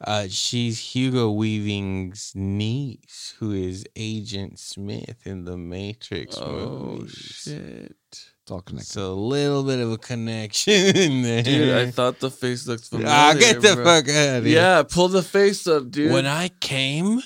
Uh, 0.00 0.26
she's 0.28 0.78
Hugo 0.94 1.30
Weaving's 1.30 2.32
niece, 2.34 3.34
who 3.38 3.52
is 3.52 3.86
Agent 3.96 4.58
Smith 4.58 5.26
in 5.26 5.44
the 5.44 5.56
Matrix 5.56 6.36
Oh 6.38 6.96
movies. 6.98 7.12
shit. 7.14 8.30
It's 8.46 8.52
all 8.52 8.60
connected. 8.60 8.92
So 8.92 9.12
a 9.12 9.14
little 9.14 9.64
bit 9.64 9.80
of 9.80 9.90
a 9.90 9.98
connection 9.98 10.72
there. 11.22 11.42
Dude, 11.42 11.76
I 11.76 11.90
thought 11.90 12.20
the 12.20 12.30
face 12.30 12.64
looked 12.68 12.84
familiar. 12.84 13.10
ah, 13.12 13.34
get 13.36 13.60
the 13.60 13.74
bro. 13.74 13.84
fuck 13.84 14.08
out 14.08 14.36
of 14.38 14.44
here. 14.44 14.54
Yeah, 14.54 14.84
pull 14.88 15.08
the 15.08 15.24
face 15.24 15.66
up, 15.66 15.90
dude. 15.90 16.12
When 16.12 16.26
I 16.26 16.50
came 16.60 17.22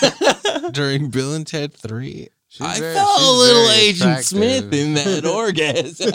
during 0.72 1.08
Bill 1.08 1.32
and 1.32 1.46
Ted 1.46 1.72
3, 1.72 2.28
She's 2.48 2.60
I 2.60 2.78
very- 2.78 2.94
felt 2.94 3.22
a 3.22 3.30
little 3.32 3.70
Agent 3.70 4.00
attractive. 4.10 4.26
Smith 4.26 4.72
in 4.74 4.92
that 4.96 5.24
orgasm. 5.24 6.12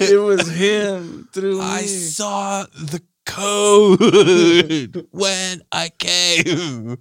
it 0.00 0.20
was 0.20 0.46
him 0.50 1.28
through 1.32 1.62
I 1.62 1.80
me. 1.80 1.86
saw 1.86 2.66
the 2.74 3.00
code 3.24 5.06
when 5.10 5.62
I 5.72 5.88
came. 5.98 6.98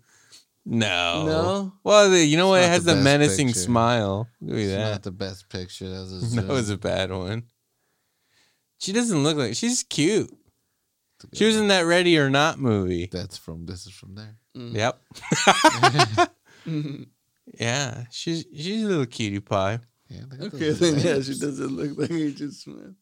No. 0.66 1.26
No? 1.26 1.74
Well, 1.84 2.10
the, 2.10 2.24
you 2.26 2.38
know 2.38 2.48
what? 2.50 2.62
It 2.64 2.68
has 2.68 2.84
the 2.86 2.96
the 2.96 3.02
menacing 3.02 3.48
picture. 3.48 3.60
smile. 3.62 4.28
Look 4.42 4.56
at 4.56 4.62
It's 4.62 4.72
that. 4.74 4.92
not 4.92 5.04
the 5.04 5.12
best 5.12 5.48
picture. 5.50 5.88
That 5.90 6.00
was 6.00 6.34
a 6.38 6.42
That 6.42 6.48
was 6.48 6.70
a 6.70 6.78
bad 6.78 7.12
one. 7.12 7.44
She 8.80 8.92
doesn't 8.92 9.24
look 9.24 9.38
like 9.38 9.56
she's 9.56 9.84
cute. 9.84 10.30
It's 11.24 11.34
a 11.34 11.36
She 11.36 11.46
was 11.46 11.56
in 11.58 11.68
that 11.70 11.82
Ready 11.86 12.18
or 12.18 12.30
Not 12.30 12.60
movie. 12.60 13.08
That's 13.12 13.38
from. 13.38 13.66
This 13.66 13.86
is 13.86 13.94
from 13.94 14.16
there. 14.16 14.38
Mm. 14.56 14.74
Yep. 14.76 15.02
Mhm. 16.66 17.08
Yeah, 17.60 18.06
she's 18.10 18.44
she's 18.56 18.84
a 18.84 18.88
little 18.88 19.06
cutie 19.06 19.40
pie. 19.40 19.80
Yeah, 20.10 20.22
okay, 20.42 20.72
then 20.72 20.96
yeah, 20.96 21.22
she 21.22 21.38
doesn't 21.38 21.76
look 21.76 21.96
like 21.96 22.10
Agent 22.10 22.56
Smith. 22.56 22.96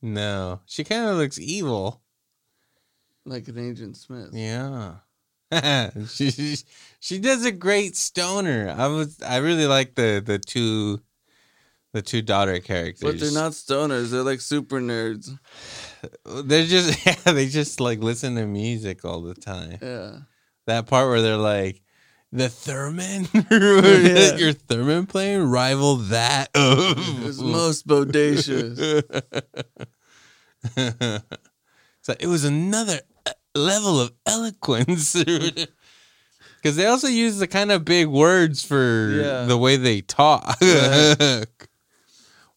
No, 0.00 0.60
she 0.64 0.84
kind 0.84 1.04
of 1.10 1.18
looks 1.18 1.38
evil. 1.38 2.00
Like 3.26 3.46
an 3.48 3.58
Agent 3.58 3.98
Smith. 3.98 4.30
Yeah. 4.32 4.94
she, 6.08 6.30
she 6.30 6.56
she 7.00 7.18
does 7.18 7.44
a 7.44 7.52
great 7.52 7.96
stoner. 7.96 8.74
I 8.76 8.86
was 8.88 9.20
I 9.22 9.38
really 9.38 9.66
like 9.66 9.94
the 9.94 10.22
the 10.24 10.38
two 10.38 11.00
the 11.94 12.02
two 12.02 12.20
daughter 12.22 12.60
characters. 12.60 13.00
But 13.02 13.18
they're 13.20 13.32
not 13.32 13.52
stoners. 13.52 14.10
They're 14.10 14.22
like 14.22 14.40
super 14.40 14.80
nerds. 14.80 15.30
They're 16.24 16.66
just 16.66 17.04
yeah, 17.26 17.32
they 17.32 17.48
just 17.48 17.80
like 17.80 18.00
listen 18.00 18.34
to 18.36 18.46
music 18.46 19.04
all 19.04 19.22
the 19.22 19.34
time. 19.34 19.78
Yeah. 19.80 20.18
That 20.66 20.86
part 20.86 21.08
where 21.08 21.22
they're 21.22 21.36
like 21.36 21.80
the 22.30 22.48
theremin, 22.48 23.26
Yeah. 23.50 24.36
your 24.36 24.52
theremin 24.52 25.08
playing 25.08 25.44
rival 25.44 25.96
that 25.96 26.50
of 26.54 26.98
It 26.98 27.24
was 27.24 27.42
most 27.42 27.86
bodacious. 27.86 28.76
so 32.02 32.14
it 32.20 32.26
was 32.26 32.44
another 32.44 33.00
level 33.54 34.00
of 34.00 34.12
eloquence 34.26 35.12
because 36.56 36.76
they 36.76 36.86
also 36.86 37.08
use 37.08 37.38
the 37.38 37.46
kind 37.46 37.70
of 37.72 37.84
big 37.84 38.06
words 38.08 38.64
for 38.64 39.10
Yeah. 39.10 39.44
the 39.44 39.56
way 39.58 39.76
they 39.76 40.00
talk 40.00 40.44
Right. 40.60 41.16
And 41.20 41.46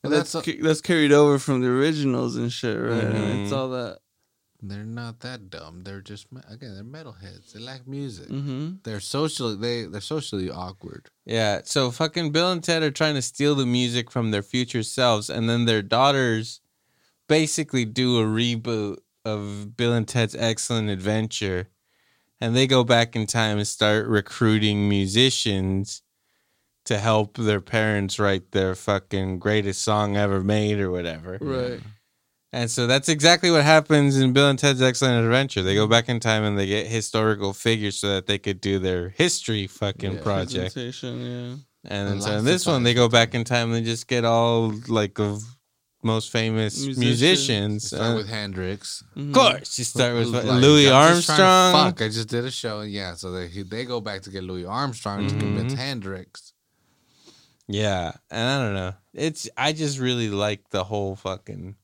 that's 0.12 0.32
that's 0.32 0.46
ca- 0.46 0.62
that's 0.62 0.82
carried 0.82 1.12
over 1.12 1.38
from 1.40 1.62
the 1.62 1.68
originals 1.68 2.36
and 2.36 2.52
shit, 2.52 2.78
right? 2.80 3.04
Mhm. 3.04 3.44
It's 3.44 3.54
all 3.54 3.70
that. 3.70 4.00
they're 4.64 4.84
not 4.84 5.20
that 5.22 5.50
dumb. 5.50 5.82
They're 5.84 6.02
just 6.02 6.28
again, 6.50 6.74
they're 6.76 6.84
metalheads. 6.84 7.54
They 7.54 7.60
like 7.60 7.88
music. 7.88 8.28
Mm-hmm. 8.30 8.78
They're 8.84 9.00
socially 9.00 9.56
they 9.56 9.86
they're 9.86 10.02
socially 10.02 10.50
awkward. 10.50 11.10
yeah 11.26 11.62
so 11.64 11.90
fucking 11.92 12.32
bill 12.32 12.52
and 12.52 12.64
ted 12.64 12.84
are 12.84 12.92
trying 12.92 13.16
to 13.16 13.22
steal 13.22 13.56
the 13.56 13.66
music 13.66 14.10
from 14.12 14.32
their 14.32 14.44
future 14.44 14.84
selves 14.84 15.30
and 15.30 15.48
then 15.50 15.66
their 15.66 15.82
daughters 15.84 16.62
basically 17.28 17.86
do 17.86 18.18
a 18.20 18.24
reboot 18.24 18.98
of 19.26 19.78
bill 19.78 19.94
and 19.94 20.08
ted's 20.08 20.36
excellent 20.36 20.90
adventure 20.90 21.68
and 22.40 22.56
they 22.56 22.66
go 22.66 22.84
back 22.84 23.16
in 23.16 23.28
time 23.28 23.58
and 23.58 23.68
start 23.68 24.08
recruiting 24.08 24.90
musicians 24.90 26.02
to 26.86 26.98
help 26.98 27.38
their 27.38 27.62
parents 27.62 28.18
write 28.18 28.52
their 28.52 28.74
fucking 28.74 29.38
greatest 29.38 29.84
song 29.84 30.18
ever 30.18 30.42
made 30.42 30.80
or 30.80 30.90
whatever. 30.90 31.38
Right. 31.40 31.80
And 32.52 32.70
so 32.70 32.88
that's 32.88 33.08
exactly 33.08 33.52
what 33.52 33.64
happens 33.64 34.18
in 34.20 34.34
Bill 34.34 34.50
and 34.50 34.60
Ted's 34.60 34.82
Excellent 34.82 35.24
Adventure. 35.24 35.62
They 35.62 35.76
go 35.76 35.88
back 35.88 36.10
in 36.10 36.20
time 36.20 36.44
and 36.44 36.58
they 36.58 36.66
get 36.66 36.88
historical 36.88 37.54
figures 37.54 37.98
so 37.98 38.10
that 38.10 38.26
they 38.26 38.40
could 38.40 38.60
do 38.60 38.80
their 38.80 39.10
history 39.10 39.68
fucking 39.68 40.16
Yeah, 40.16 40.22
project. 40.22 40.76
Yeah. 40.76 41.56
And 41.86 42.08
The 42.08 42.12
then 42.12 42.22
so 42.22 42.38
in 42.40 42.46
this 42.46 42.66
one, 42.66 42.84
they 42.84 42.94
go 42.94 43.08
back 43.08 43.36
in 43.36 43.44
time 43.44 43.68
and 43.68 43.76
they 43.76 43.88
just 43.88 44.08
get 44.08 44.26
all 44.26 44.74
like 44.90 45.20
of 45.20 45.44
most 46.04 46.32
famous 46.32 46.76
Musicians. 46.86 46.98
musicians. 47.00 47.90
They 47.92 47.98
start 47.98 48.14
Uh, 48.14 48.18
with 48.18 48.28
Hendrix. 48.30 49.04
yeah. 49.16 49.24
of 49.24 49.34
course, 49.34 49.78
you 49.80 49.84
start 49.86 50.16
with 50.16 50.28
Like, 50.28 50.46
Louis 50.46 50.90
I'm 50.90 51.16
just 51.16 51.26
trying 51.28 51.38
to- 51.38 51.44
Armstrong. 51.44 51.92
Fuck, 51.92 52.02
I 52.02 52.08
just 52.10 52.28
did 52.30 52.46
a 52.46 52.52
show. 52.52 52.82
Yeah, 52.82 53.14
so 53.16 53.32
they 53.32 53.48
they 53.64 53.86
go 53.86 54.02
back 54.02 54.22
to 54.24 54.30
get 54.30 54.44
Louis 54.44 54.66
Armstrong 54.66 55.28
to 55.28 55.36
convince. 55.38 55.74
Hendrix. 55.74 56.54
Yeah, 57.68 58.12
and 58.30 58.50
I 58.50 58.64
don't 58.66 58.74
know. 58.74 58.94
It's 59.14 59.48
I 59.56 59.72
just 59.74 60.00
really 60.00 60.30
like 60.30 60.70
the 60.72 60.84
whole 60.84 61.16
fucking 61.16 61.76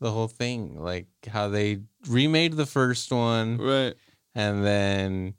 the 0.00 0.10
whole 0.10 0.28
thing, 0.28 0.78
like 0.80 1.08
how 1.28 1.48
they 1.48 1.80
remade 2.08 2.54
the 2.56 2.66
first 2.66 3.10
one, 3.12 3.58
Right. 3.58 3.94
and 4.34 4.64
then 4.64 5.34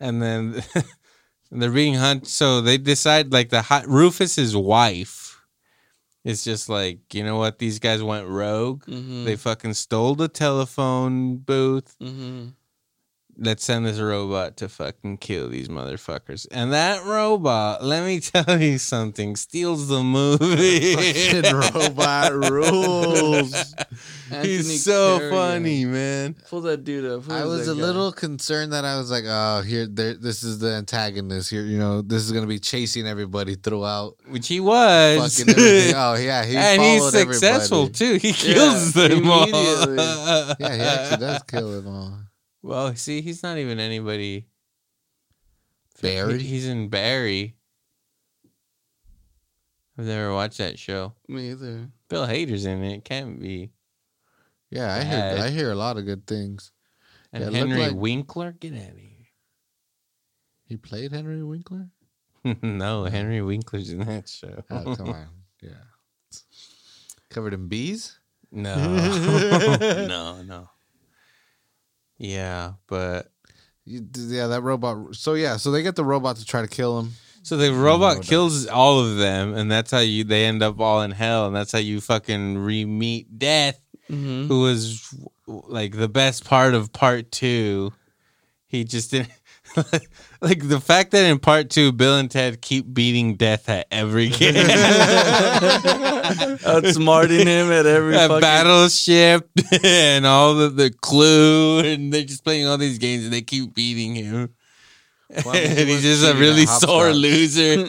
and 0.00 0.20
then 0.22 0.62
they're 1.50 1.70
being 1.70 1.94
hunted. 1.94 2.26
So 2.28 2.60
they 2.60 2.76
decide 2.78 3.32
like 3.32 3.50
the 3.50 3.62
hot, 3.62 3.86
Rufus's 3.86 4.56
wife 4.56 5.31
is 6.24 6.44
just 6.44 6.68
like 6.68 7.14
you 7.14 7.24
know 7.24 7.38
what 7.38 7.58
these 7.58 7.78
guys 7.78 8.02
went 8.02 8.26
rogue. 8.28 8.84
Mm-hmm. 8.86 9.24
They 9.24 9.36
fucking 9.36 9.74
stole 9.74 10.14
the 10.14 10.28
telephone 10.28 11.36
booth. 11.38 11.96
mm-hmm. 12.00 12.48
Let's 13.38 13.64
send 13.64 13.86
this 13.86 13.98
robot 13.98 14.58
to 14.58 14.68
fucking 14.68 15.16
kill 15.16 15.48
these 15.48 15.68
motherfuckers. 15.68 16.46
And 16.50 16.72
that 16.74 17.04
robot, 17.04 17.82
let 17.82 18.04
me 18.04 18.20
tell 18.20 18.60
you 18.60 18.76
something, 18.78 19.36
steals 19.36 19.88
the 19.88 20.02
movie. 20.02 20.94
Fucking 20.94 21.52
robot 21.74 22.32
rules. 22.34 23.74
He's 24.42 24.84
so 24.84 25.18
Carrigan. 25.18 25.38
funny, 25.38 25.84
man. 25.86 26.36
Pull 26.48 26.60
that 26.62 26.84
dude 26.84 27.04
up. 27.10 27.22
Who 27.24 27.32
I 27.32 27.44
was 27.44 27.68
a 27.68 27.74
guy? 27.74 27.80
little 27.80 28.12
concerned 28.12 28.72
that 28.74 28.84
I 28.84 28.96
was 28.98 29.10
like, 29.10 29.24
oh, 29.26 29.62
here, 29.62 29.86
there, 29.86 30.14
this 30.14 30.42
is 30.42 30.58
the 30.58 30.68
antagonist. 30.74 31.50
Here, 31.50 31.62
you 31.64 31.78
know, 31.78 32.02
this 32.02 32.22
is 32.22 32.32
gonna 32.32 32.46
be 32.46 32.58
chasing 32.58 33.06
everybody 33.06 33.54
throughout 33.54 34.16
Which 34.28 34.48
he 34.48 34.60
was. 34.60 35.38
fucking 35.38 35.50
everything. 35.54 35.94
Oh 35.96 36.14
yeah, 36.14 36.44
he 36.44 36.56
and 36.58 36.82
he's 36.82 37.10
successful 37.10 37.84
everybody. 37.84 38.18
too. 38.20 38.26
He 38.28 38.32
kills 38.34 38.94
Yeah, 38.96 39.08
them 39.08 39.28
all. 39.30 39.48
Yeah, 39.48 40.54
he 40.58 40.64
actually 40.82 41.16
does 41.26 41.42
kill 41.44 41.82
them 41.82 41.88
all. 41.94 42.18
Well, 42.62 42.94
see, 42.94 43.20
he's 43.22 43.42
not 43.42 43.58
even 43.58 43.78
anybody. 43.80 44.46
Barry? 46.00 46.38
He- 46.38 46.46
He's 46.48 46.66
in 46.68 46.88
Barry. 46.88 47.56
I've 49.98 50.06
never 50.06 50.32
watched 50.32 50.58
that 50.58 50.78
show. 50.78 51.12
Me 51.28 51.50
either. 51.50 51.88
Bill 52.08 52.26
Hader's 52.26 52.64
in 52.64 52.82
it. 52.82 53.04
Can't 53.04 53.38
be. 53.40 53.70
Yeah, 54.70 54.94
I 54.94 55.00
Bad. 55.04 55.36
hear, 55.36 55.44
I 55.46 55.50
hear 55.50 55.70
a 55.70 55.74
lot 55.76 55.98
of 55.98 56.06
good 56.06 56.26
things. 56.26 56.72
And 57.32 57.44
Yeah, 57.52 57.58
Henry 57.58 57.78
like- 57.88 57.94
Winkler? 57.94 58.52
Get 58.52 58.72
out 58.74 58.92
of 58.92 58.96
here. 58.98 59.08
He 60.64 60.76
played 60.78 61.12
Henry 61.12 61.42
Winkler. 61.42 61.90
no, 62.62 63.04
Henry 63.04 63.42
Winkler's 63.42 63.90
in 63.90 63.98
that 64.00 64.28
show. 64.28 64.64
Oh 64.70 64.96
come 64.96 65.08
on, 65.10 65.28
yeah. 65.60 65.70
Covered 67.28 67.52
in 67.54 67.68
bees. 67.68 68.18
No. 68.50 68.74
no, 70.06 70.42
no. 70.42 70.68
Yeah, 72.18 72.72
but 72.86 73.30
yeah, 73.84 74.46
that 74.48 74.62
robot. 74.62 75.14
So 75.16 75.34
yeah, 75.34 75.56
so 75.56 75.70
they 75.70 75.82
get 75.82 75.96
the 75.96 76.04
robot 76.04 76.36
to 76.36 76.44
try 76.44 76.62
to 76.62 76.68
kill 76.68 77.00
him. 77.00 77.12
so 77.42 77.56
the 77.56 77.72
robot 77.72 78.16
no, 78.16 78.22
kills 78.22 78.66
all 78.66 79.00
of 79.00 79.16
them, 79.16 79.54
and 79.54 79.70
that's 79.70 79.90
how 79.90 79.98
you 79.98 80.24
they 80.24 80.44
end 80.46 80.62
up 80.62 80.78
all 80.80 81.02
in 81.02 81.10
hell, 81.10 81.46
and 81.46 81.56
that's 81.56 81.72
how 81.72 81.78
you 81.78 82.00
fucking 82.00 82.58
re 82.58 82.84
meet 82.84 83.38
Death, 83.38 83.78
Mm-hmm. 84.10 84.48
who 84.48 84.60
was 84.62 85.14
like 85.46 85.96
the 85.96 86.08
best 86.08 86.44
part 86.44 86.74
of 86.74 86.92
part 86.92 87.30
two. 87.32 87.92
He 88.66 88.84
just 88.84 89.10
didn't 89.10 89.30
like 90.40 90.68
the 90.68 90.80
fact 90.80 91.12
that 91.12 91.24
in 91.24 91.38
part 91.38 91.70
two, 91.70 91.92
Bill 91.92 92.18
and 92.18 92.30
Ted 92.30 92.60
keep 92.60 92.92
beating 92.92 93.36
Death 93.36 93.68
at 93.68 93.86
every 93.90 94.28
game. 94.30 94.54
Outsmarting 96.64 97.46
him 97.46 97.72
at 97.72 97.86
every 97.86 98.16
At 98.16 98.28
fucking 98.28 98.40
Battleship 98.40 99.48
and 99.84 100.26
all 100.26 100.54
the, 100.54 100.68
the 100.68 100.90
Clue, 100.90 101.80
and 101.80 102.12
they're 102.12 102.24
just 102.24 102.44
playing 102.44 102.66
all 102.66 102.78
these 102.78 102.98
games, 102.98 103.24
and 103.24 103.32
they 103.32 103.42
keep 103.42 103.74
beating 103.74 104.14
him. 104.14 104.54
Well, 105.44 105.50
I 105.50 105.52
mean, 105.52 105.62
he 105.62 105.68
and 105.80 105.88
he's 105.88 105.96
was 105.96 106.02
just 106.02 106.22
a 106.24 106.26
cheating 106.28 106.40
really 106.40 106.62
at 106.62 106.68
sore 106.68 107.12
loser. 107.12 107.88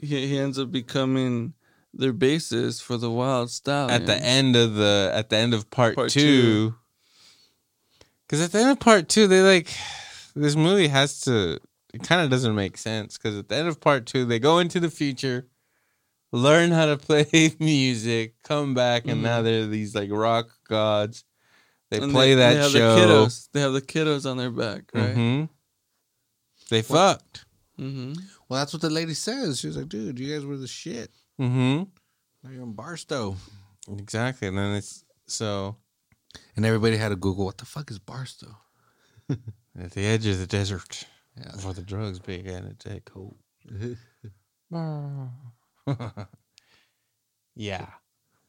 he, 0.00 0.28
he 0.28 0.38
ends 0.38 0.58
up 0.58 0.70
becoming 0.70 1.54
their 1.92 2.12
basis 2.12 2.80
for 2.80 2.96
the 2.96 3.10
Wild 3.10 3.50
Stallion. 3.50 3.90
at 4.02 4.06
the 4.06 4.16
end 4.16 4.56
of 4.56 4.74
the 4.74 5.10
at 5.14 5.30
the 5.30 5.36
end 5.36 5.54
of 5.54 5.70
part, 5.70 5.94
Part 5.96 6.10
two, 6.10 6.20
two. 6.20 6.74
Because 8.34 8.46
at 8.46 8.52
the 8.52 8.58
end 8.58 8.70
of 8.70 8.80
part 8.80 9.08
two, 9.08 9.26
they 9.28 9.42
like 9.42 9.68
this 10.34 10.56
movie 10.56 10.88
has 10.88 11.20
to. 11.22 11.58
It 11.92 12.02
kind 12.02 12.22
of 12.22 12.30
doesn't 12.30 12.54
make 12.56 12.76
sense 12.76 13.16
because 13.16 13.38
at 13.38 13.48
the 13.48 13.54
end 13.54 13.68
of 13.68 13.80
part 13.80 14.06
two, 14.06 14.24
they 14.24 14.40
go 14.40 14.58
into 14.58 14.80
the 14.80 14.90
future, 14.90 15.46
learn 16.32 16.72
how 16.72 16.86
to 16.86 16.96
play 17.08 17.54
music, 17.60 18.34
come 18.42 18.74
back, 18.74 19.06
and 19.06 19.18
Mhm. 19.20 19.22
now 19.22 19.42
they're 19.42 19.66
these 19.66 19.94
like 19.94 20.10
rock 20.10 20.48
gods. 20.68 21.24
They 21.90 21.98
And 21.98 22.10
play 22.10 22.34
that 22.34 22.54
they 22.54 22.58
have 22.60 22.70
show. 22.72 22.96
The 22.96 23.00
kiddos. 23.02 23.48
They 23.52 23.60
have 23.60 23.72
the 23.72 23.80
kiddos 23.82 24.28
on 24.28 24.36
their 24.36 24.50
back, 24.50 24.90
right? 24.92 25.14
Mm-hmm. 25.14 25.44
They 26.70 26.82
fucked. 26.82 27.44
Mm-hmm. 27.78 28.14
Well, 28.48 28.58
that's 28.60 28.72
what 28.72 28.82
the 28.82 28.90
lady 28.90 29.14
says. 29.14 29.60
She 29.60 29.68
was 29.68 29.76
like, 29.76 29.88
"Dude, 29.88 30.18
you 30.18 30.34
guys 30.34 30.44
were 30.44 30.56
the 30.56 30.66
shit. 30.66 31.10
Mm-hmm. 31.40 31.84
Now 32.42 32.50
you're 32.50 32.62
in 32.62 32.72
Barstow." 32.72 33.36
Exactly. 33.98 34.48
And 34.48 34.58
then 34.58 34.74
it's 34.74 35.04
so 35.28 35.76
And 36.56 36.64
everybody 36.64 36.96
had 36.96 37.08
to 37.10 37.16
Google, 37.16 37.44
"What 37.46 37.58
the 37.58 37.64
fuck 37.66 37.90
is 37.90 37.98
Barstow?" 37.98 38.56
at 39.30 39.90
the 39.92 40.04
edge 40.06 40.26
of 40.26 40.38
the 40.38 40.46
desert 40.46 41.04
Yeah. 41.36 41.50
where 41.62 41.74
the 41.74 41.82
drugs 41.82 42.18
began 42.20 42.62
to 42.64 42.74
take 42.74 43.08
hold. 43.10 43.36
yeah. 47.56 47.86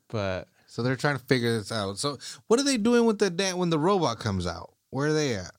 But 0.09 0.47
So 0.67 0.83
they're 0.83 0.95
trying 0.95 1.17
to 1.17 1.23
figure 1.25 1.57
this 1.57 1.71
out. 1.71 1.97
So 1.97 2.17
what 2.47 2.59
are 2.59 2.63
they 2.63 2.77
doing 2.77 3.05
with 3.05 3.19
the 3.19 3.29
dan- 3.29 3.57
when 3.57 3.69
the 3.69 3.79
robot 3.79 4.19
comes 4.19 4.45
out? 4.45 4.73
Where 4.89 5.07
are 5.09 5.13
they 5.13 5.35
at? 5.35 5.51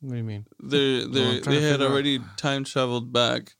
what 0.00 0.10
do 0.12 0.16
you 0.18 0.24
mean? 0.24 0.46
They 0.62 1.02
I'm 1.02 1.12
they 1.12 1.40
trying 1.40 1.42
to 1.42 1.50
they 1.50 1.60
had 1.62 1.72
figure 1.72 1.86
out- 1.86 1.92
already 1.92 2.20
time 2.36 2.64
traveled 2.64 3.12
back 3.12 3.54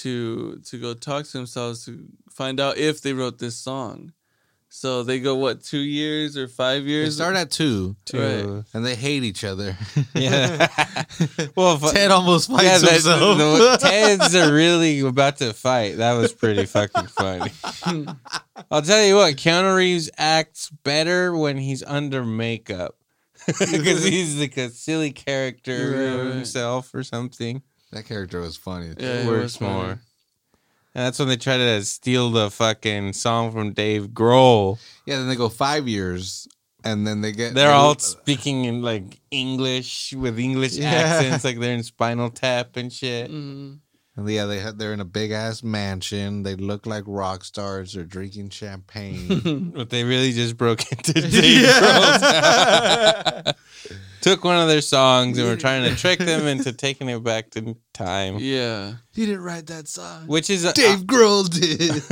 to 0.00 0.56
to 0.66 0.80
go 0.80 0.94
talk 0.94 1.26
to 1.26 1.32
themselves 1.32 1.84
to 1.84 2.06
find 2.30 2.58
out 2.60 2.76
if 2.78 3.00
they 3.02 3.12
wrote 3.12 3.38
this 3.38 3.56
song. 3.56 4.12
So 4.74 5.02
they 5.02 5.20
go 5.20 5.36
what 5.36 5.62
two 5.62 5.78
years 5.80 6.36
or 6.36 6.48
five 6.48 6.84
They 6.84 6.90
years? 6.90 7.14
start 7.16 7.36
at 7.36 7.50
two, 7.50 7.94
To, 8.06 8.64
and 8.72 8.84
they 8.86 8.94
hate 8.96 9.22
each 9.22 9.44
other. 9.44 9.76
Yeah. 10.14 10.66
well, 11.56 11.76
fu- 11.78 11.92
Ted 11.92 12.10
almost 12.10 12.48
fights 12.50 12.64
yeah, 12.64 12.78
that, 12.78 12.92
himself. 12.92 13.38
the, 13.38 13.44
the 13.44 13.78
Teds 13.86 14.34
are 14.34 14.52
really 14.52 15.00
about 15.00 15.36
to 15.36 15.52
fight. 15.52 15.98
That 15.98 16.14
was 16.14 16.32
pretty 16.32 16.64
fucking 16.64 17.06
funny. 17.08 17.50
I'll 18.70 18.82
tell 18.82 19.04
you 19.04 19.16
what, 19.16 19.36
Keanu 19.36 19.76
Reeves 19.76 20.10
acts 20.16 20.70
better 20.84 21.36
when 21.36 21.58
he's 21.58 21.82
under 21.84 22.24
makeup. 22.24 22.96
Because 23.46 24.04
he's 24.04 24.38
like 24.40 24.56
a 24.56 24.70
silly 24.70 25.12
character 25.12 25.90
Right, 26.16 26.24
right. 26.24 26.34
himself 26.34 26.94
or 26.94 27.02
something. 27.02 27.62
that 27.92 28.06
character 28.06 28.40
was 28.40 28.56
funny. 28.56 28.94
Yeah, 28.98 29.20
it 29.20 29.26
it 29.26 29.28
works 29.28 29.42
was 29.42 29.56
funny. 29.56 29.72
more. 29.72 30.00
And 30.94 31.06
that's 31.06 31.18
when 31.18 31.28
they 31.28 31.36
try 31.36 31.56
to 31.56 31.82
steal 31.84 32.30
the 32.30 32.50
fucking 32.50 33.14
song 33.14 33.50
from 33.52 33.72
Dave 33.72 34.08
Grohl. 34.08 34.78
Yeah, 35.06 35.16
then 35.18 35.28
they 35.28 35.36
go 35.36 35.48
five 35.48 35.88
years, 35.88 36.46
and 36.84 37.06
then 37.06 37.22
they 37.22 37.32
get 37.32 37.54
They're 37.54 37.72
all 37.72 37.98
speaking 37.98 38.66
in 38.66 38.82
like 38.82 39.20
English 39.30 40.12
with 40.12 40.38
English 40.38 40.74
Yeah. 40.74 40.90
accents, 40.90 41.44
like 41.44 41.58
they're 41.58 41.72
in 41.74 41.82
Spinal 41.82 42.28
Tap 42.30 42.76
and 42.76 42.92
shit. 42.92 43.30
Mhm. 43.30 43.78
And 44.14 44.28
yeah, 44.28 44.44
they 44.44 44.58
had 44.60 44.78
they're 44.78 44.92
in 44.92 45.00
a 45.00 45.06
big 45.06 45.30
ass 45.30 45.62
mansion. 45.62 46.42
They 46.42 46.54
look 46.54 46.84
like 46.86 47.04
rock 47.06 47.44
stars. 47.44 47.94
They're 47.94 48.04
drinking 48.04 48.50
champagne. 48.50 49.72
But 49.74 49.88
they 49.90 50.04
really 50.04 50.32
just 50.32 50.56
broke 50.58 50.80
into 50.92 51.12
Dave 51.20 51.66
Grohl's. 51.66 53.54
Took 54.20 54.44
one 54.44 54.58
of 54.60 54.68
their 54.68 54.82
songs 54.82 55.36
and 55.38 55.48
were 55.48 55.56
trying 55.56 55.88
to 55.90 55.96
trick 55.96 56.18
them 56.20 56.46
into 56.46 56.72
taking 56.72 57.08
it 57.08 57.24
back 57.24 57.50
to 57.52 57.76
time. 57.92 58.36
Yeah. 58.38 58.92
he 59.14 59.26
didn't 59.26 59.42
write 59.42 59.66
that 59.66 59.88
song. 59.88 60.26
Which 60.28 60.48
is, 60.48 60.64
a, 60.64 60.72
Dave 60.72 61.00
Grohl 61.06 61.48
did. 61.50 62.02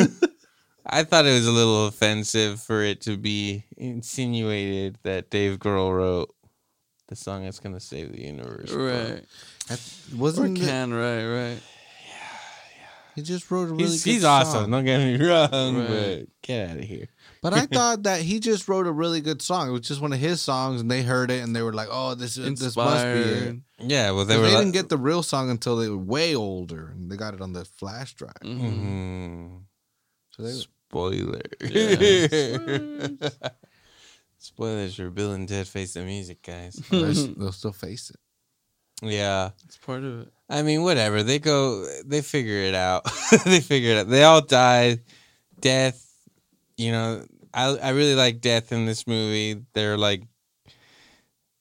I 0.84 1.04
thought 1.04 1.26
it 1.26 1.32
was 1.34 1.46
a 1.46 1.52
little 1.52 1.86
offensive 1.86 2.60
for 2.60 2.82
it 2.82 3.02
to 3.02 3.16
be 3.16 3.64
insinuated 3.76 4.98
that 5.04 5.30
Dave 5.30 5.58
Grohl 5.60 5.96
wrote 5.96 6.34
the 7.06 7.14
song 7.14 7.44
that's 7.44 7.60
going 7.60 7.74
to 7.74 7.80
save 7.80 8.10
the 8.10 8.22
universe. 8.22 8.72
Right. 8.72 9.22
Or 9.70 9.76
Wasn't 10.16 10.58
it- 10.58 10.62
can 10.64 10.92
right 10.92 11.26
right. 11.26 11.60
He 13.14 13.22
just 13.22 13.50
wrote 13.50 13.68
a 13.68 13.72
really 13.72 13.84
He's, 13.84 14.04
good 14.04 14.10
he's 14.10 14.22
song. 14.22 14.40
awesome. 14.42 14.70
Don't 14.70 14.84
get 14.84 14.98
me 14.98 15.16
wrong, 15.26 15.76
Right. 15.78 15.88
but 15.88 16.28
get 16.42 16.70
out 16.70 16.76
of 16.78 16.84
here. 16.84 17.08
But 17.42 17.54
I 17.54 17.64
thought 17.66 18.02
that 18.02 18.20
he 18.20 18.38
just 18.38 18.68
wrote 18.68 18.86
a 18.86 18.92
really 18.92 19.20
good 19.22 19.40
song. 19.40 19.68
It 19.68 19.72
was 19.72 19.80
just 19.80 20.00
one 20.02 20.12
of 20.12 20.18
his 20.18 20.42
songs, 20.42 20.80
and 20.82 20.90
they 20.90 21.02
heard 21.02 21.30
it 21.30 21.42
and 21.42 21.56
they 21.56 21.62
were 21.62 21.72
like, 21.72 21.88
"Oh, 21.90 22.14
this 22.14 22.36
is 22.36 22.60
this 22.60 22.76
must 22.76 23.04
be 23.04 23.10
it." 23.10 23.56
Yeah, 23.78 24.10
well, 24.10 24.26
they 24.26 24.34
They, 24.34 24.40
were. 24.40 24.46
they 24.48 24.54
like, 24.54 24.60
didn't 24.64 24.74
get 24.74 24.88
the 24.90 24.98
real 24.98 25.22
song 25.22 25.48
until 25.48 25.76
they 25.76 25.88
were 25.88 25.96
way 25.96 26.34
older, 26.34 26.88
and 26.94 27.10
they 27.10 27.16
got 27.16 27.32
it 27.32 27.40
on 27.40 27.54
the 27.54 27.64
flash 27.64 28.12
drive. 28.14 28.34
Mhm. 28.42 28.60
Mhm. 28.60 29.60
So 30.36 30.42
they, 30.42 30.52
Spoiler. 30.52 31.40
Yeah. 31.62 33.28
Spoilers 34.38 34.94
for 34.96 35.10
Bill 35.10 35.32
and 35.32 35.48
Ted 35.48 35.68
Face 35.68 35.94
the 35.94 36.02
Music, 36.02 36.42
guys. 36.42 36.74
they'll 36.90 37.12
they'll 37.34 37.52
still 37.52 37.72
face 37.72 38.10
it. 38.10 38.16
Yeah. 39.02 39.50
It's 39.64 39.76
part 39.78 40.02
of 40.04 40.20
it. 40.22 40.32
I 40.50 40.62
mean, 40.62 40.82
whatever. 40.82 41.22
They 41.22 41.38
go, 41.38 41.86
they 42.04 42.22
figure 42.22 42.56
it 42.56 42.74
out. 42.74 43.04
they 43.44 43.60
figure 43.60 43.92
it 43.92 43.98
out. 43.98 44.08
They 44.08 44.24
all 44.24 44.42
die. 44.42 44.98
Death, 45.60 46.04
you 46.76 46.90
know, 46.90 47.24
I, 47.54 47.76
I 47.76 47.90
really 47.90 48.16
like 48.16 48.40
Death 48.40 48.72
in 48.72 48.84
this 48.84 49.06
movie. 49.06 49.62
They're 49.74 49.96
like, 49.96 50.24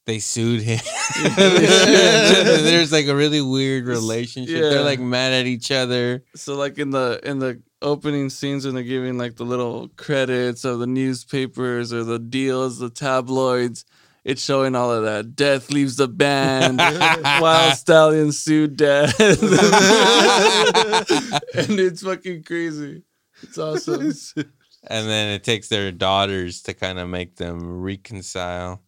they 0.06 0.18
sued 0.18 0.62
him. 0.62 0.80
There's 1.36 2.90
like 2.90 3.06
a 3.06 3.14
really 3.14 3.40
weird 3.40 3.86
relationship. 3.86 4.56
Yeah. 4.56 4.70
They're 4.70 4.82
like 4.82 4.98
mad 4.98 5.32
at 5.34 5.46
each 5.46 5.70
other. 5.70 6.24
So 6.34 6.56
like 6.56 6.78
in 6.78 6.90
the 6.90 7.20
in 7.22 7.38
the 7.38 7.62
opening 7.80 8.28
scenes 8.28 8.64
when 8.64 8.74
they're 8.74 8.82
giving 8.82 9.18
like 9.18 9.36
the 9.36 9.44
little 9.44 9.88
credits 9.96 10.64
of 10.64 10.80
the 10.80 10.86
newspapers 10.86 11.92
or 11.92 12.02
the 12.02 12.18
deals, 12.18 12.78
the 12.78 12.90
tabloids, 12.90 13.84
it's 14.24 14.44
showing 14.44 14.74
all 14.74 14.92
of 14.92 15.04
that. 15.04 15.34
Death 15.34 15.70
leaves 15.70 15.96
the 15.96 16.08
band. 16.08 16.78
Wild 17.40 17.74
Stallion 17.76 18.32
sued 18.32 18.76
Death. 18.76 19.18
and 19.20 19.38
it's 21.80 22.02
fucking 22.02 22.42
crazy. 22.44 23.02
It's 23.42 23.58
awesome. 23.58 24.12
and 24.88 25.08
then 25.08 25.28
it 25.28 25.44
takes 25.44 25.68
their 25.68 25.90
daughters 25.92 26.62
to 26.62 26.74
kind 26.74 26.98
of 26.98 27.08
make 27.08 27.36
them 27.36 27.80
reconcile. 27.80 28.82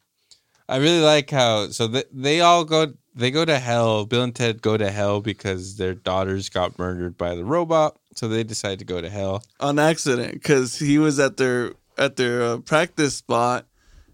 I 0.69 0.77
really 0.77 1.01
like 1.01 1.31
how 1.31 1.69
so 1.69 1.87
they, 1.87 2.05
they 2.13 2.41
all 2.41 2.65
go 2.65 2.93
they 3.15 3.31
go 3.31 3.45
to 3.45 3.59
hell. 3.59 4.07
Bill 4.07 4.23
and 4.23 4.35
Ted 4.35 4.63
go 4.63 4.77
to 4.77 4.91
hell 4.91 5.21
because 5.21 5.77
their 5.77 5.95
daughters 5.95 6.49
got 6.49 6.79
murdered 6.79 7.19
by 7.19 7.35
the 7.35 7.45
robot. 7.45 7.99
So 8.15 8.29
they 8.29 8.43
decide 8.43 8.79
to 8.79 8.85
go 8.85 9.01
to 9.01 9.11
hell. 9.11 9.43
on 9.61 9.79
accident 9.79 10.35
because 10.35 10.79
he 10.79 10.99
was 10.99 11.19
at 11.19 11.37
their 11.37 11.73
at 11.99 12.17
their 12.17 12.43
uh, 12.43 12.59
practice 12.59 13.17
spot 13.17 13.67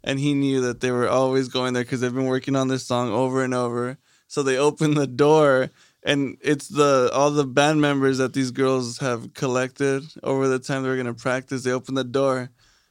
and 0.08 0.18
he 0.18 0.32
knew 0.32 0.62
that 0.62 0.80
they 0.80 0.90
were 0.90 1.06
always 1.08 1.48
going 1.48 1.74
there 1.74 1.84
because 1.84 2.00
they've 2.00 2.14
been 2.14 2.24
working 2.24 2.56
on 2.56 2.68
this 2.68 2.86
song 2.86 3.12
over 3.12 3.44
and 3.44 3.52
over 3.54 3.98
so 4.26 4.42
they 4.42 4.56
open 4.56 4.94
the 4.94 5.06
door 5.06 5.70
and 6.02 6.38
it's 6.40 6.68
the 6.68 7.10
all 7.12 7.30
the 7.30 7.44
band 7.44 7.80
members 7.80 8.16
that 8.18 8.32
these 8.32 8.50
girls 8.50 8.98
have 8.98 9.34
collected 9.34 10.02
over 10.22 10.48
the 10.48 10.58
time 10.58 10.82
they 10.82 10.88
were 10.88 10.96
going 10.96 11.06
to 11.06 11.14
practice 11.14 11.62
they 11.62 11.72
open 11.72 11.94
the 11.94 12.02
door 12.02 12.50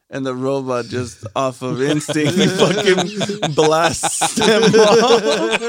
and 0.10 0.26
the 0.26 0.36
robot 0.36 0.86
just 0.86 1.26
off 1.36 1.62
of 1.64 1.82
instinct 1.82 2.34
fucking 2.34 3.54
blasts 3.56 4.36
them 4.36 4.64
off. 4.76 5.62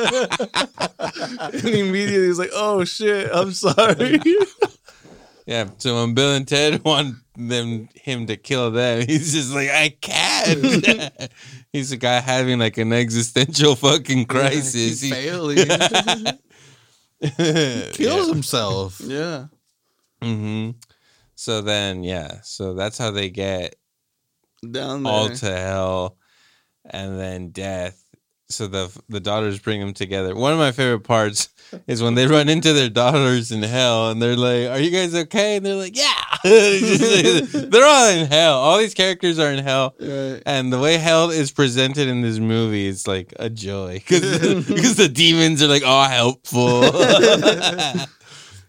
and 1.55 1.65
immediately 1.65 2.27
he's 2.27 2.39
like, 2.39 2.51
"Oh 2.53 2.85
shit, 2.85 3.29
I'm 3.33 3.53
sorry." 3.53 4.21
Yeah. 5.49 5.71
So 5.79 5.95
when 5.95 6.13
Bill 6.13 6.35
and 6.35 6.47
Ted 6.47 6.85
want 6.85 7.17
them 7.35 7.89
him 7.95 8.27
to 8.27 8.37
kill 8.37 8.71
them, 8.71 9.01
he's 9.09 9.33
just 9.33 9.51
like, 9.55 9.71
I 9.71 9.89
can't. 9.99 11.31
he's 11.73 11.91
a 11.91 11.97
guy 11.97 12.21
having 12.21 12.59
like 12.59 12.77
an 12.77 12.93
existential 12.93 13.75
fucking 13.75 14.27
crisis. 14.27 14.75
He's 14.75 15.01
He- 15.01 15.11
failing. 15.11 15.57
Kills 17.93 18.29
himself. 18.29 19.01
yeah. 19.01 19.47
Mm-hmm. 20.23 20.73
So 21.35 21.63
then, 21.63 22.03
yeah. 22.03 22.41
So 22.43 22.75
that's 22.75 22.99
how 22.99 23.11
they 23.11 23.31
get 23.31 23.77
Down 24.69 25.03
there. 25.05 25.13
all 25.13 25.31
to 25.31 25.47
hell, 25.57 26.19
and 26.85 27.19
then 27.19 27.51
death. 27.51 28.05
So 28.51 28.67
the 28.67 28.91
the 29.11 29.21
daughters 29.21 29.59
bring 29.59 29.81
them 29.81 29.93
together. 29.93 30.35
One 30.35 30.55
of 30.55 30.59
my 30.59 30.73
favorite 30.73 31.01
parts 31.01 31.51
is 31.87 32.03
when 32.03 32.15
they 32.15 32.27
run 32.27 32.49
into 32.49 32.73
their 32.73 32.89
daughters 32.89 33.53
in 33.53 33.63
hell, 33.63 34.11
and 34.11 34.23
they're 34.23 34.37
like, 34.37 34.71
"Are 34.71 34.81
you 34.81 34.91
guys 34.91 35.15
okay?" 35.15 35.57
And 35.57 35.67
they're 35.67 35.75
like, 35.75 35.95
"Yeah." 35.95 36.15
they're 36.45 37.85
all 37.85 38.09
in 38.09 38.27
hell. 38.27 38.55
All 38.55 38.79
these 38.79 38.95
characters 38.95 39.39
are 39.39 39.51
in 39.53 39.63
hell. 39.63 39.95
Right. 40.01 40.43
And 40.47 40.73
the 40.73 40.79
way 40.79 40.97
hell 40.97 41.31
is 41.31 41.53
presented 41.53 42.09
in 42.09 42.23
this 42.23 42.39
movie 42.39 42.87
is 42.87 43.07
like 43.07 43.35
a 43.39 43.51
joy 43.51 43.95
because 43.99 44.65
because 44.67 44.97
the 44.97 45.11
demons 45.11 45.63
are 45.63 45.69
like 45.69 45.85
all 45.85 46.05
helpful, 46.09 46.83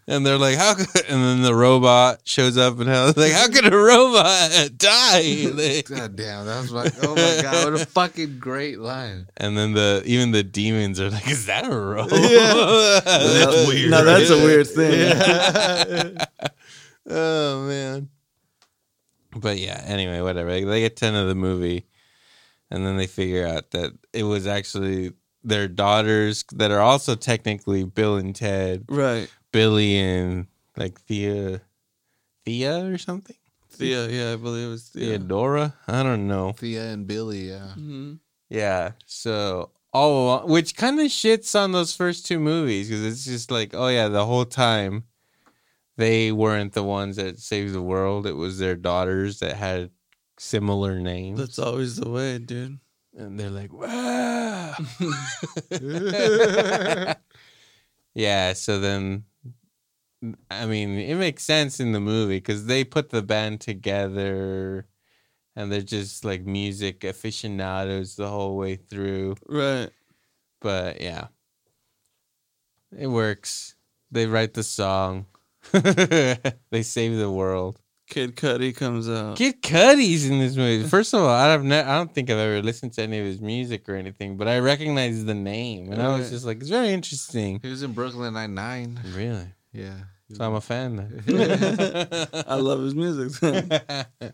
and 0.10 0.26
they're 0.26 0.38
like, 0.38 0.58
how? 0.58 0.74
Could, 0.76 0.88
and 1.08 1.22
then 1.24 1.42
the 1.44 1.54
robot 1.56 2.22
shows 2.26 2.58
up 2.58 2.80
and 2.80 2.90
hell. 2.90 3.14
Like, 3.16 3.32
how 3.32 3.48
could 3.48 3.72
a 3.72 3.78
robot 3.78 4.52
die? 4.78 5.46
They- 5.52 5.84
God 5.84 6.16
damn, 6.16 6.46
that 6.46 6.62
was 6.62 6.72
like, 6.72 6.94
oh 7.04 7.16
my 7.16 7.40
god, 7.42 7.72
what 7.72 7.82
a 7.82 7.86
fucking 8.00 8.40
great 8.40 8.80
line. 8.80 9.28
and 9.38 9.58
then 9.58 9.74
the 9.74 10.02
even 10.06 10.32
the 10.32 10.44
demons 10.44 11.00
are 11.00 11.10
like, 11.10 11.28
is 11.30 11.46
that 11.46 11.66
a 11.66 11.70
robot? 11.74 12.12
Yeah. 12.20 13.00
That's 13.06 13.68
weird, 13.68 13.92
No, 13.92 14.04
that's 14.04 14.30
a 14.30 14.38
weird 14.38 14.68
thing. 14.68 16.18
oh 17.10 17.68
man. 17.68 18.10
But 19.36 19.60
yeah, 19.60 19.82
anyway, 19.86 20.22
whatever. 20.22 20.50
They 20.50 20.82
get 20.82 20.96
ten 20.98 21.14
of 21.16 21.28
the 21.28 21.36
movie, 21.36 21.86
and 22.72 22.86
then 22.86 22.98
they 22.98 23.08
figure 23.08 23.46
out 23.48 23.72
that 23.72 23.92
it 24.12 24.24
was 24.24 24.48
actually 24.48 25.14
their 25.44 25.68
daughters 25.68 26.44
that 26.54 26.72
are 26.72 26.82
also 26.82 27.16
technically 27.16 27.84
Bill 27.84 28.18
and 28.18 28.36
Ted, 28.36 28.86
right. 28.90 29.30
Billy 29.52 29.98
and 29.98 30.48
like 30.78 31.00
Thea, 31.02 31.62
Thea 32.46 32.86
or 32.86 32.98
something. 32.98 33.36
Thea, 33.72 34.08
yeah, 34.10 34.34
I 34.34 34.36
believe 34.36 34.68
it 34.68 34.72
was 34.72 34.90
Thea. 34.90 35.18
Theodora. 35.18 35.76
I 35.88 36.04
don't 36.04 36.28
know. 36.28 36.54
Thea 36.54 36.92
and 36.92 37.06
Billy, 37.08 37.50
yeah. 37.50 37.70
hmm 37.74 38.14
Yeah. 38.50 38.92
So 39.06 39.72
all 39.94 40.26
along, 40.26 40.50
which 40.50 40.76
kind 40.76 41.00
of 41.00 41.08
shits 41.08 41.60
on 41.60 41.72
those 41.72 41.96
first 41.96 42.26
two 42.26 42.40
movies 42.40 42.88
because 42.90 43.06
it's 43.06 43.26
just 43.26 43.52
like, 43.52 43.74
oh 43.74 43.88
yeah, 43.88 44.08
the 44.08 44.26
whole 44.26 44.46
time 44.46 45.04
they 45.98 46.32
weren't 46.32 46.74
the 46.74 46.84
ones 46.84 47.16
that 47.18 47.40
saved 47.40 47.74
the 47.74 47.82
world. 47.82 48.26
It 48.28 48.34
was 48.36 48.58
their 48.60 48.76
daughters 48.76 49.40
that 49.40 49.56
had 49.56 49.90
similar 50.38 51.00
names. 51.00 51.40
That's 51.40 51.60
always 51.60 51.96
the 51.98 52.10
way, 52.10 52.38
dude. 52.40 52.80
and 53.18 53.40
they're 53.40 53.50
like, 53.50 53.74
wow. 53.74 54.76
yeah. 58.14 58.54
So 58.54 58.80
then, 58.80 59.26
I 60.52 60.66
mean, 60.66 60.98
it 60.98 61.16
makes 61.16 61.44
sense 61.44 61.80
in 61.80 61.92
the 61.92 62.00
movie 62.00 62.38
because 62.38 62.66
they 62.66 62.84
put 62.84 63.10
the 63.10 63.22
band 63.22 63.62
together. 63.62 64.88
And 65.56 65.72
they're 65.72 65.82
just 65.82 66.24
like 66.24 66.46
music 66.46 67.04
aficionados 67.04 68.16
the 68.16 68.30
whole 68.30 68.56
way 68.56 68.76
through. 68.78 69.36
Right. 69.48 69.90
But 70.62 71.02
yeah, 71.02 71.28
it 72.98 73.08
works. 73.08 73.76
They 74.12 74.26
write 74.26 74.54
the 74.54 74.64
song. 74.64 75.26
they 75.72 76.84
save 76.84 77.18
the 77.18 77.32
world. 77.32 77.80
Kid 78.10 78.36
Cudi 78.36 78.76
comes 78.76 79.08
out. 79.08 79.38
Kid 79.38 79.62
Cudi's 79.62 80.28
in 80.28 80.40
this 80.40 80.56
movie. 80.56 80.88
First 80.88 81.14
of 81.14 81.22
all, 81.22 81.30
I've 81.30 81.64
ne- 81.64 81.84
I 81.84 81.98
don't 81.98 82.12
think 82.12 82.32
I've 82.32 82.40
ever 82.40 82.62
listened 82.64 82.94
to 82.94 83.04
any 83.04 83.20
of 83.20 83.26
his 83.26 83.40
music 83.40 83.88
or 83.88 83.96
anything, 83.96 84.36
but 84.36 84.48
I 84.48 84.58
recognize 84.60 85.24
the 85.26 85.36
name, 85.36 85.92
and 85.92 86.02
I 86.02 86.18
was 86.18 86.32
just 86.32 86.44
like, 86.44 86.60
it's 86.60 86.70
very 86.70 86.90
interesting. 86.90 87.60
He 87.62 87.70
was 87.70 87.84
in 87.84 87.94
Brooklyn 87.94 88.34
Nine 88.34 88.56
Nine. 88.56 89.00
Really, 89.14 89.54
Yeah. 89.74 89.96
so 90.34 90.44
I'm 90.46 90.56
a 90.56 90.62
fan. 90.62 91.24
I 92.48 92.56
love 92.56 92.82
his 92.82 92.96
music. 92.96 93.32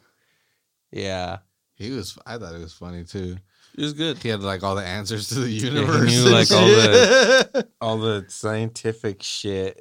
yeah, 0.91 1.37
He 1.75 1.91
was. 1.91 2.17
I 2.25 2.37
thought 2.37 2.55
it 2.55 2.59
was 2.61 2.73
funny 2.73 3.03
too. 3.03 3.37
He 3.75 3.83
was 3.83 3.93
good. 3.93 4.17
He 4.19 4.29
had 4.29 4.41
like 4.41 4.63
all 4.63 4.75
the 4.75 4.85
answers 4.85 5.27
to 5.29 5.35
the 5.35 5.47
he 5.47 5.65
universe. 5.67 6.09
knew 6.09 6.29
like 6.31 6.49
all 6.51 6.65
the 6.65 7.67
all 7.81 7.97
the 7.97 8.25
scientific 8.29 9.21
shit. 9.21 9.77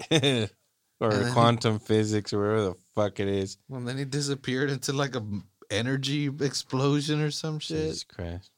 Or 1.01 1.11
And 1.11 1.25
then- 1.27 1.33
quantum 1.33 1.79
physics, 1.81 2.33
or 2.33 2.41
whatever 2.41 2.63
the 2.71 2.75
fuck 2.95 3.21
it 3.21 3.29
is. 3.29 3.59
Well, 3.69 3.81
then 3.83 3.99
he 3.99 4.05
disappeared 4.05 4.71
into 4.71 4.93
like 4.93 5.15
a 5.15 5.19
m- 5.19 5.45
energy 5.71 6.27
explosion 6.41 7.21
or 7.21 7.31
some 7.31 7.59
shit. 7.59 7.79
Jesus 7.79 8.05
Christ. 8.05 8.51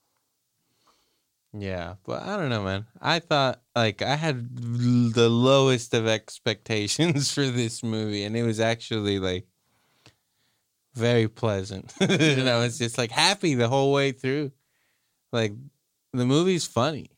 Yeah, 1.58 1.94
but 2.04 2.22
I 2.22 2.36
don't 2.36 2.50
know, 2.50 2.62
man. 2.62 2.86
I 3.00 3.18
thought 3.18 3.60
like 3.74 4.02
I 4.02 4.16
had 4.16 4.48
l- 4.58 5.10
the 5.10 5.28
lowest 5.28 5.94
of 5.94 6.06
expectations 6.06 7.32
for 7.34 7.46
this 7.46 7.82
movie, 7.82 8.24
and 8.24 8.36
it 8.36 8.42
was 8.42 8.60
actually 8.60 9.18
like 9.18 9.46
very 10.94 11.28
pleasant. 11.28 11.94
and 12.00 12.48
I 12.48 12.58
was 12.58 12.78
just 12.78 12.98
like 12.98 13.10
happy 13.10 13.54
the 13.54 13.68
whole 13.68 13.92
way 13.92 14.12
through. 14.12 14.52
Like 15.32 15.54
the 16.12 16.26
movie's 16.26 16.66
funny, 16.66 17.10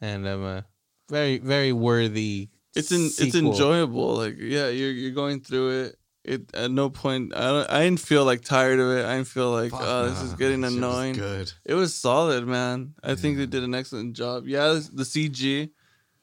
and 0.00 0.26
I'm 0.26 0.44
a 0.44 0.66
very 1.08 1.38
very 1.38 1.72
worthy. 1.72 2.48
It's 2.74 2.92
in, 2.92 3.06
it's 3.06 3.16
sequel. 3.16 3.52
enjoyable. 3.52 4.14
Like 4.16 4.36
yeah, 4.38 4.68
you're 4.68 4.92
you're 4.92 5.12
going 5.12 5.40
through 5.40 5.84
it. 5.84 5.99
It 6.22 6.54
at 6.54 6.70
no 6.70 6.90
point 6.90 7.34
I 7.34 7.46
don't, 7.46 7.70
I 7.70 7.84
didn't 7.84 8.00
feel 8.00 8.24
like 8.24 8.42
tired 8.42 8.78
of 8.78 8.90
it. 8.90 9.06
I 9.06 9.16
didn't 9.16 9.28
feel 9.28 9.50
like 9.50 9.70
Fuck 9.70 9.80
oh 9.82 10.08
this 10.10 10.18
nah, 10.18 10.24
is 10.26 10.34
getting 10.34 10.60
that 10.60 10.72
shit 10.72 10.80
was 10.80 10.90
annoying. 10.90 11.14
Good. 11.14 11.52
It 11.64 11.74
was 11.74 11.94
solid, 11.94 12.46
man. 12.46 12.94
I 13.02 13.14
think 13.14 13.38
they 13.38 13.46
did 13.46 13.62
an 13.62 13.74
excellent 13.74 14.14
job. 14.14 14.46
Yeah, 14.46 14.78
the 14.92 15.04
CG, 15.04 15.70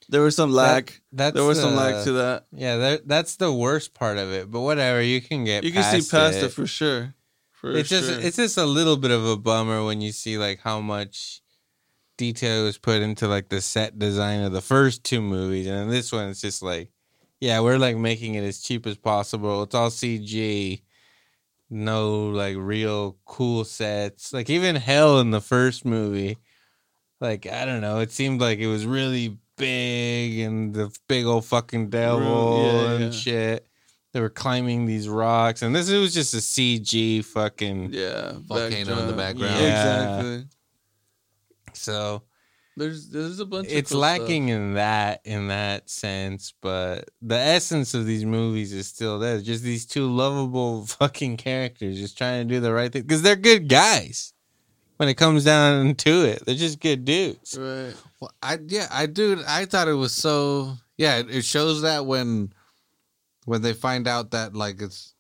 there 0.10 0.22
was 0.22 0.36
some 0.36 0.52
lack. 0.52 1.02
That's 1.12 1.34
there 1.34 1.44
was 1.44 1.60
some 1.60 1.72
the- 1.72 1.78
lack 1.78 2.04
to 2.06 2.12
that. 2.14 2.46
Yeah, 2.52 2.78
that, 2.78 3.08
that's 3.08 3.38
the 3.38 3.52
worst 3.52 3.94
part 3.94 4.18
of 4.18 4.32
it. 4.32 4.52
But 4.52 4.62
whatever, 4.62 5.02
you 5.02 5.22
can 5.22 5.44
get. 5.44 5.64
You 5.64 5.72
can 5.72 5.84
see 5.84 5.98
past 5.98 6.12
past 6.12 6.38
it, 6.38 6.50
for 6.50 6.68
sure. 6.68 7.16
For 7.52 7.72
it's 7.72 7.90
sure. 7.90 8.00
just 8.00 8.12
it's 8.24 8.38
just 8.38 8.58
a 8.58 8.66
little 8.66 8.98
bit 8.98 9.12
of 9.12 9.26
a 9.26 9.36
bummer 9.36 9.84
when 9.84 10.00
you 10.00 10.12
see 10.12 10.38
like 10.38 10.60
how 10.62 10.80
much 10.80 11.42
detail 12.18 12.66
was 12.66 12.78
put 12.78 13.02
into 13.02 13.28
like 13.28 13.50
the 13.50 13.62
set 13.62 13.98
design 13.98 14.44
of 14.44 14.52
the 14.52 14.62
first 14.62 15.04
two 15.04 15.22
movies, 15.22 15.68
and 15.68 15.76
then 15.76 15.90
this 15.90 16.12
one 16.12 16.30
it's 16.30 16.42
just 16.42 16.62
like, 16.62 16.92
yeah, 17.40 17.60
we're 17.60 17.78
like 17.78 17.98
making 17.98 18.36
it 18.36 18.44
as 18.44 18.62
cheap 18.62 18.88
as 18.88 18.98
possible. 18.98 19.64
It's 19.64 19.76
all 19.76 19.90
CG, 19.90 20.82
no 21.70 22.28
like 22.30 22.56
real 22.58 23.18
cool 23.26 23.64
sets. 23.64 24.34
Like 24.34 24.50
even 24.50 24.76
hell 24.76 25.20
in 25.20 25.32
the 25.32 25.42
first 25.42 25.86
movie, 25.86 26.38
like 27.22 27.48
I 27.48 27.66
don't 27.66 27.82
know, 27.82 28.00
it 28.00 28.12
seemed 28.12 28.42
like 28.42 28.60
it 28.60 28.68
was 28.68 28.86
really 28.86 29.38
big 29.58 30.40
and 30.40 30.74
the 30.74 30.96
big 31.08 31.26
old 31.26 31.46
fucking 31.46 31.90
devil 31.90 32.64
yeah, 32.64 32.92
and 32.92 33.04
yeah. 33.06 33.12
shit. 33.12 33.68
They 34.14 34.22
were 34.22 34.30
climbing 34.30 34.86
these 34.86 35.08
rocks, 35.08 35.62
and 35.62 35.76
this 35.76 35.90
it 35.90 36.00
was 36.00 36.14
just 36.14 36.34
a 36.34 36.38
CG 36.38 37.24
fucking. 37.24 37.90
yeah, 37.92 38.34
Volcano 38.40 39.00
in 39.00 39.08
the 39.08 39.14
background. 39.14 39.60
Yeah. 39.60 40.20
Exactly. 40.20 40.46
So 41.74 42.24
There's 42.78 43.10
there's 43.10 43.40
a 43.40 43.46
bunch. 43.46 43.70
it's 43.72 43.90
of 43.90 43.96
cool 43.96 44.02
lacking 44.02 44.48
Stuff. 44.50 44.56
in 44.56 44.74
that 44.76 45.22
in 45.26 45.48
that 45.48 45.90
sense, 45.90 46.54
but 46.62 47.10
the 47.24 47.36
essence 47.36 47.96
of 47.96 48.06
these 48.06 48.24
movies 48.24 48.72
is 48.72 48.86
still 48.86 49.18
there. 49.18 49.42
Just 49.42 49.64
these 49.64 49.88
two 49.88 50.08
lovable 50.08 50.86
fucking 50.86 51.38
characters 51.38 51.98
just 51.98 52.20
trying 52.20 52.48
to 52.48 52.54
do 52.54 52.60
the 52.62 52.72
right 52.72 52.94
thing 52.94 53.02
because 53.02 53.24
they're 53.24 53.36
good 53.36 53.68
guys. 53.68 54.32
When 54.98 55.10
it 55.10 55.16
comes 55.16 55.44
down 55.44 55.96
to 55.96 56.26
it, 56.26 56.44
they're 56.46 56.56
just 56.56 56.80
good 56.80 57.04
dudes. 57.04 57.58
Right. 57.60 57.94
Well, 58.20 58.32
I 58.44 58.60
yeah, 58.68 58.88
I 58.92 59.08
do. 59.08 59.42
I 59.48 59.66
thought 59.66 59.88
it 59.88 59.94
was 59.94 60.12
so. 60.12 60.74
Yeah, 60.98 61.18
it, 61.18 61.30
it 61.30 61.46
shows 61.46 61.82
that 61.82 62.06
when 62.06 62.54
when 63.46 63.64
they 63.64 63.74
find 63.74 64.08
out 64.08 64.32
that 64.32 64.56
like 64.56 64.82
it's 64.82 65.16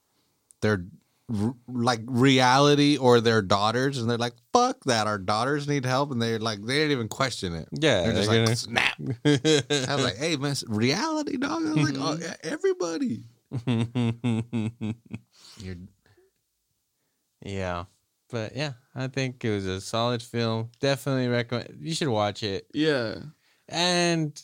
their 0.62 0.86
r- 1.34 1.55
like 1.67 2.01
reality 2.05 2.97
or 2.97 3.19
their 3.21 3.41
daughters, 3.41 3.97
and 3.97 4.09
they're 4.09 4.17
like, 4.17 4.34
"Fuck 4.53 4.84
that, 4.86 5.07
our 5.07 5.17
daughters 5.17 5.67
need 5.67 5.86
help," 5.86 6.11
and 6.11 6.21
they're 6.21 6.39
like, 6.39 6.61
they 6.61 6.75
didn't 6.75 6.91
even 6.91 7.07
question 7.07 7.53
it. 7.55 7.67
Yeah, 7.71 8.01
They're 8.03 8.13
just 8.13 8.30
they're 8.30 8.39
like, 8.45 8.45
gonna- 8.45 8.55
"Snap." 8.55 8.93
I 9.89 9.95
was 9.95 10.03
like, 10.03 10.15
"Hey, 10.19 10.36
man, 10.38 10.55
reality, 10.67 11.38
dog." 11.38 11.65
I 11.65 11.73
was 11.73 11.91
like, 11.91 11.95
"Oh, 11.99 12.17
yeah, 12.21 12.36
everybody." 12.43 13.23
You're 15.59 15.75
yeah, 17.43 17.86
but 18.30 18.55
yeah, 18.55 18.73
I 18.95 19.07
think 19.07 19.43
it 19.45 19.51
was 19.51 19.65
a 19.65 19.80
solid 19.80 20.21
film. 20.23 20.69
Definitely 20.80 21.28
recommend. 21.28 21.78
You 21.82 21.93
should 21.93 22.07
watch 22.09 22.43
it. 22.43 22.67
Yeah. 22.73 23.15
And 23.69 24.41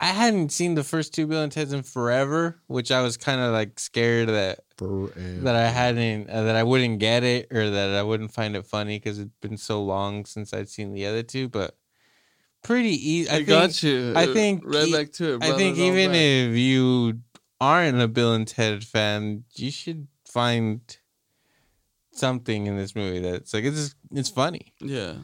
I 0.00 0.06
hadn't 0.08 0.52
seen 0.52 0.74
the 0.74 0.84
first 0.84 1.14
two 1.14 1.26
Bill 1.26 1.42
and 1.42 1.50
Ted's 1.50 1.72
in 1.72 1.82
forever, 1.82 2.60
which 2.66 2.90
I 2.92 3.00
was 3.02 3.16
kind 3.16 3.40
of 3.40 3.52
like 3.52 3.78
scared 3.80 4.28
that 4.28 4.60
that 4.78 5.54
I 5.56 5.68
hadn't 5.68 6.28
uh, 6.30 6.42
that 6.44 6.56
I 6.56 6.62
wouldn't 6.62 6.98
get 6.98 7.22
it 7.24 7.48
or 7.52 7.70
that 7.70 7.90
I 7.94 8.02
wouldn't 8.02 8.32
find 8.32 8.54
it 8.56 8.66
funny 8.66 8.98
because 8.98 9.18
it's 9.18 9.34
been 9.40 9.56
so 9.56 9.82
long 9.82 10.24
since 10.26 10.52
I'd 10.52 10.68
seen 10.68 10.92
the 10.92 11.06
other 11.06 11.22
two. 11.22 11.48
But 11.48 11.76
pretty 12.62 12.90
easy. 12.90 13.30
I, 13.30 13.36
I 13.36 13.42
got 13.42 13.82
you. 13.82 14.12
I 14.14 14.26
Uh, 14.26 14.32
think 14.34 14.62
right 14.64 14.88
e- 14.88 14.92
back 14.92 15.12
to 15.12 15.34
it. 15.36 15.42
I 15.42 15.56
think 15.56 15.78
even 15.78 16.10
back. 16.12 16.20
if 16.20 16.56
you 16.56 17.20
aren't 17.60 18.00
a 18.00 18.08
Bill 18.08 18.34
and 18.34 18.46
Ted 18.46 18.84
fan, 18.84 19.44
you 19.54 19.70
should 19.70 20.08
find 20.28 20.80
something 22.12 22.66
in 22.66 22.76
this 22.76 22.94
movie 22.94 23.20
that's 23.20 23.52
like 23.54 23.64
it's 23.64 23.94
it's 24.12 24.30
funny. 24.30 24.72
yeah, 24.80 25.16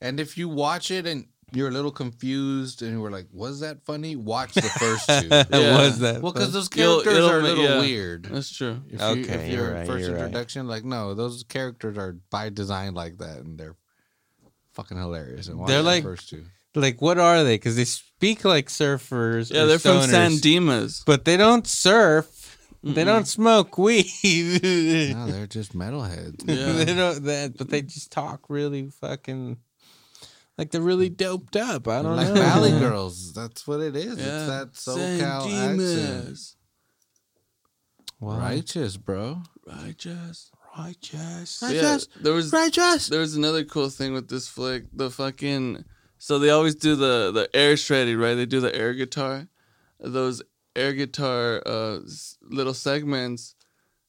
And 0.00 0.18
if 0.20 0.38
you 0.38 0.48
watch 0.48 0.90
it 0.90 1.06
and 1.06 1.26
you're 1.52 1.68
a 1.68 1.70
little 1.72 1.90
confused 1.90 2.82
and 2.82 2.92
you 2.92 3.00
were 3.00 3.10
like, 3.10 3.26
"Was 3.32 3.60
that 3.60 3.84
funny?" 3.84 4.16
Watch 4.16 4.54
the 4.54 4.62
first 4.62 5.06
two. 5.20 5.28
Yeah. 5.30 5.78
Was 5.78 5.98
that 6.00 6.20
Well, 6.22 6.32
because 6.32 6.48
fun? 6.48 6.52
those 6.54 6.68
You'll- 6.74 7.02
characters 7.02 7.16
it'll 7.16 7.30
are 7.30 7.38
a 7.40 7.42
little 7.42 7.64
yeah. 7.64 7.80
weird. 7.80 8.24
that's 8.24 8.50
true. 8.54 8.82
If 8.90 9.00
Okay, 9.00 9.18
you, 9.20 9.24
if 9.26 9.52
you're 9.52 9.64
your 9.64 9.74
right, 9.74 9.86
1st 9.88 10.00
you're 10.00 10.10
right. 10.14 10.24
introduction, 10.26 10.68
like 10.68 10.84
no, 10.84 11.14
those 11.14 11.44
characters 11.48 11.96
are 11.98 12.16
by 12.30 12.50
design 12.50 12.94
like 12.94 13.18
that, 13.18 13.38
and 13.38 13.58
they're 13.58 13.76
fucking 14.74 14.96
hilarious. 14.98 15.48
And 15.48 15.58
watch 15.58 15.68
They're 15.68 15.78
the 15.78 15.82
like- 15.84 16.02
first 16.02 16.28
two. 16.28 16.44
like 16.74 17.00
what 17.00 17.18
are 17.18 17.42
they? 17.44 17.54
Because 17.54 17.76
they 17.76 17.84
speak 17.84 18.44
like 18.44 18.68
surfers. 18.68 19.52
Yeah, 19.52 19.62
or 19.62 19.66
they're 19.66 19.78
from 19.78 19.98
stoners, 19.98 20.10
San 20.10 20.36
Dimas. 20.38 21.02
but 21.06 21.24
they 21.24 21.36
don't 21.36 21.66
surf. 21.66 22.34
They 22.84 23.02
Mm-mm. 23.02 23.06
don't 23.06 23.26
smoke 23.26 23.76
weed. 23.76 24.04
No, 25.12 25.26
they're 25.26 25.48
just 25.48 25.72
metalheads. 25.76 26.44
Yeah. 26.46 26.84
they 26.84 26.94
don't 26.94 27.24
that, 27.24 27.56
but 27.58 27.70
they 27.70 27.82
just 27.82 28.12
talk 28.12 28.44
really 28.48 28.88
fucking 29.00 29.56
like 30.58 30.72
they're 30.72 30.80
really 30.80 31.08
doped 31.08 31.56
up. 31.56 31.86
I 31.86 32.02
don't 32.02 32.16
know. 32.16 32.22
like 32.22 32.34
know. 32.34 32.34
Valley 32.34 32.70
Girls. 32.70 33.32
That's 33.32 33.66
what 33.66 33.80
it 33.80 33.94
is. 33.94 34.18
Yeah, 34.18 34.38
It's 34.38 34.46
that 34.48 34.76
San 34.76 35.20
SoCal 35.20 35.72
accent. 35.72 36.54
Wow. 38.20 38.38
Righteous, 38.40 38.96
bro. 38.96 39.42
Righteous. 39.64 40.50
Righteous. 40.76 41.58
But 41.60 41.74
yeah, 41.74 41.98
there 42.20 42.32
was 42.32 42.52
Righteous. 42.52 43.06
there 43.08 43.20
was 43.20 43.36
another 43.36 43.64
cool 43.64 43.88
thing 43.88 44.12
with 44.12 44.28
this 44.28 44.48
flick. 44.48 44.84
The 44.92 45.10
fucking 45.10 45.84
so 46.18 46.38
they 46.40 46.50
always 46.50 46.74
do 46.74 46.96
the 46.96 47.30
the 47.32 47.48
air 47.54 47.76
shredding, 47.76 48.18
right? 48.18 48.34
They 48.34 48.46
do 48.46 48.60
the 48.60 48.74
air 48.74 48.92
guitar. 48.94 49.48
Those 50.00 50.42
air 50.74 50.92
guitar 50.92 51.62
uh 51.64 52.00
little 52.42 52.74
segments. 52.74 53.54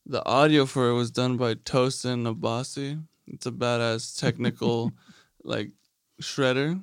The 0.07 0.25
audio 0.25 0.65
for 0.65 0.89
it 0.89 0.93
was 0.95 1.11
done 1.11 1.37
by 1.37 1.53
Tosin 1.53 2.25
Abasi. 2.33 3.03
It's 3.27 3.45
a 3.45 3.51
badass 3.51 4.19
technical 4.19 4.91
like 5.43 5.71
shredder. 6.21 6.81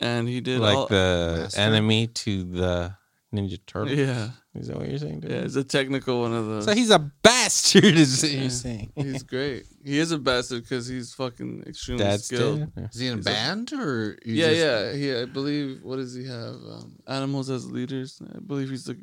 And 0.00 0.26
he 0.28 0.40
did 0.40 0.60
Like 0.60 0.76
all, 0.76 0.86
the 0.86 1.40
Master? 1.42 1.60
enemy 1.60 2.06
to 2.06 2.44
the 2.44 2.94
Ninja 3.34 3.58
Turtle. 3.66 3.94
Yeah, 3.94 4.30
Is 4.54 4.68
that 4.68 4.78
what 4.78 4.88
you're 4.88 4.98
saying? 4.98 5.20
dude? 5.20 5.30
yeah, 5.30 5.36
it's 5.38 5.56
a 5.56 5.62
technical 5.64 6.22
one 6.22 6.32
of 6.32 6.46
those. 6.46 6.64
So 6.64 6.74
he's 6.74 6.90
a 6.90 6.98
bastard, 7.22 7.84
is 7.84 8.22
what 8.22 8.32
Yeah. 8.32 8.40
you're 8.40 8.50
saying. 8.50 8.92
He's 8.96 9.22
great. 9.34 9.66
He 9.84 9.98
is 9.98 10.10
a 10.10 10.18
bastard 10.18 10.62
because 10.62 10.86
he's 10.86 11.12
fucking 11.12 11.64
extremely 11.66 12.02
Dad's 12.04 12.24
skilled. 12.24 12.74
dead. 12.74 12.88
Is 12.92 12.98
he 13.00 13.06
in 13.08 13.12
a 13.12 13.16
He's 13.16 13.26
a- 13.26 13.30
band 13.30 13.72
or? 13.74 14.18
Yeah, 14.24 14.48
just- 14.48 14.58
yeah. 14.60 14.92
He, 14.94 15.14
I 15.22 15.24
believe. 15.26 15.80
What 15.82 15.96
does 15.96 16.14
he 16.14 16.24
have? 16.26 16.54
Um, 16.54 16.96
animals 17.06 17.50
as 17.50 17.70
leaders. 17.70 18.20
I 18.34 18.38
believe 18.40 18.70
he's 18.70 18.84
the 18.84 18.96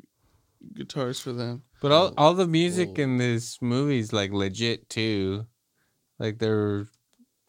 guitarist 0.74 1.22
for 1.22 1.32
them. 1.32 1.62
But 1.80 1.92
all 1.92 2.12
all 2.18 2.34
the 2.34 2.48
music 2.48 2.96
Whoa. 2.96 3.04
in 3.04 3.18
this 3.18 3.62
movie 3.62 4.00
is 4.00 4.12
like 4.12 4.32
legit 4.32 4.88
too. 4.90 5.46
Like 6.18 6.38
they're 6.40 6.88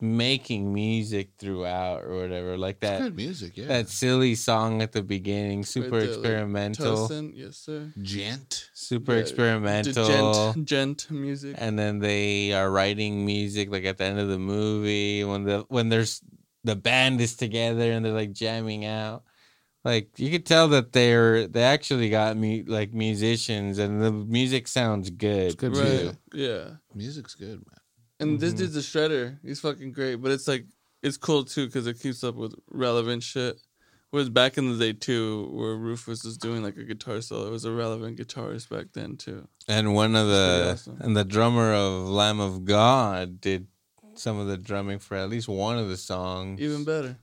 making 0.02 0.74
music 0.74 1.32
throughout 1.38 2.04
or 2.04 2.16
whatever. 2.22 2.58
Like 2.58 2.78
It's 2.82 2.90
that 2.90 3.02
good 3.02 3.16
music. 3.16 3.58
Yeah, 3.58 3.68
that 3.68 3.90
silly 3.90 4.36
song 4.36 4.82
at 4.82 4.92
the 4.94 5.02
beginning, 5.04 5.64
super 5.66 6.00
there, 6.00 6.00
like, 6.02 6.10
experimental. 6.10 7.08
Tosin, 7.10 7.32
yes 7.36 7.58
sir. 7.58 7.92
djent. 8.02 8.70
super 8.74 9.14
Yeah, 9.14 9.20
experimental. 9.20 10.06
djent, 10.54 10.66
djent 10.66 11.12
music. 11.12 11.56
and 11.60 11.78
then 11.78 12.00
they 12.00 12.54
are 12.54 12.70
writing 12.72 13.26
music 13.26 13.70
like 13.72 13.86
at 13.86 13.98
the 13.98 14.06
end 14.06 14.20
of 14.20 14.30
the 14.30 14.40
movie 14.40 15.24
when 15.24 15.44
the 15.44 15.66
when 15.68 15.90
there's 15.90 16.22
the 16.64 16.76
band 16.76 17.20
is 17.22 17.36
together 17.36 17.92
and 17.92 18.04
they're 18.06 18.14
like 18.14 18.34
jamming 18.34 18.86
out 18.86 19.24
like 19.86 20.10
you 20.20 20.30
could 20.30 20.46
tell 20.46 20.68
that 20.68 20.92
they're 20.92 21.48
they 21.48 21.64
actually 21.64 22.10
got 22.10 22.36
me 22.36 22.64
like 22.64 22.94
musicians 22.94 23.78
and 23.80 24.02
the 24.02 24.12
music 24.12 24.68
sounds 24.68 25.10
good 25.10 25.48
It's 25.48 25.56
good 25.56 25.74
too. 25.74 26.12
Yeah. 26.34 26.72
Music's 26.94 27.34
good, 27.36 27.60
man. 27.66 27.79
And 28.20 28.40
this 28.40 28.54
Mhm. 28.54 28.58
dude's 28.58 28.76
a 28.76 28.80
shredder. 28.82 29.40
He's 29.44 29.60
fucking 29.62 29.92
great. 29.94 30.16
But 30.16 30.32
it's 30.32 30.48
like 30.48 30.66
it's 31.02 31.18
cool 31.18 31.46
too 31.46 31.66
because 31.68 31.88
it 31.88 32.00
keeps 32.00 32.24
up 32.24 32.36
with 32.36 32.54
relevant 32.70 33.24
shit. 33.24 33.60
Whereas 34.12 34.30
back 34.30 34.58
in 34.58 34.72
the 34.72 34.78
day 34.78 34.94
too, 34.94 35.48
where 35.52 35.76
Rufus 35.76 36.24
was 36.24 36.38
doing 36.38 36.64
like 36.64 36.76
a 36.78 36.84
guitar 36.84 37.22
solo, 37.22 37.48
it 37.48 37.52
was 37.52 37.64
a 37.64 37.72
relevant 37.72 38.18
guitarist 38.18 38.68
back 38.70 38.88
then 38.94 39.16
too. 39.18 39.48
and 39.68 39.94
one 39.94 40.16
of 40.16 40.28
the 40.28 40.72
awesome. 40.74 40.98
and 41.00 41.16
the 41.16 41.24
drummer 41.24 41.74
of 41.74 42.10
lamb 42.10 42.40
of 42.40 42.66
god 42.66 43.40
did 43.40 43.68
some 44.16 44.40
of 44.40 44.48
the 44.48 44.58
drumming 44.58 44.98
for 45.00 45.16
at 45.16 45.30
least 45.30 45.48
one 45.48 45.78
of 45.78 45.88
the 45.90 45.96
songs 45.96 46.60
Even 46.60 46.84
better. 46.84 47.18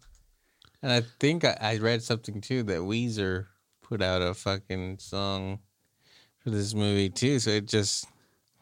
and 0.81 0.93
i 0.93 1.01
think 1.19 1.45
I, 1.45 1.57
I 1.61 1.77
read 1.79 2.05
something 2.05 2.41
too 2.41 2.63
that 2.63 2.79
weezer 2.83 3.47
put 3.83 4.01
out 4.01 4.23
a 4.23 4.33
fucking 4.33 4.99
song 5.01 5.59
for 6.39 6.51
this 6.51 6.73
movie 6.73 7.11
too 7.11 7.41
so 7.41 7.51
it 7.51 7.67
just 7.67 8.07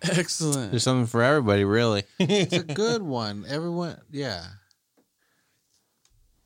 Excellent. 0.02 0.70
There's 0.70 0.82
something 0.82 1.06
for 1.06 1.22
everybody, 1.22 1.64
really. 1.64 2.04
It's 2.18 2.52
a 2.52 2.62
good 2.62 3.02
one. 3.02 3.44
Everyone, 3.48 3.98
yeah. 4.10 4.44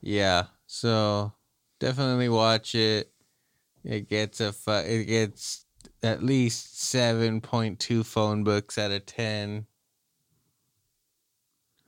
yeah. 0.00 0.44
So 0.66 1.32
definitely 1.80 2.28
watch 2.28 2.74
it. 2.74 3.10
It 3.84 4.08
gets 4.08 4.40
a 4.40 4.52
fu- 4.52 4.70
it 4.72 5.04
gets 5.06 5.64
at 6.02 6.22
least 6.22 6.80
seven 6.80 7.40
point 7.40 7.80
two 7.80 8.04
phone 8.04 8.44
books 8.44 8.76
out 8.78 8.90
of 8.90 9.06
ten. 9.06 9.66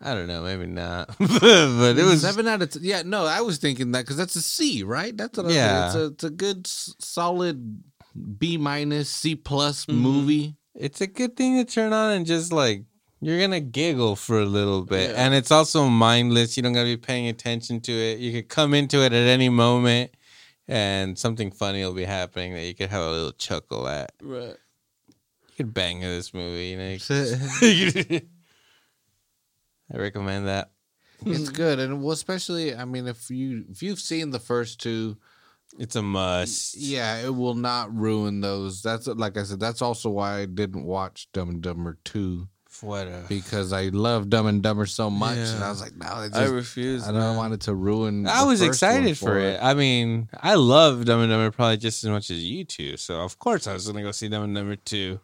I 0.03 0.15
don't 0.15 0.29
know, 0.29 0.43
maybe 0.43 0.67
not, 0.67 1.09
but 1.19 1.99
it 1.99 2.05
was 2.07 2.23
seven 2.23 2.49
out 2.49 2.63
of 2.63 2.71
t- 2.71 2.79
yeah. 2.83 3.03
No, 3.05 3.27
I 3.27 3.43
was 3.43 3.59
thinking 3.59 3.93
that 3.93 4.01
because 4.01 4.17
that's 4.17 4.35
a 4.35 4.41
C, 4.41 4.83
right? 4.83 5.15
That's 5.15 5.37
what 5.37 5.49
I 5.49 5.51
Yeah. 5.53 5.87
It's 5.87 5.95
a 5.95 6.05
it's 6.07 6.25
a 6.25 6.31
good 6.31 6.67
solid 6.67 7.83
B 8.39 8.57
minus 8.57 9.11
C 9.11 9.37
plus 9.37 9.85
Mhm. 9.87 9.95
movie. 9.97 10.57
It's 10.75 11.01
a 11.01 11.07
good 11.07 11.37
thing 11.37 11.57
to 11.57 11.65
turn 11.71 11.93
on 11.93 12.13
and 12.13 12.27
just 12.27 12.53
like 12.53 12.85
you're 13.21 13.39
gonna 13.41 13.61
giggle 13.61 14.17
for 14.17 14.41
a 14.41 14.47
little 14.47 14.83
bit, 14.85 15.11
Yeah. 15.11 15.25
and 15.27 15.35
it's 15.35 15.51
also 15.51 15.89
mindless. 15.89 16.57
You 16.57 16.63
don't 16.63 16.73
gotta 16.73 16.87
be 16.87 16.97
paying 16.97 17.29
attention 17.29 17.81
to 17.83 17.93
it. 17.93 18.19
You 18.19 18.33
could 18.33 18.49
come 18.49 18.73
into 18.75 19.03
it 19.05 19.13
at 19.13 19.27
any 19.29 19.49
moment, 19.51 20.13
and 20.69 21.19
something 21.19 21.51
funny 21.51 21.85
will 21.85 21.93
be 21.93 22.05
happening 22.05 22.55
that 22.55 22.65
you 22.65 22.75
could 22.75 22.89
have 22.91 23.03
a 23.03 23.11
little 23.11 23.33
chuckle 23.33 23.87
at. 23.89 24.13
right. 24.23 24.57
You 25.49 25.55
could 25.67 25.75
bang 25.75 26.01
this 26.01 26.33
movie, 26.33 26.69
you 26.69 26.77
know. 26.79 26.97
I 29.93 29.99
recommend 29.99 30.47
that. 30.47 30.71
it's 31.27 31.51
good, 31.51 31.79
and 31.79 32.03
well, 32.03 32.13
especially 32.13 32.75
I 32.75 32.85
mean, 32.87 33.07
if 33.07 33.29
you 33.31 33.65
if 33.71 33.83
you've 33.83 34.01
seen 34.01 34.31
the 34.31 34.39
first 34.39 34.81
two, 34.81 35.19
It's 35.81 35.97
a 35.97 36.03
must. 36.03 36.77
yeah, 36.77 37.25
it 37.25 37.35
will 37.35 37.55
not 37.55 37.93
ruin 37.97 38.41
those. 38.41 38.83
That's 38.83 39.07
like 39.07 39.37
I 39.39 39.45
said. 39.45 39.59
That's 39.61 39.81
also 39.83 40.11
why 40.11 40.41
I 40.41 40.45
didn't 40.47 40.85
watch 40.85 41.29
Dumb 41.33 41.49
and 41.49 41.63
Dumber 41.63 41.99
two 42.05 42.49
What 42.83 43.07
a 43.09 43.25
because 43.29 43.73
I 43.73 43.85
love 43.89 44.29
Dumb 44.29 44.47
and 44.47 44.63
Dumber 44.63 44.85
so 44.87 45.09
much, 45.09 45.39
and 45.39 45.65
I 45.65 45.71
was 45.71 45.81
like, 45.81 45.97
no, 45.97 46.07
I, 46.07 46.29
just, 46.29 46.39
I 46.39 46.45
I, 46.45 46.49
refuse. 46.49 47.05
don't 47.07 47.15
man. 47.15 47.37
want 47.37 47.55
it 47.55 47.63
to 47.63 47.75
ruin. 47.75 48.27
I 48.27 48.43
the 48.43 48.47
was 48.47 48.61
first 48.61 48.83
one 48.83 48.95
excited 48.97 49.19
for 49.19 49.39
it. 49.39 49.59
I 49.63 49.73
mean, 49.75 50.29
I 50.39 50.55
love 50.55 51.07
Dumb 51.07 51.21
and 51.21 51.31
Dumber 51.31 51.51
probably 51.51 51.79
just 51.79 52.05
as 52.05 52.11
much 52.11 52.31
as 52.31 52.45
you 52.45 52.65
two. 52.65 52.97
So 52.99 53.21
of 53.23 53.39
course 53.39 53.67
I 53.67 53.73
was 53.73 53.87
gonna 53.87 54.03
go 54.03 54.13
see 54.13 54.29
Dumb 54.29 54.45
and 54.45 54.55
Dumber 54.55 54.77
two. 54.77 55.19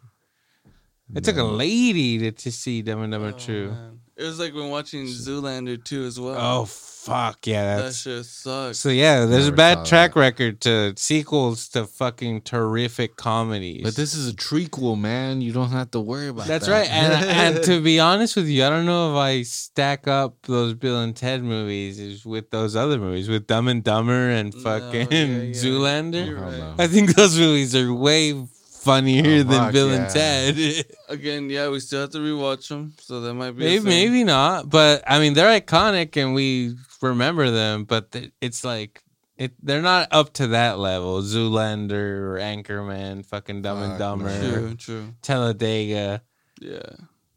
It 1.15 1.23
took 1.23 1.37
a 1.37 1.43
lady 1.43 2.17
to, 2.17 2.31
to 2.31 2.51
see 2.51 2.81
Dumb 2.81 3.03
and 3.03 3.13
Dumber 3.13 3.27
Oh, 3.35 3.37
two. 3.39 3.69
man. 3.69 3.99
It 4.17 4.23
was 4.23 4.39
like 4.39 4.53
when 4.55 4.69
watching 4.69 5.05
Zoolander 5.05 5.83
too 5.83 6.03
as 6.05 6.19
well. 6.19 6.35
Oh 6.37 6.65
fuck 6.65 7.45
yeah, 7.45 7.77
that 7.77 7.83
that's 7.83 8.01
shit 8.01 8.25
sucks. 8.25 8.79
so 8.79 8.89
yeah. 8.89 9.25
There's 9.25 9.45
a 9.47 9.51
Never 9.51 9.55
bad 9.55 9.85
track 9.85 10.15
that. 10.15 10.19
record 10.19 10.59
to 10.61 10.93
sequels 10.97 11.69
to 11.69 11.85
fucking 11.85 12.41
terrific 12.41 13.15
comedies. 13.15 13.83
But 13.83 13.95
this 13.95 14.15
is 14.15 14.27
a 14.27 14.35
trequel, 14.35 14.99
man. 14.99 15.41
You 15.41 15.53
don't 15.53 15.69
have 15.69 15.91
to 15.91 15.99
worry 15.99 16.29
about 16.29 16.47
that. 16.47 16.65
That's 16.65 16.65
that. 16.65 16.71
right. 16.71 16.89
And 16.91 17.55
and 17.55 17.63
to 17.65 17.79
be 17.89 17.99
honest 17.99 18.35
with 18.35 18.47
you, 18.47 18.65
I 18.65 18.69
don't 18.69 18.87
know 18.87 19.11
if 19.11 19.17
I 19.17 19.43
stack 19.43 20.07
up 20.07 20.35
those 20.47 20.73
Bill 20.73 20.99
and 21.01 21.15
Ted 21.15 21.43
movies 21.43 21.99
is 21.99 22.25
with 22.25 22.49
those 22.49 22.75
other 22.75 22.97
movies 22.97 23.29
with 23.29 23.45
Dumb 23.45 23.67
and 23.67 23.83
Dumber 23.83 24.29
and 24.31 24.51
No, 24.55 24.61
fucking 24.61 25.11
yeah, 25.11 25.25
yeah. 25.25 25.53
Zoolander. 25.53 26.25
You're 26.25 26.39
right. 26.41 26.73
I 26.79 26.87
think 26.87 27.15
those 27.15 27.37
movies 27.37 27.75
are 27.75 27.93
way 27.93 28.33
funnier 28.77 29.41
Oh, 29.41 29.43
than 29.43 29.59
fuck, 29.59 29.73
Bill 29.73 29.89
yeah. 29.89 29.95
and 29.95 30.09
Ted. 30.13 30.85
Again, 31.09 31.49
yeah, 31.49 31.69
we 31.69 31.79
still 31.79 32.01
have 32.01 32.11
to 32.11 32.19
rewatch 32.19 32.67
them, 32.69 32.93
so 32.99 33.21
that 33.21 33.33
might 33.33 33.51
be 33.51 33.63
maybe 33.63 33.85
maybe 33.85 34.23
not, 34.23 34.69
but 34.69 35.03
I 35.07 35.19
mean 35.19 35.33
they're 35.33 35.59
iconic 35.59 36.15
and 36.21 36.33
we 36.33 36.75
remember 37.01 37.49
them. 37.51 37.83
But 37.85 38.15
it's 38.41 38.63
like 38.63 39.03
it 39.37 39.53
they're 39.61 39.81
not 39.81 40.07
up 40.11 40.33
to 40.33 40.47
that 40.47 40.79
level. 40.79 41.21
Zoolander 41.21 41.91
or 41.93 42.37
Anchorman, 42.39 43.25
fucking 43.25 43.61
Dumb 43.61 43.81
and 43.83 43.99
Dumber, 43.99 44.25
man. 44.25 44.51
True, 44.51 44.75
true. 44.75 45.13
Talladega. 45.21 46.21
Yeah, 46.59 46.81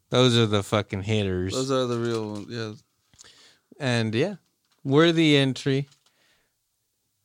Those 0.09 0.37
are 0.39 0.47
the 0.47 0.63
fucking 0.63 1.03
hitters. 1.03 1.53
those 1.53 1.71
are 1.71 1.87
the 1.87 1.99
real 1.99 2.33
ones. 2.33 2.47
Yeah, 2.49 2.73
and 3.79 4.15
yeah, 4.15 4.37
worthy 4.83 5.37
entry. 5.37 5.89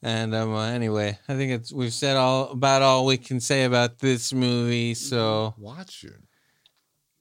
And 0.06 0.36
um, 0.36 0.54
uh, 0.54 0.68
anyway, 0.70 1.18
I 1.28 1.34
think 1.34 1.52
it's 1.52 1.74
we've 1.74 1.92
said 1.92 2.16
all 2.16 2.52
about 2.52 2.84
all 2.84 3.08
we 3.08 3.18
can 3.18 3.40
say 3.40 3.64
about 3.64 3.98
this 3.98 4.32
movie. 4.32 4.94
So 4.94 5.56
Watch 5.58 6.04
it. 6.04 6.14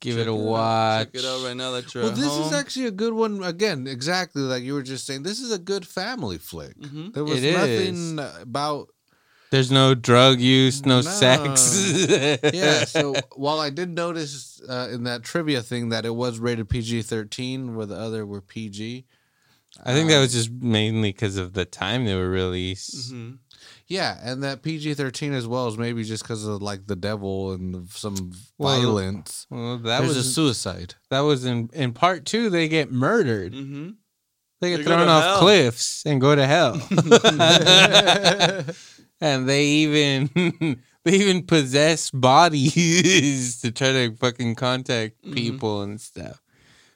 give 0.03 0.17
Check 0.17 0.27
it 0.27 0.29
a 0.29 0.35
watch. 0.35 1.07
Check 1.07 1.15
it 1.15 1.25
out 1.25 1.43
right 1.47 1.57
now 1.57 1.71
that 1.73 1.95
you're 1.95 2.03
Well, 2.05 2.13
this 2.13 2.27
home. 2.27 2.43
is 2.49 2.53
actually 2.53 2.85
a 2.85 2.91
good 2.91 3.15
one. 3.15 3.43
Again, 3.43 3.87
exactly 3.87 4.43
like 4.43 4.63
you 4.63 4.75
were 4.75 4.83
just 4.83 5.07
saying. 5.07 5.23
This 5.23 5.41
is 5.41 5.51
a 5.51 5.59
good 5.59 5.87
family 5.87 6.37
flick. 6.37 6.75
hmm 6.77 7.09
There 7.15 7.25
was 7.25 7.43
It 7.43 7.55
nothing 7.55 8.19
about. 8.43 8.89
There's 9.51 9.71
no 9.71 9.95
drug 9.95 10.41
use, 10.41 10.85
no, 10.85 10.97
No. 10.97 11.01
sex. 11.01 12.39
Yeah. 12.53 12.85
So 12.85 13.15
while 13.35 13.61
I 13.61 13.71
did 13.71 13.89
notice 13.89 14.61
uh, 14.69 14.89
in 14.93 15.05
that 15.05 15.23
trivia 15.23 15.63
thing 15.63 15.89
that 15.89 16.05
it 16.05 16.15
was 16.15 16.39
rated 16.39 16.69
PG 16.69 17.01
thirteen, 17.03 17.77
where 17.77 17.87
the 17.87 17.97
other 17.97 18.27
were 18.27 18.43
PG. 18.43 19.07
I 19.83 19.93
think 19.93 20.09
that 20.11 20.17
um, 20.17 20.23
was 20.23 20.33
just 20.33 20.51
mainly 20.51 21.11
because 21.11 21.37
of 21.37 21.53
the 21.55 21.65
time 21.65 22.05
they 22.05 22.15
were 22.15 22.29
released. 22.31 23.11
hmm 23.11 23.33
Yeah, 23.89 24.19
and 24.23 24.43
that 24.45 24.63
PG 24.63 24.95
thirteen 24.95 25.33
as 25.33 25.47
well 25.47 25.67
is 25.69 25.77
maybe 25.79 26.05
just 26.05 26.23
because 26.23 26.47
of 26.47 26.63
like 26.63 26.87
the 26.87 26.97
devil 26.97 27.53
and 27.53 27.75
the, 27.75 27.85
some 27.91 28.33
Well, 28.59 28.81
violence. 28.81 29.47
Well, 29.51 29.79
that 29.79 30.01
There's 30.01 30.17
a 30.17 30.23
suicide. 30.25 30.95
that 31.11 31.21
was 31.21 31.45
in 31.45 31.71
in 31.73 31.93
part 31.93 32.25
two. 32.25 32.51
They 32.51 32.69
get 32.69 32.93
murdered. 32.93 33.53
hmm 33.55 33.91
They 34.61 34.71
get 34.71 34.77
They 34.79 34.85
thrown 34.85 35.09
off 35.09 35.25
hell. 35.25 35.41
cliffs 35.41 36.03
and 36.07 36.21
go 36.21 36.35
to 36.37 36.47
hell. 36.47 36.75
and 39.21 39.49
they 39.49 39.65
even 39.67 40.31
they 41.05 41.13
even 41.17 41.43
possess 41.43 42.11
bodies 42.11 43.61
to 43.63 43.71
try 43.71 43.93
to 43.93 44.15
fucking 44.17 44.55
contact 44.55 45.23
Mhm. 45.25 45.35
people 45.35 45.83
and 45.83 46.01
stuff. 46.01 46.41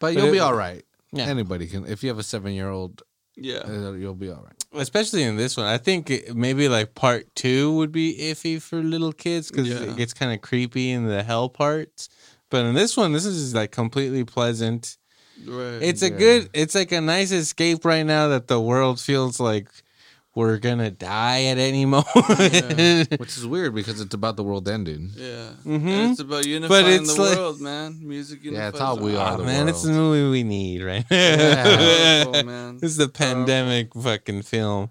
But 0.00 0.14
But 0.14 0.22
you'll 0.22 0.32
be 0.32 0.38
all 0.40 0.54
right. 0.54 0.84
Yeah. 1.12 1.24
Anybody 1.26 1.66
can. 1.66 1.86
If 1.86 2.02
you 2.02 2.08
have 2.10 2.18
a 2.18 2.22
seven 2.22 2.52
year 2.52 2.68
old, 2.70 3.02
Yeah. 3.36 3.58
uh, 3.66 3.92
you'll 3.92 4.14
be 4.14 4.30
all 4.30 4.42
right. 4.42 4.54
Especially 4.74 5.22
in 5.22 5.36
this 5.36 5.56
one, 5.56 5.66
I 5.66 5.78
think 5.78 6.10
it- 6.10 6.36
maybe 6.36 6.68
like 6.68 6.94
part 6.94 7.34
two 7.34 7.72
would 7.76 7.92
be 7.92 8.16
iffy 8.20 8.60
for 8.60 8.82
little 8.82 9.12
kids 9.12 9.50
because 9.50 9.68
Yeah. 9.68 9.80
it 9.82 9.96
gets 9.96 10.12
kind 10.12 10.32
of 10.32 10.40
creepy 10.42 10.90
in 10.90 11.06
the 11.06 11.22
hell 11.22 11.48
parts. 11.48 12.08
But 12.50 12.64
in 12.66 12.74
this 12.74 12.96
one, 12.96 13.12
this 13.12 13.24
is 13.26 13.54
like 13.54 13.70
completely 13.72 14.24
pleasant. 14.24 14.98
Right. 15.46 15.80
It's 15.82 16.02
a 16.02 16.10
Yeah. 16.10 16.18
good. 16.18 16.50
It's 16.52 16.74
like 16.74 16.92
a 16.92 17.00
nice 17.00 17.30
escape 17.30 17.84
right 17.84 18.04
now 18.04 18.28
that 18.28 18.48
the 18.48 18.60
world 18.60 19.00
feels 19.00 19.38
like 19.40 19.68
we're 20.38 20.58
gonna 20.58 20.90
die 20.90 21.44
at 21.52 21.58
any 21.58 21.84
moment. 21.84 22.06
Yeah. 22.16 23.04
Which 23.22 23.36
is 23.36 23.44
weird 23.54 23.74
because 23.74 24.00
it's 24.00 24.14
about 24.14 24.36
the 24.36 24.44
world 24.44 24.68
ending. 24.68 25.10
yeah. 25.16 25.50
Mhm. 25.64 26.10
It's 26.12 26.20
about 26.20 26.46
unifying 26.46 27.02
it's 27.02 27.14
the 27.14 27.22
like- 27.22 27.36
world, 27.36 27.60
man. 27.60 27.98
Music 28.02 28.38
unifies. 28.44 28.60
Yeah, 28.62 28.68
it's 28.70 28.78
how 28.78 28.94
we 28.96 29.16
are 29.16 29.34
Oh, 29.34 29.38
the 29.38 29.44
man, 29.44 29.68
it's 29.68 29.82
the 29.82 29.92
movie 29.92 30.30
we 30.30 30.42
need 30.44 30.82
right 30.82 31.04
Yeah. 31.10 32.22
Powerful, 32.24 32.42
man. 32.44 32.78
This 32.80 32.90
is 32.92 32.98
the 32.98 33.08
pandemic 33.08 33.94
fucking 33.94 34.42
film. 34.42 34.90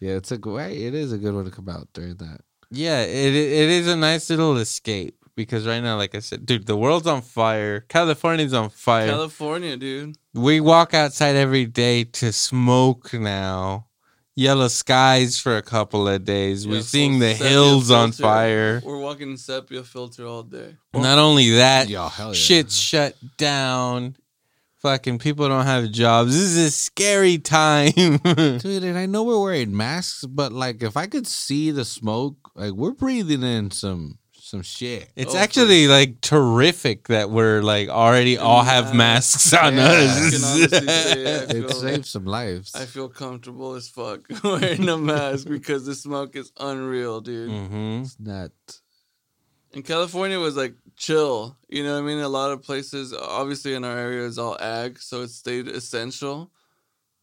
Yeah, 0.00 0.14
it's 0.20 0.30
a 0.32 0.38
great. 0.38 0.76
It 0.88 0.94
is 0.94 1.12
a 1.12 1.18
good 1.18 1.34
one 1.34 1.44
to 1.44 1.50
come 1.50 1.68
out 1.68 1.88
during 1.94 2.16
that. 2.16 2.40
Yeah, 2.70 3.00
it 3.02 3.34
it 3.34 3.68
is 3.78 3.86
a 3.88 3.96
nice 3.96 4.28
little 4.30 4.56
escape 4.58 5.16
because 5.34 5.66
right 5.66 5.80
now, 5.80 5.96
like 5.96 6.14
I 6.14 6.20
said, 6.20 6.44
dude, 6.46 6.66
the 6.66 6.76
world's 6.76 7.06
on 7.06 7.22
fire. 7.22 7.80
California's 7.88 8.52
on 8.52 8.68
fire. 8.70 9.08
California, 9.08 9.76
dude. 9.76 10.16
we 10.34 10.60
walk 10.60 10.92
outside 10.94 11.34
every 11.36 11.66
day 11.66 12.04
to 12.20 12.32
smoke 12.32 13.12
now. 13.14 13.86
Yellow 14.38 14.68
skies 14.68 15.36
for 15.40 15.56
a 15.56 15.62
couple 15.62 16.06
of 16.06 16.24
days. 16.24 16.64
Yeah, 16.64 16.70
We're 16.70 16.82
seeing 16.82 17.18
the 17.18 17.34
sepia 17.34 17.48
hills 17.48 17.90
on 17.90 18.12
fire. 18.12 18.80
We're 18.84 19.00
walking 19.00 19.36
sepia 19.36 19.82
filter 19.82 20.26
all 20.26 20.44
day. 20.44 20.76
Not 20.94 21.18
only 21.18 21.50
that, 21.56 21.88
Yo, 21.88 22.06
hell 22.06 22.28
yeah. 22.28 22.34
shit's 22.34 22.78
shut 22.78 23.16
down. 23.36 24.14
Fucking 24.76 25.18
people 25.18 25.48
don't 25.48 25.66
have 25.66 25.90
jobs. 25.90 26.34
This 26.34 26.56
is 26.56 26.56
a 26.56 26.70
scary 26.70 27.38
time. 27.38 27.90
Dude, 28.24 28.84
and 28.84 28.96
I 28.96 29.06
know 29.06 29.24
we're 29.24 29.42
wearing 29.42 29.76
masks, 29.76 30.24
but 30.24 30.52
like 30.52 30.84
if 30.84 30.96
I 30.96 31.08
could 31.08 31.26
see 31.26 31.72
the 31.72 31.84
smoke, 31.84 32.36
like 32.54 32.74
we're 32.74 32.92
breathing 32.92 33.42
in 33.42 33.72
some 33.72 34.18
some 34.48 34.62
shit. 34.62 35.10
It's 35.14 35.30
Oh, 35.30 35.34
for 35.36 35.42
actually 35.44 35.88
like 35.88 36.20
terrific 36.20 37.08
that 37.08 37.30
we're 37.30 37.60
like 37.62 37.88
already 37.88 38.38
all 38.38 38.62
have 38.62 38.94
masks 38.94 39.52
on 39.52 39.76
Yeah. 39.76 39.84
I 39.86 39.96
us. 39.96 40.44
honestly 40.44 40.86
say 40.88 41.24
It 41.48 41.52
feel, 41.52 41.68
saved 41.70 42.06
some 42.06 42.24
lives. 42.24 42.74
I 42.74 42.84
feel 42.86 43.08
comfortable 43.08 43.74
as 43.74 43.88
fuck 43.88 44.20
wearing 44.44 44.88
a 44.88 44.96
mask 44.96 45.48
because 45.56 45.84
the 45.86 45.94
smoke 45.94 46.34
is 46.36 46.50
unreal, 46.58 47.20
dude. 47.20 47.50
hmm 47.50 48.02
It's 48.04 48.16
not. 48.18 48.52
And 49.74 49.84
California 49.84 50.38
was 50.40 50.56
like 50.56 50.74
chill. 50.96 51.56
You 51.68 51.84
know 51.84 51.92
what 51.94 52.04
I 52.04 52.06
mean? 52.06 52.18
A 52.20 52.28
lot 52.28 52.50
of 52.50 52.62
places, 52.62 53.12
obviously 53.12 53.74
in 53.74 53.84
our 53.84 53.98
area, 53.98 54.24
is 54.24 54.38
all 54.38 54.56
ag, 54.58 54.98
so 54.98 55.22
it 55.22 55.28
stayed 55.28 55.68
essential. 55.68 56.50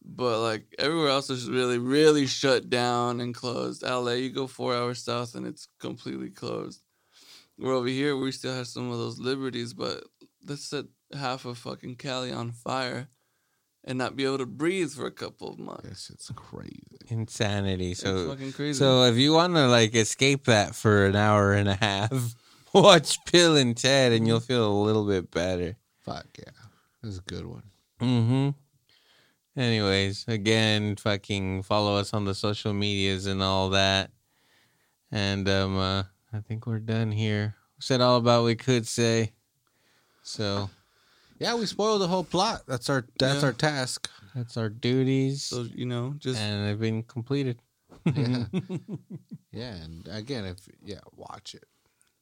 But 0.08 0.40
like 0.40 0.64
everywhere 0.78 1.08
else 1.08 1.28
is 1.30 1.50
really, 1.50 1.78
really 1.78 2.26
shut 2.28 2.70
down 2.70 3.20
and 3.20 3.34
closed. 3.34 3.82
LA, 3.82 4.12
you 4.12 4.30
go 4.30 4.46
four 4.46 4.72
hours 4.76 5.02
south 5.02 5.34
and 5.34 5.44
it's 5.44 5.66
completely 5.80 6.30
closed. 6.30 6.82
We're 7.58 7.72
over 7.74 7.88
here, 7.88 8.16
we 8.16 8.32
still 8.32 8.54
have 8.54 8.66
some 8.66 8.90
of 8.90 8.98
those 8.98 9.18
liberties, 9.18 9.72
but 9.72 10.04
let's 10.46 10.64
set 10.64 10.84
half 11.16 11.44
of 11.44 11.56
fucking 11.58 11.96
Cali 11.96 12.32
on 12.32 12.52
fire 12.52 13.08
and 13.84 13.96
not 13.98 14.16
be 14.16 14.24
able 14.24 14.38
to 14.38 14.46
breathe 14.46 14.90
for 14.92 15.06
a 15.06 15.10
couple 15.12 15.48
of 15.52 15.58
months. 15.58 15.88
This 15.88 16.06
shit's 16.06 16.30
crazy. 16.34 16.82
Insanity. 17.08 17.92
it's 17.92 18.00
So, 18.00 18.28
fucking 18.30 18.52
crazy. 18.52 18.78
so 18.78 19.04
if 19.04 19.16
you 19.16 19.32
want 19.32 19.54
to 19.54 19.68
like 19.68 19.94
escape 19.94 20.44
that 20.46 20.74
for 20.74 21.06
an 21.06 21.16
hour 21.16 21.52
and 21.52 21.68
a 21.68 21.76
half, 21.76 22.34
watch 22.74 23.16
Bill 23.32 23.56
and 23.56 23.76
Ted, 23.76 24.12
and 24.12 24.26
you'll 24.26 24.40
feel 24.40 24.70
a 24.70 24.82
little 24.84 25.06
bit 25.06 25.30
better. 25.30 25.76
Fuck 26.02 26.26
yeah, 26.38 26.52
this 27.02 27.12
is 27.14 27.18
a 27.18 27.22
good 27.22 27.46
one. 27.46 27.62
Mm-hmm. 28.00 28.50
Anyways, 29.58 30.26
again, 30.28 30.96
fucking 30.96 31.62
follow 31.62 31.96
us 31.96 32.12
on 32.12 32.24
the 32.26 32.34
social 32.34 32.72
medias 32.74 33.26
and 33.26 33.42
all 33.42 33.70
that. 33.70 34.10
And 35.10 35.48
um 35.48 35.78
uh 35.78 36.02
I 36.32 36.40
think 36.40 36.66
we're 36.66 36.78
done 36.78 37.12
here. 37.12 37.54
We 37.78 37.82
said 37.82 38.00
all 38.00 38.16
about 38.16 38.44
we 38.44 38.54
could 38.54 38.86
say. 38.86 39.32
So 40.22 40.70
Yeah, 41.38 41.54
we 41.54 41.66
spoiled 41.66 42.00
the 42.00 42.08
whole 42.08 42.24
plot. 42.24 42.62
That's 42.66 42.88
our 42.88 43.06
that's 43.18 43.42
Yeah. 43.42 43.46
our 43.46 43.52
task. 43.52 44.10
that's 44.34 44.56
our 44.56 44.68
duties. 44.68 45.44
so 45.44 45.66
you 45.74 45.86
know, 45.86 46.14
just 46.18 46.40
and 46.40 46.66
they've 46.66 46.80
been 46.80 47.02
completed. 47.02 47.60
Yeah. 48.04 48.44
yeah, 49.52 49.74
and 49.76 50.08
again, 50.08 50.44
if 50.44 50.68
yeah, 50.82 51.00
watch 51.14 51.54
it. 51.54 51.64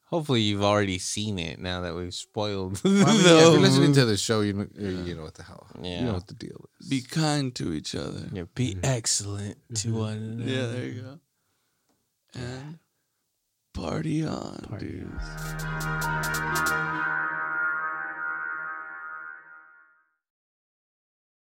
Hopefully 0.07 0.43
you've 0.43 0.63
already 0.63 0.99
seen 0.99 1.39
it 1.39 1.59
now 1.59 1.81
that 1.81 1.95
we've 1.95 2.15
spoiled. 2.15 2.81
Well, 2.85 3.09
I 3.09 3.13
mean, 3.13 3.23
the 3.23 3.29
yeah, 3.31 3.47
if 3.47 3.53
you're 3.53 3.61
listening 3.61 3.93
to 3.95 4.05
the 4.05 4.17
show, 4.17 4.43
you 4.43 4.53
know, 4.53 4.67
you 4.77 5.15
know 5.15 5.23
what 5.23 5.35
the 5.35 5.43
hell. 5.43 5.67
Yeah. 5.81 6.01
You 6.01 6.05
know 6.07 6.13
what 6.13 6.29
the 6.29 6.35
deal 6.35 6.69
is. 6.81 6.89
be 6.89 7.01
kind 7.01 7.55
to 7.57 7.73
each 7.73 7.95
other. 7.95 8.29
Yeah, 8.33 8.45
be 8.55 8.75
mm-hmm. 8.75 8.85
excellent 8.85 9.57
to 9.77 9.89
mm-hmm. 9.89 9.99
one 9.99 10.13
another. 10.13 10.51
Yeah, 10.51 10.67
there 10.67 10.85
you 10.85 11.01
go. 11.01 11.21
And 12.35 12.79
party 13.75 14.25
on, 14.25 14.57
Party 14.71 14.87
dudes. 14.87 15.25